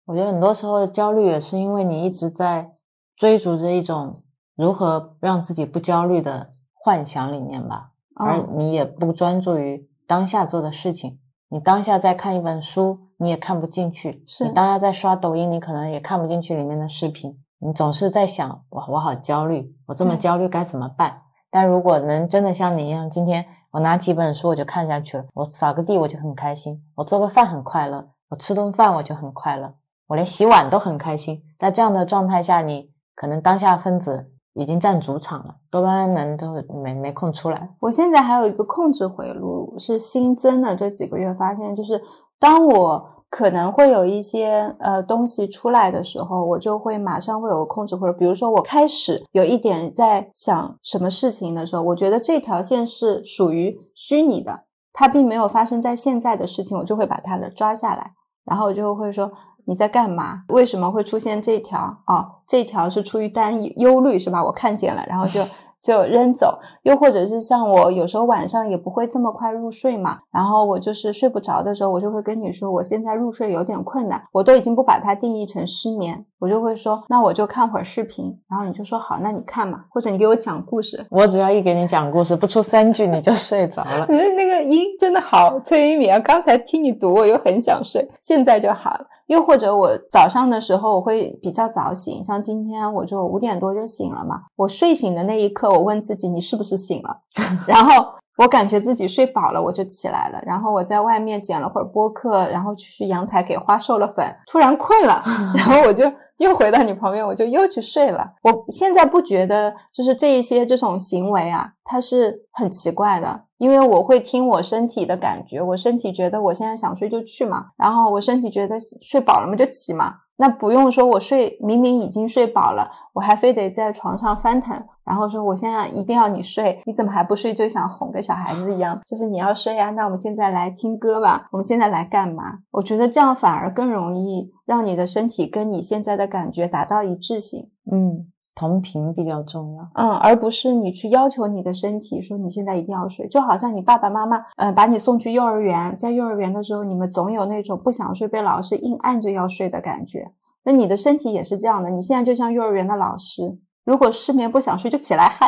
[0.05, 2.75] 我觉得很多时候焦虑也是因为你一直在
[3.15, 4.21] 追逐着一种
[4.57, 11.19] 如何让自己不焦虑的幻想里面吧，而嗯你也不专注于当下做的事情。
[11.49, 17.39] 你当下在看一本书，你也看不进去；是你当下在刷抖音，你可能也看不进去里面的视频。
[17.59, 21.21] 你总是在想，哇，我好焦虑，我这么焦虑该怎么办？
[21.49, 29.75] 但如果能真的像你一样，今天我拿起一本书我就看下去了，我扫个地我就很开心，我做个饭很快乐，我吃顿饭我就很快乐，
[30.07, 31.43] 我连洗碗都很开心。
[31.59, 36.53] 在这样的状态下，你可能当下分子已经占主场了，多巴胺能都
[36.83, 37.69] 没没空出来。
[37.79, 42.01] 我现在还有一个控制回路是新增的，这几个月发现，就是
[42.39, 48.13] 当我可能会有一些呃东西出来的时候，我就会马上会有个控制回路。
[48.15, 58.11] 比如说，我开始有一点在想什么事情的时候，我觉得这条线是属于虚拟的，它并没有发生在现在的事情，我就会把它的抓下来，
[58.45, 59.31] 然后我就会说。
[59.65, 60.43] 你在干嘛？
[60.49, 61.79] 为什么会出现这条？
[62.07, 64.43] 哦，这条是出于担忧虑是吧？
[64.43, 65.41] 我看见了，然后就
[65.81, 66.57] 就扔走。
[66.83, 81.05] 又或者是像我有时候晚上也不会这么快入睡嘛，然后我就是睡不着的时候，我就会跟你说，我现在入睡有点困难，我都已经不把它定义成失眠，我就会说，那我就看会儿视频，然后你就说好，那你看嘛，或者你给我讲故事。
[81.09, 84.05] 我只要一给你讲故事，不出三句你就睡着了。
[84.11, 86.19] 你的那个音真的好催眠啊！
[86.19, 89.05] 刚才听你读，我又很想睡，现在就好了。
[89.27, 94.43] 又或者我早上的时候我会比较早醒，像今天我就五点多就醒了嘛。
[94.55, 97.21] 我睡醒的那一刻，我问自己你是不是醒了？
[97.67, 98.05] 然后
[98.37, 100.41] 我感觉自己睡饱了，我就起来了。
[100.45, 105.21] 然后我在外面剪了会儿播客，然后去阳台给花授了粉，突然困了，
[105.55, 108.33] 然后我就又回到你旁边，我就又去睡了。
[108.41, 113.43] 我现在不觉得就是这一些这种行为啊，它是很奇怪的。
[113.63, 127.53] 因为我会听我身体的感觉，我身体觉得我现在想睡就去嘛，然后我身体觉得睡饱了嘛就起嘛，那不用说我睡明明已经睡饱了，我还非得在床上翻腾，然后说我现在一定要你睡，你怎么还不睡？
[127.53, 132.59] 就想哄个小孩子一样，就是你要睡啊，那我们现在来听歌吧，我们现在来干嘛？
[132.71, 137.69] 我觉得这样反而更容易让你的身体跟你现在的感觉达到一致性。
[137.91, 139.87] 嗯，同频比较重要。
[139.95, 150.19] 嗯，而不是你去要求你的身体说你现在一定要睡，就好像你爸爸妈妈，嗯、把你送去幼儿园，在幼儿园的时候，你们总有那种不想睡，被老师硬按着要睡的感觉。
[150.65, 155.47] 那你的身体也是这样的，你现在就像幼儿园的老师，如果失眠不想睡，就起来嗨，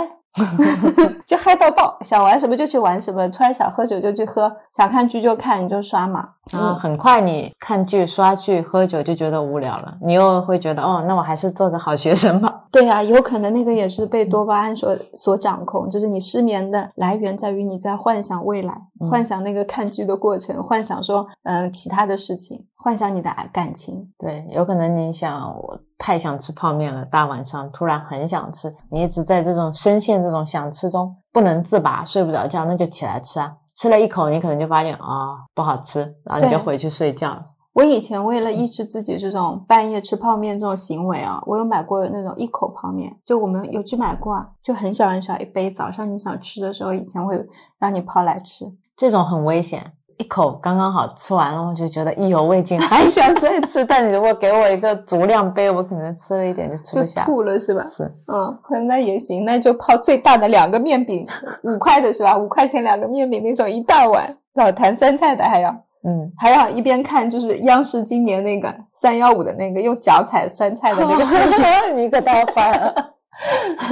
[1.26, 6.30] 就嗨到爆，想玩什么就去玩什么，突然想喝酒就去喝，想看剧就看，你就刷嘛。
[6.54, 12.64] 嗯，很快你看剧、刷剧、喝酒就觉得无聊了，你又会觉得哦，那我还是做个好学生吧。
[12.72, 24.08] 对呀、有可能那个也是被多巴胺所所掌控，就是你失眠的来源在于你在幻想未来，嗯幻想那个看剧的过程，幻想说嗯、呃其他的事情，幻想你的爱感情。
[24.20, 33.58] 对，有可能你想我太想吃泡面了，大晚上突然很想吃，你一直在这种深陷这种想吃中不能自拔，睡不着觉，那就起来吃啊。
[33.74, 37.44] 吃了一口，你可能就发现啊、哦不好吃，然后你就回去睡觉了。
[37.74, 47.44] 我以前为了抑制自己这种半夜吃泡面这种行为啊，我有买过那种一口泡面，就我们有去买过啊，就很小很小一杯，早上你想吃的时候，以前会
[47.80, 48.72] 让你泡来吃。
[48.96, 53.84] 这种很危险，一口刚刚好吃完了，我就觉得意犹未尽，还想再吃。
[53.84, 57.26] 但你如果给我一个足量杯，我可能吃了一点就吃不下。
[57.26, 57.84] 吐了是吧？
[57.84, 61.28] 是，嗯，那也行，那就泡最大的两个面饼，
[61.64, 62.38] 五块的是吧？
[62.38, 65.70] 五块钱两个面饼那种一大碗，老坛酸菜的还要
[66.08, 71.52] 嗯，还要一边看就是央视今年那个三幺五的那个用脚踩酸菜的那个视频。
[71.96, 72.94] 你可太坏了。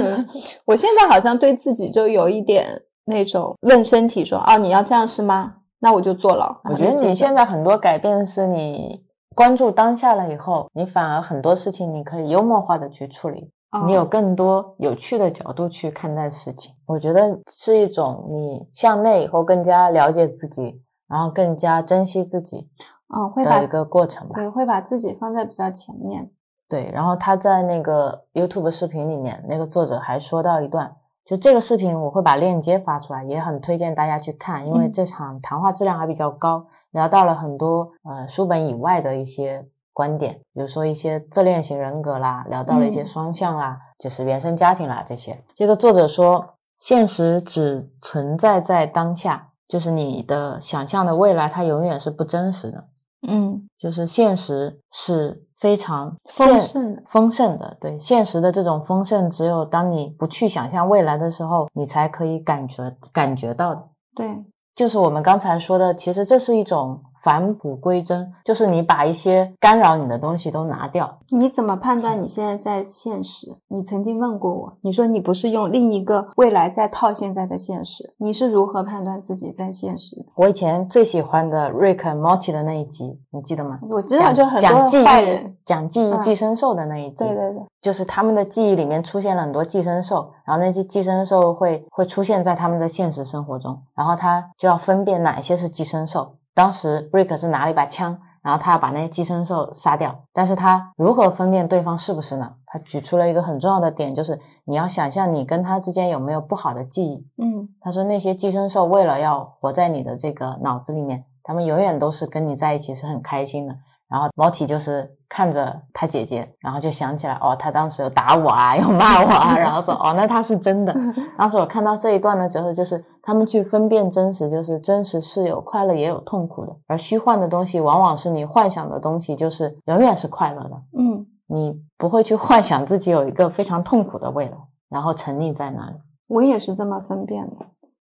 [0.00, 0.28] 嗯
[0.64, 2.64] 我现在好像对自己就有一点
[3.04, 5.56] 那种问身体说，哦，你要这样是吗？
[5.84, 6.62] 那我就做了。
[6.64, 9.04] 我觉得你现在很多改变是你
[9.34, 13.52] 关注当下了以后，你反而很多事情你可以幽默化的去处理。
[13.86, 16.72] 你有更多有趣的角度去看待事情。
[16.86, 22.70] 我觉得是一种你向内以后更加了解自己，然后更加珍惜自己，
[23.14, 24.36] 嗯，会把一个过程吧。
[24.36, 26.30] 对，会把自己放在比较前面。
[26.66, 30.96] 对，然后他在那个 YouTube 视频里面，那个作者还说到一段。
[31.24, 45.42] 就这个视频，我会把链接发出来，也很推荐大家去看，因为这场谈话质量还比较高，聊到了很多呃书本以外的一些观点，比如说一些自恋型人格啦，聊到了一些双向啦，就是原生家庭啦这些。
[45.54, 52.88] 这个作者说，现实只存在在当下，就是你的想象的未来，它永远是不真实的。
[53.26, 55.42] 嗯，就是现实是。
[55.64, 63.82] 非常丰盛丰盛的，对现实的这种丰盛，只有当你不去想象未来的时候，你才可以感觉感觉到的。
[64.14, 64.44] 对。
[64.74, 71.18] 就是我们刚才说的，其实这是一种返璞归真，就是你把一些干扰你的东西都拿掉。
[71.30, 73.56] 你怎么判断你现在在现实？
[73.68, 80.16] 你曾经问过我，你说你不是用另一个未来在套现在的现实，你是如何判断自己在现实？
[80.36, 83.78] 我以前最喜欢的 Rick and Morty 的那一集，你记得吗？
[83.88, 87.24] 我知道，就很多坏人讲记忆寄生兽的那一集。
[87.24, 87.62] 对对对。
[87.80, 96.36] 就是他们的记忆里面出现了很多寄生兽，然后那些寄生兽会会出现在他们的现实生活中，然后他就要分辨哪些是寄生兽。
[96.54, 102.54] 当时 Rick 是拿了一把枪，然后他要把那些寄生兽杀掉，但是他如何分辨对方是不是呢？
[102.66, 107.26] 他举出了一个很重要的点，就是你要想象你跟他之间有没有不好的记忆。
[107.38, 113.76] 嗯，他说那些寄生兽为了要活在你的这个脑子里面，他们永远都是跟你在一起是很开心的。
[114.14, 120.94] 然后毛体就是看着他姐姐，然后就想起来，哦，他当时有打我啊，有骂我啊，然后说，哦，那他是真的。
[121.36, 130.82] 当时我看到这一段的时候，就是他们去分辨真实，就是真实是有快乐也有痛苦的，而虚幻的东西往往是你幻想的东西，就是永远是快乐的。
[130.96, 134.56] 嗯，你不会去幻想自己有一个非常痛苦的未来，
[134.90, 135.96] 然后沉溺在那里。
[136.28, 137.56] 我也是这么分辨的。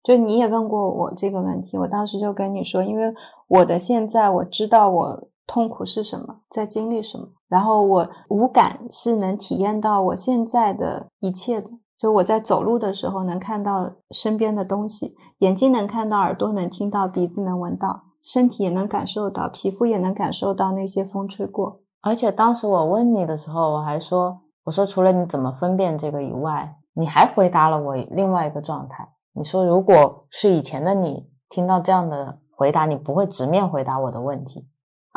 [0.02, 3.14] 就你也问过我这个问题，我当时就跟你说，因为
[3.48, 5.30] 我的现在我知道我。
[5.50, 6.42] 痛苦是什么？
[6.48, 7.30] 在经历什么？
[7.48, 11.68] 然后我五感是能体验到我现在的一切的。
[11.98, 21.82] 就我在走路的时候，能看到身边的东西，眼睛能看到，耳朵能听到，鼻子能闻到，身体也能感受到，皮肤也能感受到那些风吹过。
[22.02, 29.10] 而且当时我问你的时候，我还说，我说除了你怎么分辨这个以外，你还回答了我另外一个状态。
[29.34, 34.70] 你说，如果是以前的你听到这样的回答，你不会直面回答我的问题。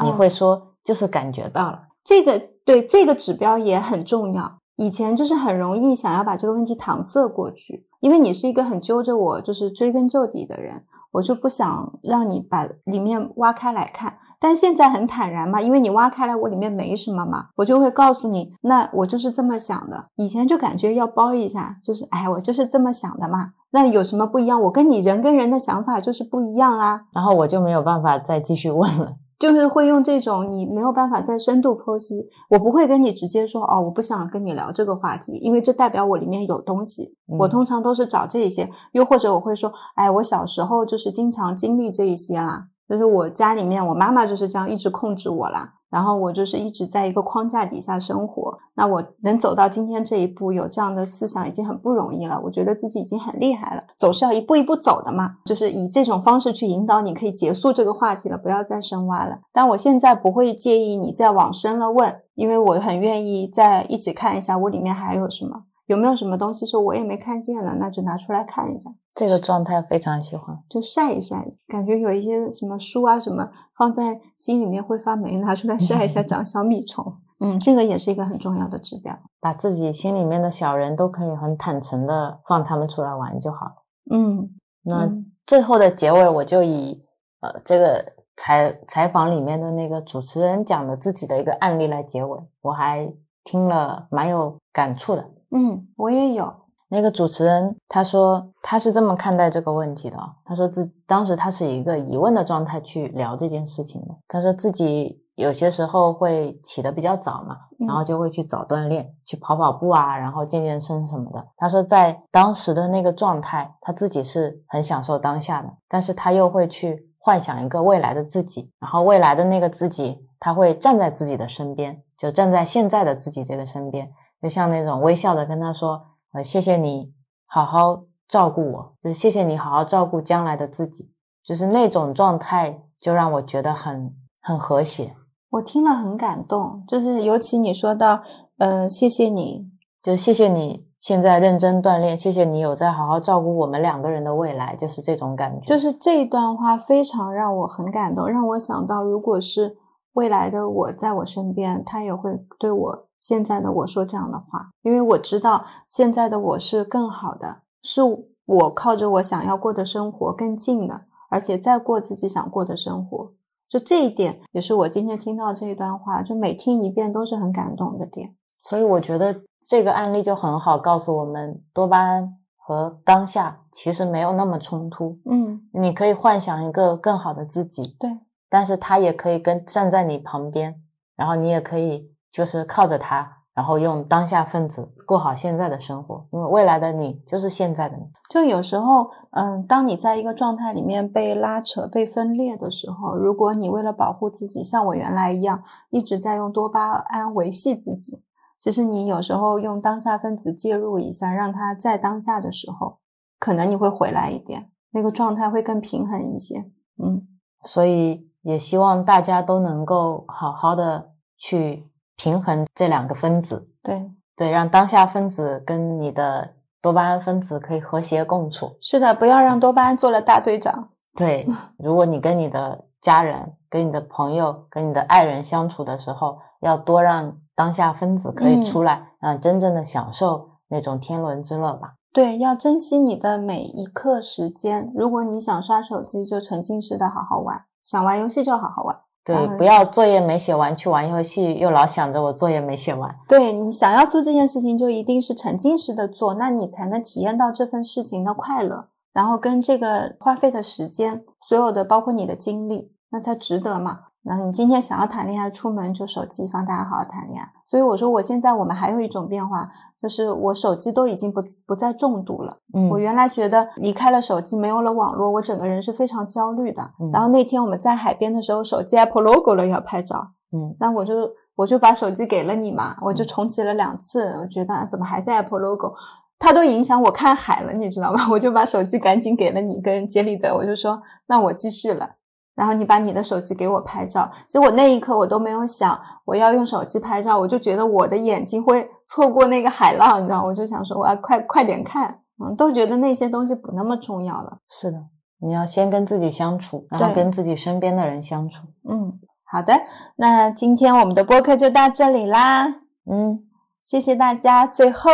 [0.03, 4.59] 你会说，就是感觉到了这个，对这个指标也很重要。
[4.77, 14.19] 以前就是很容易想要把这个问题搪塞过去，因为你是一个很揪着我，就是追根究底的人，我就不想让你把里面挖开来看。
[14.41, 20.07] 但现在很坦然嘛，因为你挖开来，我里面没什么嘛，我就会告诉你，那我就是这么想的。
[20.17, 23.51] 以前就感觉要包一下，就是哎，我就是这么想的嘛。
[23.71, 24.61] 那有什么不一样？
[24.63, 27.03] 我跟你人跟人的想法就是不一样啊。
[27.13, 29.15] 然后我就没有办法再继续问了。
[29.43, 37.17] 就是会用这种你没有办法再深度剖析，我不会跟你直接说哦，我不想跟你聊这个话题，因为这代表我里面有东西。
[37.41, 45.73] 我通常都是找这些，又或者我会说，哎，我小时候就是经常经历这一些啦，就是我家里面我妈妈就是这样一直控制我啦。
[45.93, 52.41] 然后我就是一直在一个框架底下生活，那我能走到今天这一步，有这样的思想已经很不容易了。
[52.43, 59.39] 我觉得自己已经很厉害了，走是要一步一步走的嘛，就是以这种方式去引导你，可以结束这个话题了，不要再深挖了。
[59.53, 65.65] 但我现在不会介意你再往深了问，因为我很愿意再一起看一下我里面还有什么。
[65.87, 67.75] 有没有什么东西是我也没看见的？
[67.75, 68.91] 那就拿出来看一下。
[69.15, 73.47] 这个状态非常喜欢，就晒一晒，感觉有一些什么书啊什么
[73.77, 77.15] 放在心里面会发霉，拿出来晒一下， 长小米虫。
[77.41, 79.15] 嗯，这个也是一个很重要的指标。
[79.41, 83.73] 把自己心里面的小人都可以很坦诚的放他们出来玩就好了。
[84.11, 84.49] 嗯，
[84.85, 85.11] 那
[85.47, 87.05] 最后的结尾，我就以
[87.41, 93.13] 呃这个采采访里面的那个主持人讲的自己的一个案例来结尾，我还
[93.45, 95.29] 听了蛮有感触的。
[95.55, 96.53] 嗯，我也有
[96.89, 100.19] 那个主持人，他说他是这么看待这个问题的。
[100.45, 104.09] 他说自当时他是一个疑问的状态去聊这件事情的。
[104.29, 111.47] 他说自己有些时候会起得比较早嘛，然后就会去早锻炼，去跑跑步啊，然后健健身什么的。
[111.57, 124.11] 他说在当时的那个状态，他自己是很享受当下的，但是他又会去幻想一个未来的自己，然后未来的那个自己他会站在自己的身边，就站在现在的自己这个身边。
[124.43, 126.03] 就像那种微笑的跟他说
[126.35, 127.15] ：“呃，谢谢你
[127.47, 131.13] 好好照顾我，就是谢谢你好好照顾将来的自己，
[131.45, 135.15] 就是那种状态，就让我觉得很很和谐。
[135.51, 138.23] 我听了很感动，就是尤其你说到，
[138.59, 139.71] 呃，谢谢你
[140.03, 145.67] 就谢谢你现在认真锻炼，谢谢你有在好好照顾我们两个人的未来，就是这种感觉。
[145.67, 149.77] 就是这一段话非常让我很感动，让我想到，如果是
[150.15, 158.03] 未来的我在我身边，他也会对我现在的我说这样的话，因为我知道现在的我是更好的，是
[158.45, 163.33] 我靠着我想要过的生活更近的，而且在过自己想过的生活。
[163.69, 168.35] 就这一点，也是我今天听到这一段话，就每听一遍都是很感动的点。
[168.61, 175.19] 所以我觉得这个案例就很好，告诉我们多巴胺和当下其实没有那么冲突。
[175.25, 178.19] 嗯，你可以幻想一个更好的自己，对，
[178.51, 180.83] 但是他也可以跟站在你旁边，
[181.17, 188.03] 然后你也可以就是靠着他，然后用当下分子过好现在的生活，因为未来的你就是现在的你。
[188.31, 198.25] 就有时候，嗯，当你在一个状态里面被拉扯、被分裂的时候，如果你为了保护自己，像我原来一样，一直在用多巴胺维系自己，
[198.59, 203.01] 其实你有时候用当下分子介入一下，让它在当下的时候，
[203.39, 206.71] 可能你会回来一点，那个状态会更平衡一些。
[206.97, 207.29] 嗯，
[207.65, 216.55] 所以也希望大家都能够好好的去平衡这两个分子，对，对，让当下分子跟你的。
[216.83, 220.89] 多巴胺分子可以和谐共处，是的，不要让多巴胺做了大队长。
[221.15, 221.47] 对，
[221.79, 231.95] 如果你跟你的家人、跟你的朋友、跟你的爱人相处的时候，要多让当下分子可以出来，让真正的享受那种天伦之乐吧。
[232.13, 234.91] 对，要珍惜你的每一刻时间。
[234.97, 238.97] 如果你想刷手机，就沉浸式的好好玩；想玩游戏就好好玩。
[239.25, 243.15] 对，不要作业没写完去玩游戏，又老想着我作业没写完。
[243.29, 254.01] 对你想要做这件事情，就一定是沉浸式的做，那你才能体验到这份事情的快乐，然后跟这个花费的时间，所有的包括你的精力，那才值得嘛。
[254.25, 257.49] 然后你今天想要谈恋爱，出门就手机放，大家好好谈恋爱。
[257.67, 259.69] 所以我说，我现在我们还有一种变化，
[260.01, 262.59] 就是我手机都已经不不再重度了。
[262.73, 266.93] 嗯，我原来觉得离开了手机，没有了网络，我整个人是非常焦虑的。
[267.13, 270.33] 然后那天我们在海边的时候，手机 Apple logo 了要拍照。
[270.53, 271.15] 嗯，那我就
[271.57, 275.95] 我就把手机给了你嘛，我就重启了两次，我觉得怎么还在 Apple logo，
[276.39, 278.21] 它都影响我看海了，你知道吗？
[278.31, 282.11] 我就把手机赶紧给了你跟杰里德，我就说那我继续了。
[282.55, 294.59] 然后你把你的手机给我拍照，其实我那一刻我都没有想我要用手机拍照，我就觉得我的眼睛会错过那个海浪，你知道，我就想说我要快快点看，嗯，都觉得那些东西不那么重要了。
[294.69, 294.99] 是的，
[295.41, 298.67] 你要先跟自己相处，然后跟自己身边的人相处。
[298.89, 299.73] 嗯，好的，
[300.17, 302.67] 那今天我们的播客就到这里啦。
[303.11, 303.45] 嗯，
[303.83, 304.67] 谢谢大家。
[304.67, 305.11] 最后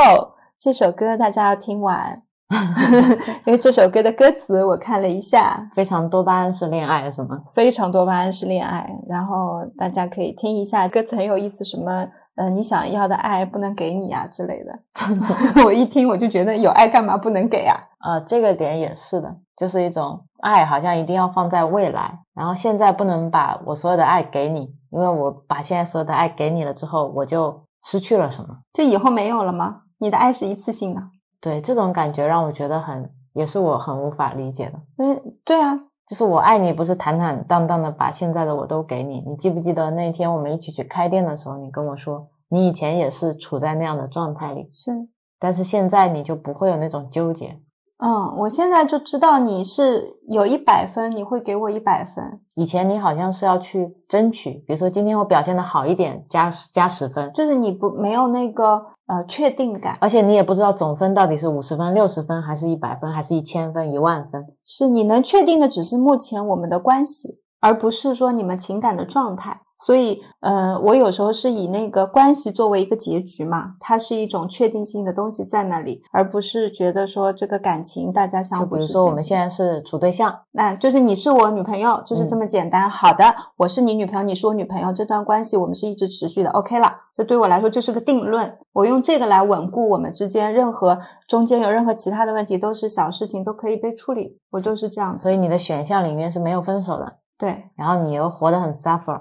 [0.58, 2.24] 这首歌大家要听完。
[3.44, 7.38] 因为这首歌的歌词我看了一下，非常多巴胺式恋爱是吗？
[7.54, 12.06] 非常多巴胺式恋爱，然后大家可以听一下，歌词很有意思，什么
[12.36, 14.78] 呃你想要的爱不能给你啊之类的。
[15.64, 17.76] 我一听我就觉得有爱干嘛不能给啊？
[18.00, 28.48] 呃，这个点也是的，就是一种爱好像一定要放在未来，然后现在不能把我所有的爱给你，因为我把现在所有的爱给你了之后，我就失去了什么？
[28.72, 29.82] 就以后没有了吗？
[29.98, 31.02] 你的爱是一次性的。
[31.40, 34.80] 对这种感觉让我觉得很，也是我很无法理解的。
[34.98, 35.74] 嗯，对啊，
[36.08, 39.20] 就是我爱你，不是坦坦荡荡的把现在的我都给你。
[39.26, 44.90] 你记不记得那天我们一起去开店的时候，你跟我说，你以前也是处在那样的状态里，是，
[45.38, 47.60] 但是现在你就不会有那种纠结。
[48.00, 52.40] 嗯，我现在就知道你是有一百分，你会给我一百分。
[52.54, 64.46] 以前你好像是要去争取，比如说今天我表现的好一点，加加十分，就是你不没有那个呃确定感，而且你也不知道总分到底是五十分、六十分，还是一百分，还是一千分、一万分。
[64.64, 69.62] 是你能确定的只是目前我们的关系，而不是说你们情感的状态。
[69.86, 78.74] 所以，呃，我有时候是以那个关系作为一个结局嘛，它是一种确定性的东西在那里，而不是觉得说这个感情大家相互。
[78.74, 82.90] 比如说我们现在是处对象，那就是你是我女朋友，就是这么简单。
[82.90, 86.92] 好的，我是你女朋友，你是我女朋友，这段关系我们是一直持续的，OK 了。
[87.14, 94.38] 这对我来说就是个定论，我用这个来稳固我们之间，任何中间有任何其他的问题都是小事情，都可以被处理。
[94.50, 97.70] 我就是这样，所以你的选项里面是没有分手的，对。
[97.76, 99.20] 然后你又活得很 suffer。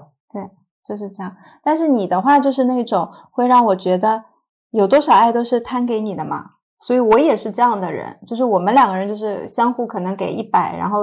[0.84, 4.24] 就是这样，但是你的话就是那种会让我觉得
[4.70, 11.00] 有多少爱都是摊给你的嘛，所以我也是这样的人，就是我们两个人就是相互可能给一百，然后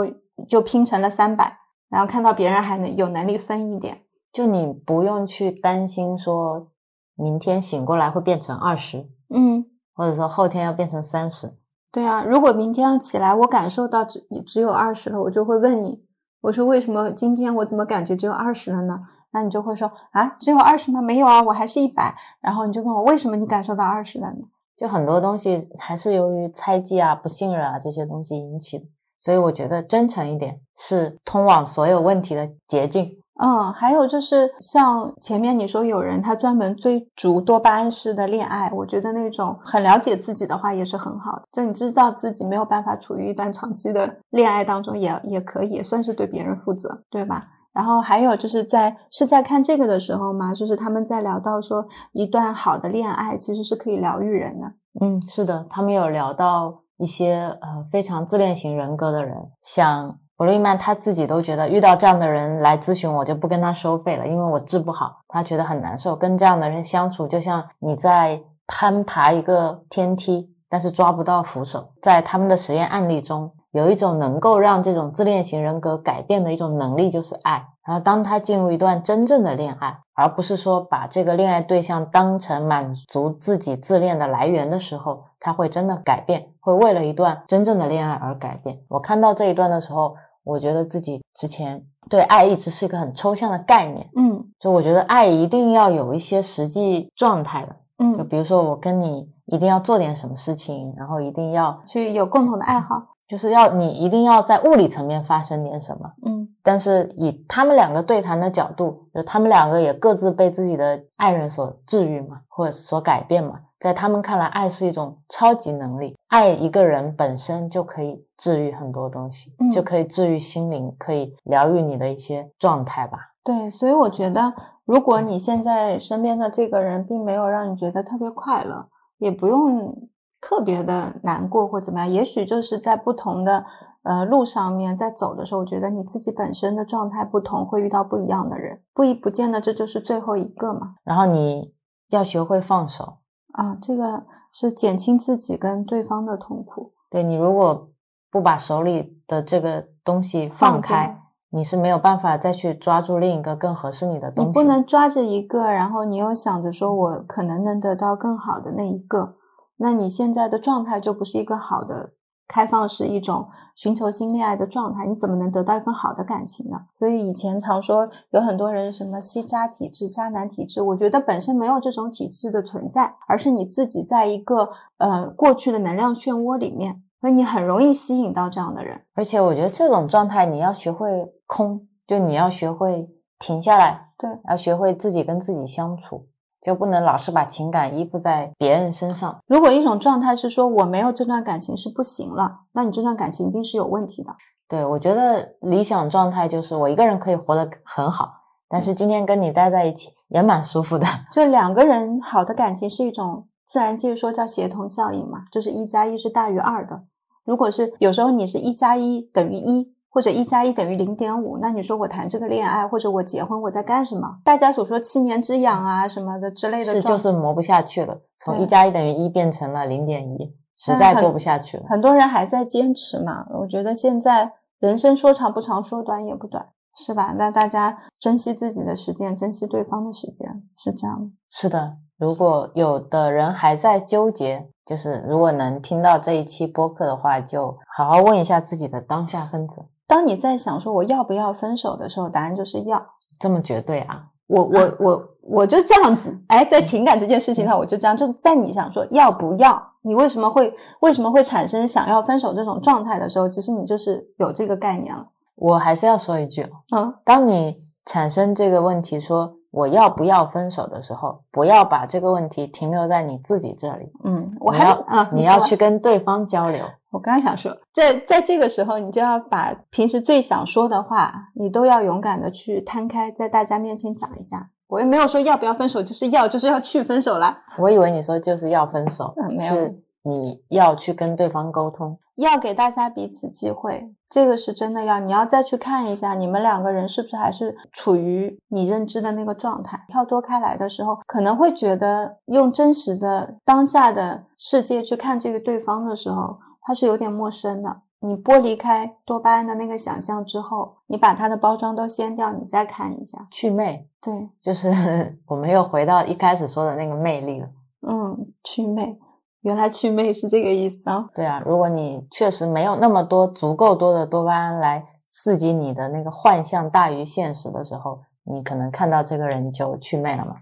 [0.50, 4.02] 就拼成了三百，然后看到别人还能有能力分一点，
[4.34, 6.72] 就你不用去担心说
[7.16, 11.54] 明天醒过来会变成二十，嗯，或者说后天要变成三十，
[11.92, 16.04] 对啊，如果明天起来我感受到只只有二十了，我就会问你，
[16.42, 19.02] 我说为什么今天我怎么感觉只有二十了呢？
[19.36, 21.02] 那你就会说啊，只有二十吗？
[21.02, 22.16] 没有啊，我还是一百。
[22.40, 24.40] 然后你就问我为什么你感受到二十了呢？
[24.78, 28.86] 就很多东西还是由于猜忌啊、不信任啊这些东西引起的。
[29.20, 33.12] 所以我觉得真诚一点是通往所有问题的捷径。
[33.38, 41.44] 嗯，还有就是像前面你说有人他专门追逐多巴胺式的恋爱，我觉得那种很了解自己的话也是很好的。
[41.52, 47.46] 就你知道自己没有办法处于一段长期的恋爱当中，也也可以也算是对别人负责，对吧？
[47.76, 54.74] 然后还有就是在是在看这个的时候嘛，就是他们在聊到说一段好的恋爱其实是可以疗愈人的。
[55.02, 60.18] 嗯，是的，他们有聊到一些呃非常自恋型人格的人，像。
[60.38, 66.14] 弗洛伊曼他自己都觉得遇到这样的人来咨询，我就不跟他收费了，因为我治不好，他觉得很难受。
[66.14, 71.90] 跟这样的人相处，就像你在攀爬一个天梯，但是抓不到扶手。
[72.02, 77.68] 在他们的实验案例中，有一种能够让这种自恋型人格改变的一种能力，就是爱。
[77.86, 88.80] 然后，当他进入一段真正的恋爱，而不是说把这个恋爱对象当成满足自己自恋的来源的时候，他会真的改变，会为了一段真正的恋爱而改变。
[88.88, 90.16] 我看到这一段的时候。
[90.48, 102.96] 我觉得自己之前对爱一直是一个很抽象的概念，嗯，就我觉得爱一定要有一些实际状态的，嗯，就比如说我跟你一定要做点什么事情，然后一定要去有共同的爱好，
[103.28, 113.60] 就是要你一定要在物理层面发生点什么，嗯，但是以他们两个对谈的角度，就他们两个也各自被自己的爱人所治愈嘛，或者所改变嘛。
[113.80, 123.18] 在他们看来，爱是一种超级能力，爱一个人本身就可以治愈很多东西，就可以治愈心灵，可以疗愈你的一些状态吧。
[123.44, 124.54] 对，所以我觉得，
[124.86, 128.88] 如果你现在身边的这个人并没有让你觉得特别快乐，
[129.20, 129.96] 也不用
[130.42, 133.66] 特别的难过或怎么样，也许就是在不同的
[134.04, 140.96] 呃路上面在走的时候，我觉得你自己本身的状态不同，会遇到不一样的人，不一不见得这就是最后一个嘛。
[141.04, 141.74] 然后你
[142.10, 143.18] 要学会放手。
[143.54, 146.92] 啊，这个是减轻自己跟对方的痛苦。
[147.10, 147.90] 对你如果
[148.30, 151.18] 不把手里的这个东西放开，
[151.52, 154.48] 你是没有办法再去抓住另一个更合适你的东西。
[154.50, 159.36] 你不能抓着一个，然后你又想着说我可能能得到更好的那一个，
[159.78, 162.14] 那你现在的状态就不是一个好的。
[162.48, 166.78] 开放式一种寻求新恋爱的状态，你怎么能得到一份好的感情呢？
[167.00, 174.70] 所以以前常说有很多人什么吸渣体质、渣男体质，我觉得本身没有这种体质的存在，而是你自己在一个
[175.00, 179.02] 呃过去的能量漩涡里面，所以你很容易吸引到这样的人。
[179.16, 186.28] 而且我觉得这种状态你要学会空，就你要学会停下来，对，要学会自己跟自己相处。
[186.66, 189.38] 就不能老是把情感依附在别人身上。
[189.46, 194.36] 如果一种状态是说我没有这段感情是不行了，那你这段感情一定是有问题的。
[194.68, 198.32] 对，我觉得理想状态就是我一个人可以活得很好，
[198.68, 201.06] 但是今天跟你待在一起也蛮舒服的。
[201.32, 207.04] 就两个人好的感情是一种自然界说叫协同效应嘛，就是一加一是大于二的。
[207.44, 209.95] 如果是有时候你是一加一等于一。
[210.16, 214.40] 或者一加一等于零点五，那你说我谈这个恋爱，或者我结婚，我在干什么？
[214.46, 221.84] 大家所说七年之痒啊什么的之类的，是就是磨不下去了，从一加一等于一变成了零点一，实在过不下去了。
[221.90, 226.66] 很多人还在坚持嘛，我觉得现在人生说长不长，说短也不短，
[226.96, 227.36] 是吧？
[227.38, 239.84] 那大家珍惜自己的时间，珍惜对方的时间，是这样是的，如果有的人还在纠结，就是如果能听到这一期播客的话，就好好问一下自己的当下分子。
[240.08, 243.06] 当你在想说我要不要分手的时候，答案就是要。
[243.40, 244.24] 这么绝对啊？
[244.48, 246.34] 我我我我就这样子。
[246.48, 248.16] 哎，在情感这件事情上，我就这样。
[248.16, 255.28] 就在你想说要不要，你为什么会为什么会产生想要分手这种状态的时候，其实你就是有这个概念了。
[255.56, 256.62] 我还是要说一句，
[256.96, 264.10] 嗯，当你产生这个问题说我要不要分手的时候，不要把这个问题停留在你自己这里。
[264.24, 266.82] 嗯，我还要啊，你要去跟对方交流。
[267.12, 274.70] 我刚刚想说，在在这个时候，你就要把平时最想说的话，你都要勇敢的去摊开，在大家面前讲一下。
[274.88, 277.58] 我也没有说要不要分手，就是要就是要去分手啦。
[277.78, 285.20] 我以为你说就是要分手，没有，是你要去跟对方沟通，要给大家彼此机会，这个是真的要。
[285.20, 290.00] 你要再去看一下，你们两个人是不是还是处于你认知的那个状态？
[290.08, 296.58] 跳脱开来的时候，可能会觉得用真实的当下的世界去看这个对方的时候。
[296.88, 298.02] 他是有点陌生的。
[298.20, 304.08] 你剥离开多巴胺的那个想象之后，你把它的包装都掀掉，你再看一下祛魅。
[304.22, 304.88] 对，就是
[305.48, 307.68] 我们又回到一开始说的那个魅力了。
[308.08, 309.18] 嗯，祛魅，
[309.66, 311.28] 原来祛魅是这个意思啊。
[311.34, 320.58] 对啊，如果你确实没有那么多足够多的多巴胺来刺激你的那个幻象大于现实的时候，你可能看到这个人就祛魅了嘛。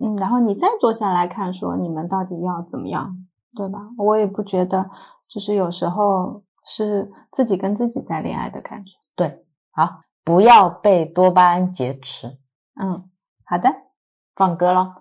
[0.00, 3.16] 嗯，然后你再坐下来看，说你们到底要怎么样？
[3.54, 3.78] 对吧？
[3.96, 4.90] 我也不觉得，
[5.28, 8.96] 就是有时候是自己跟自己在恋爱的感觉。
[9.14, 12.38] 对，好，不要被多巴胺劫持。
[12.80, 13.08] 嗯，
[13.44, 13.68] 好的，
[14.34, 14.94] 放歌咯，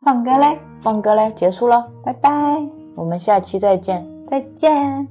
[0.00, 4.06] 放歌嘞，放歌嘞，结束了，拜拜，我们下期再见。
[4.30, 5.08] 再见。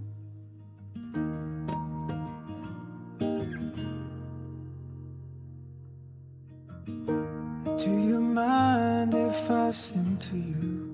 [7.66, 10.86] Do you mind if I sing to you?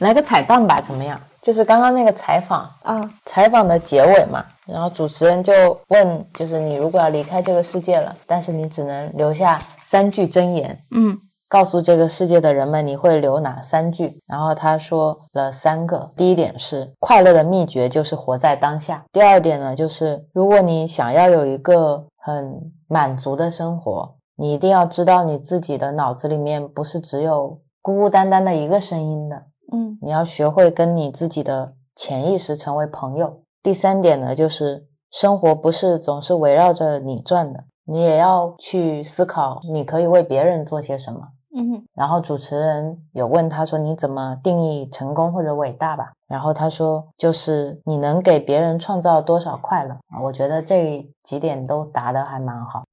[0.00, 1.20] 来个彩蛋吧，怎么样？
[1.40, 11.16] 就是刚刚那个采访，啊，采访的结尾嘛，然后主持人就问，就是你如果要离开这个世界了，但是你只能留下三句真言，嗯
[11.48, 14.20] 告诉这个世界的人们你会留哪三句？
[14.26, 33.40] 然后他说了三个，第一点是快乐的秘诀就是活在当下，第二点呢就是如果你想要有一个很满足的生活，你一定要知道你自己的脑子里面不是只有孤孤单单的一个声音的，嗯你要学会跟你自己的潜意识成为朋友。
[33.62, 41.20] 第三点呢，就是生活不是总是围绕着你转的，你也要去思考你可以为别人做些什么。
[41.56, 52.84] 嗯然后主持人有问他说：“你怎么定义成功或者伟大吧？”然后他说：“就是你能给别人创造多少快乐。”啊，我觉得这几点都答得还蛮好。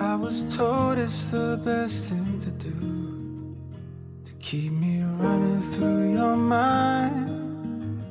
[0.00, 2.70] I was told it's the best thing to do
[4.24, 7.30] to keep me running through your mind,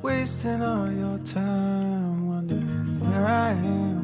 [0.02, 3.97] wasting all your time wondering where I am.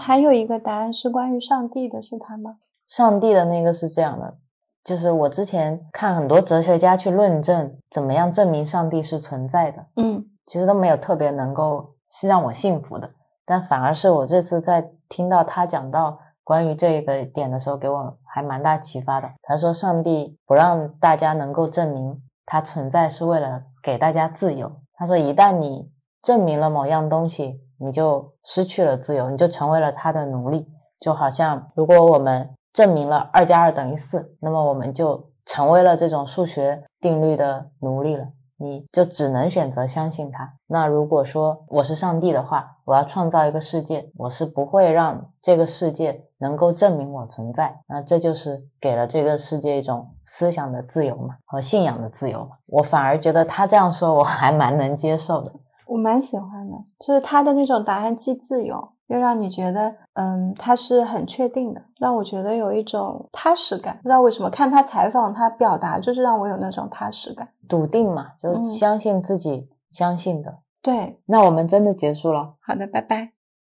[0.00, 2.56] 还有一个答案是关于上帝的，是他吗？
[2.86, 4.38] 上帝的那个是这样的，
[4.82, 13.08] 就是我之前看很多哲学家去论证怎么样证明上帝是存在的，嗯其实都没有特别能够是让我信服的，
[13.44, 19.30] 但反而是我这次在听到他讲到关于这个点的时候，给我还蛮大启发的。
[19.42, 24.72] 他说，上帝不让大家能够证明它存在，是为了给大家自由。
[24.94, 30.68] 他说，一旦你证明了某样东西，你就失去了自由，你就成为了他的奴隶。
[31.00, 38.26] 就好像如果我们证明了二加二等于四，那么我们就成为了这种数学定律的奴隶了。
[38.62, 40.52] 你就只能选择相信他。
[40.66, 47.80] 那如果说我是上帝的话，我要创造一个世界，我是不会让这个世界能够证明我存在。
[47.88, 52.50] 那这就是给了这个世界一种思想的自由嘛，和信仰的自由嘛。
[52.66, 55.50] 我反而觉得他这样说，我还蛮能接受的。
[55.90, 63.96] 我蛮喜欢的，就是他的那种答案既自由，又让你觉得，嗯，他是很确定的，让我觉得有一种踏实感。
[63.96, 67.48] 不知道为什么，看他采访，他表达就是让我有那种踏实感。
[67.68, 70.58] 笃定嘛，就嗯相信自己相信的。
[70.80, 72.54] 对，那我们真的结束了。
[72.60, 73.32] 好的，拜拜。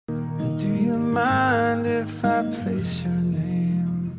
[0.06, 4.12] Do you mind if I place your name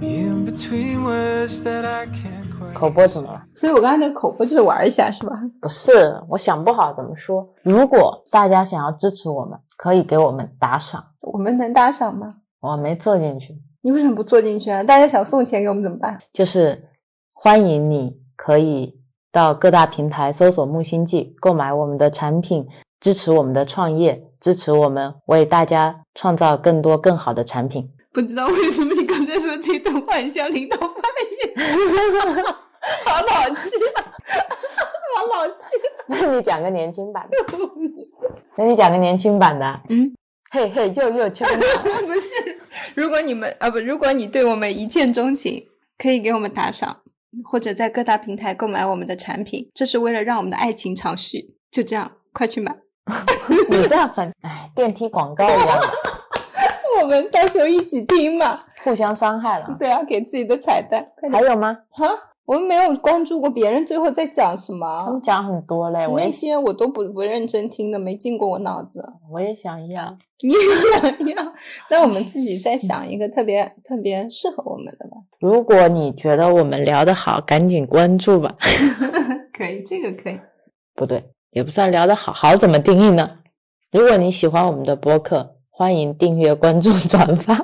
[0.00, 2.35] in between words that I can't?
[2.76, 3.40] 口播怎么了？
[3.54, 5.34] 所以我刚才那个口播就是玩一下，是吧？
[5.60, 5.92] 不是，
[6.28, 7.48] 我想不好怎么说。
[7.62, 11.02] 如果大家想要支持我们，可以给我们打赏。
[11.22, 12.34] 我们能打赏吗？
[12.60, 14.82] 我没做进去，你为什么不做进去啊？
[14.82, 16.18] 大家想送钱给我们怎么办？
[16.32, 16.90] 就是
[17.32, 19.00] 欢迎你可以
[19.32, 22.66] 到各大平台搜索“木星记”，购买我们的产品，
[23.00, 27.90] 支持我们的创业，支持我们为大家创造更多更好的产品。
[28.12, 31.54] 不知道为什么你刚才说这段话很像领导发言，
[33.04, 34.04] 好老气啊，
[35.16, 35.76] 好老气。
[36.08, 37.36] 那你讲个年轻版的，
[38.56, 39.80] 那你讲个年轻版的。
[39.88, 40.14] 嗯，
[40.50, 41.44] 嘿嘿，又又秋
[42.06, 42.58] 不是，
[42.94, 45.66] 如果你们啊不，如果你对我们一见钟情，
[45.98, 47.02] 可以给我们打赏，
[47.44, 51.56] 或者在各大平台购买我们的产品，这是为了让我们的爱情长续。
[51.70, 52.74] 就这样，快去买，
[53.68, 55.80] 你这样很哎，电梯广告一样，
[57.02, 58.60] 我们到时候一起听嘛。
[58.82, 59.76] 互相伤害了。
[59.78, 61.04] 对啊，给自己的彩蛋。
[61.32, 61.76] 还有吗？
[61.90, 62.06] 哈，
[62.46, 69.04] 我们没有关注过别人最后在讲什么他们，讲很多嘞，我那些我都不不认真听的，没进过我脑子。
[69.32, 70.16] 我也想要。
[70.42, 70.58] 你也
[70.92, 71.52] 想要？
[71.90, 75.16] 那我们自己再想一个特别特别适合我们的吧。
[75.40, 78.54] 如果你觉得我们聊得好，赶紧关注吧。
[79.52, 80.38] 可以，这个可以。
[80.94, 83.38] 不对，也不算聊得好，好怎么定义呢？
[83.90, 87.54] 如果你喜欢我们的播客，欢迎订阅、关注、转发。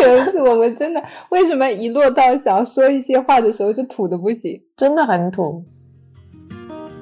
[0.00, 4.62] 有一次我们真的为什么一落到想说一些话的时候就土的不行？
[4.76, 5.64] 真的很土。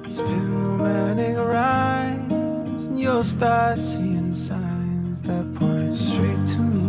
[0.05, 2.33] It's been romantic rides,
[2.89, 6.79] and you'll start seeing signs that point straight to me.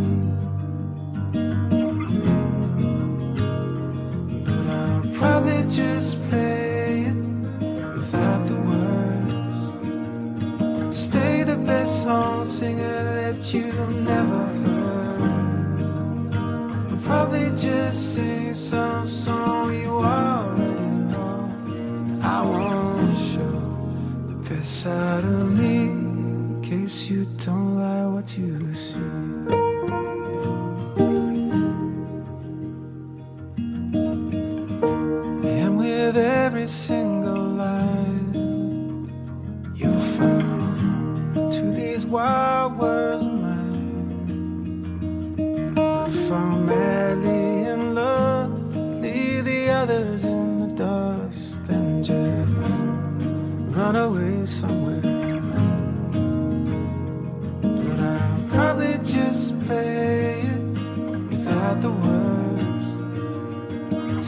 [4.43, 5.01] But I'll
[17.11, 21.39] probably just sing some song you already know.
[22.35, 23.57] I won't show
[24.29, 29.21] the best side of me in case you don't like what you see.
[36.17, 38.33] every single line
[39.81, 42.50] you found to these wild
[46.31, 48.51] Found madly in love,
[49.01, 52.53] leave the others in the dust and just
[53.75, 55.01] run away somewhere.
[57.61, 60.61] But I'll probably just play it
[61.31, 62.77] without the words.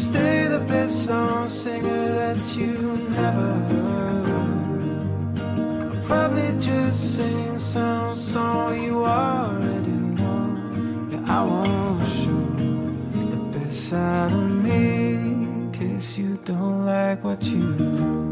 [0.09, 4.27] Stay the best song singer that you never heard.
[5.39, 10.49] I'll probably just sing some song you already know.
[11.11, 11.72] Yeah, I won't
[13.93, 15.15] best side of me.
[15.15, 18.22] In case you don't like what you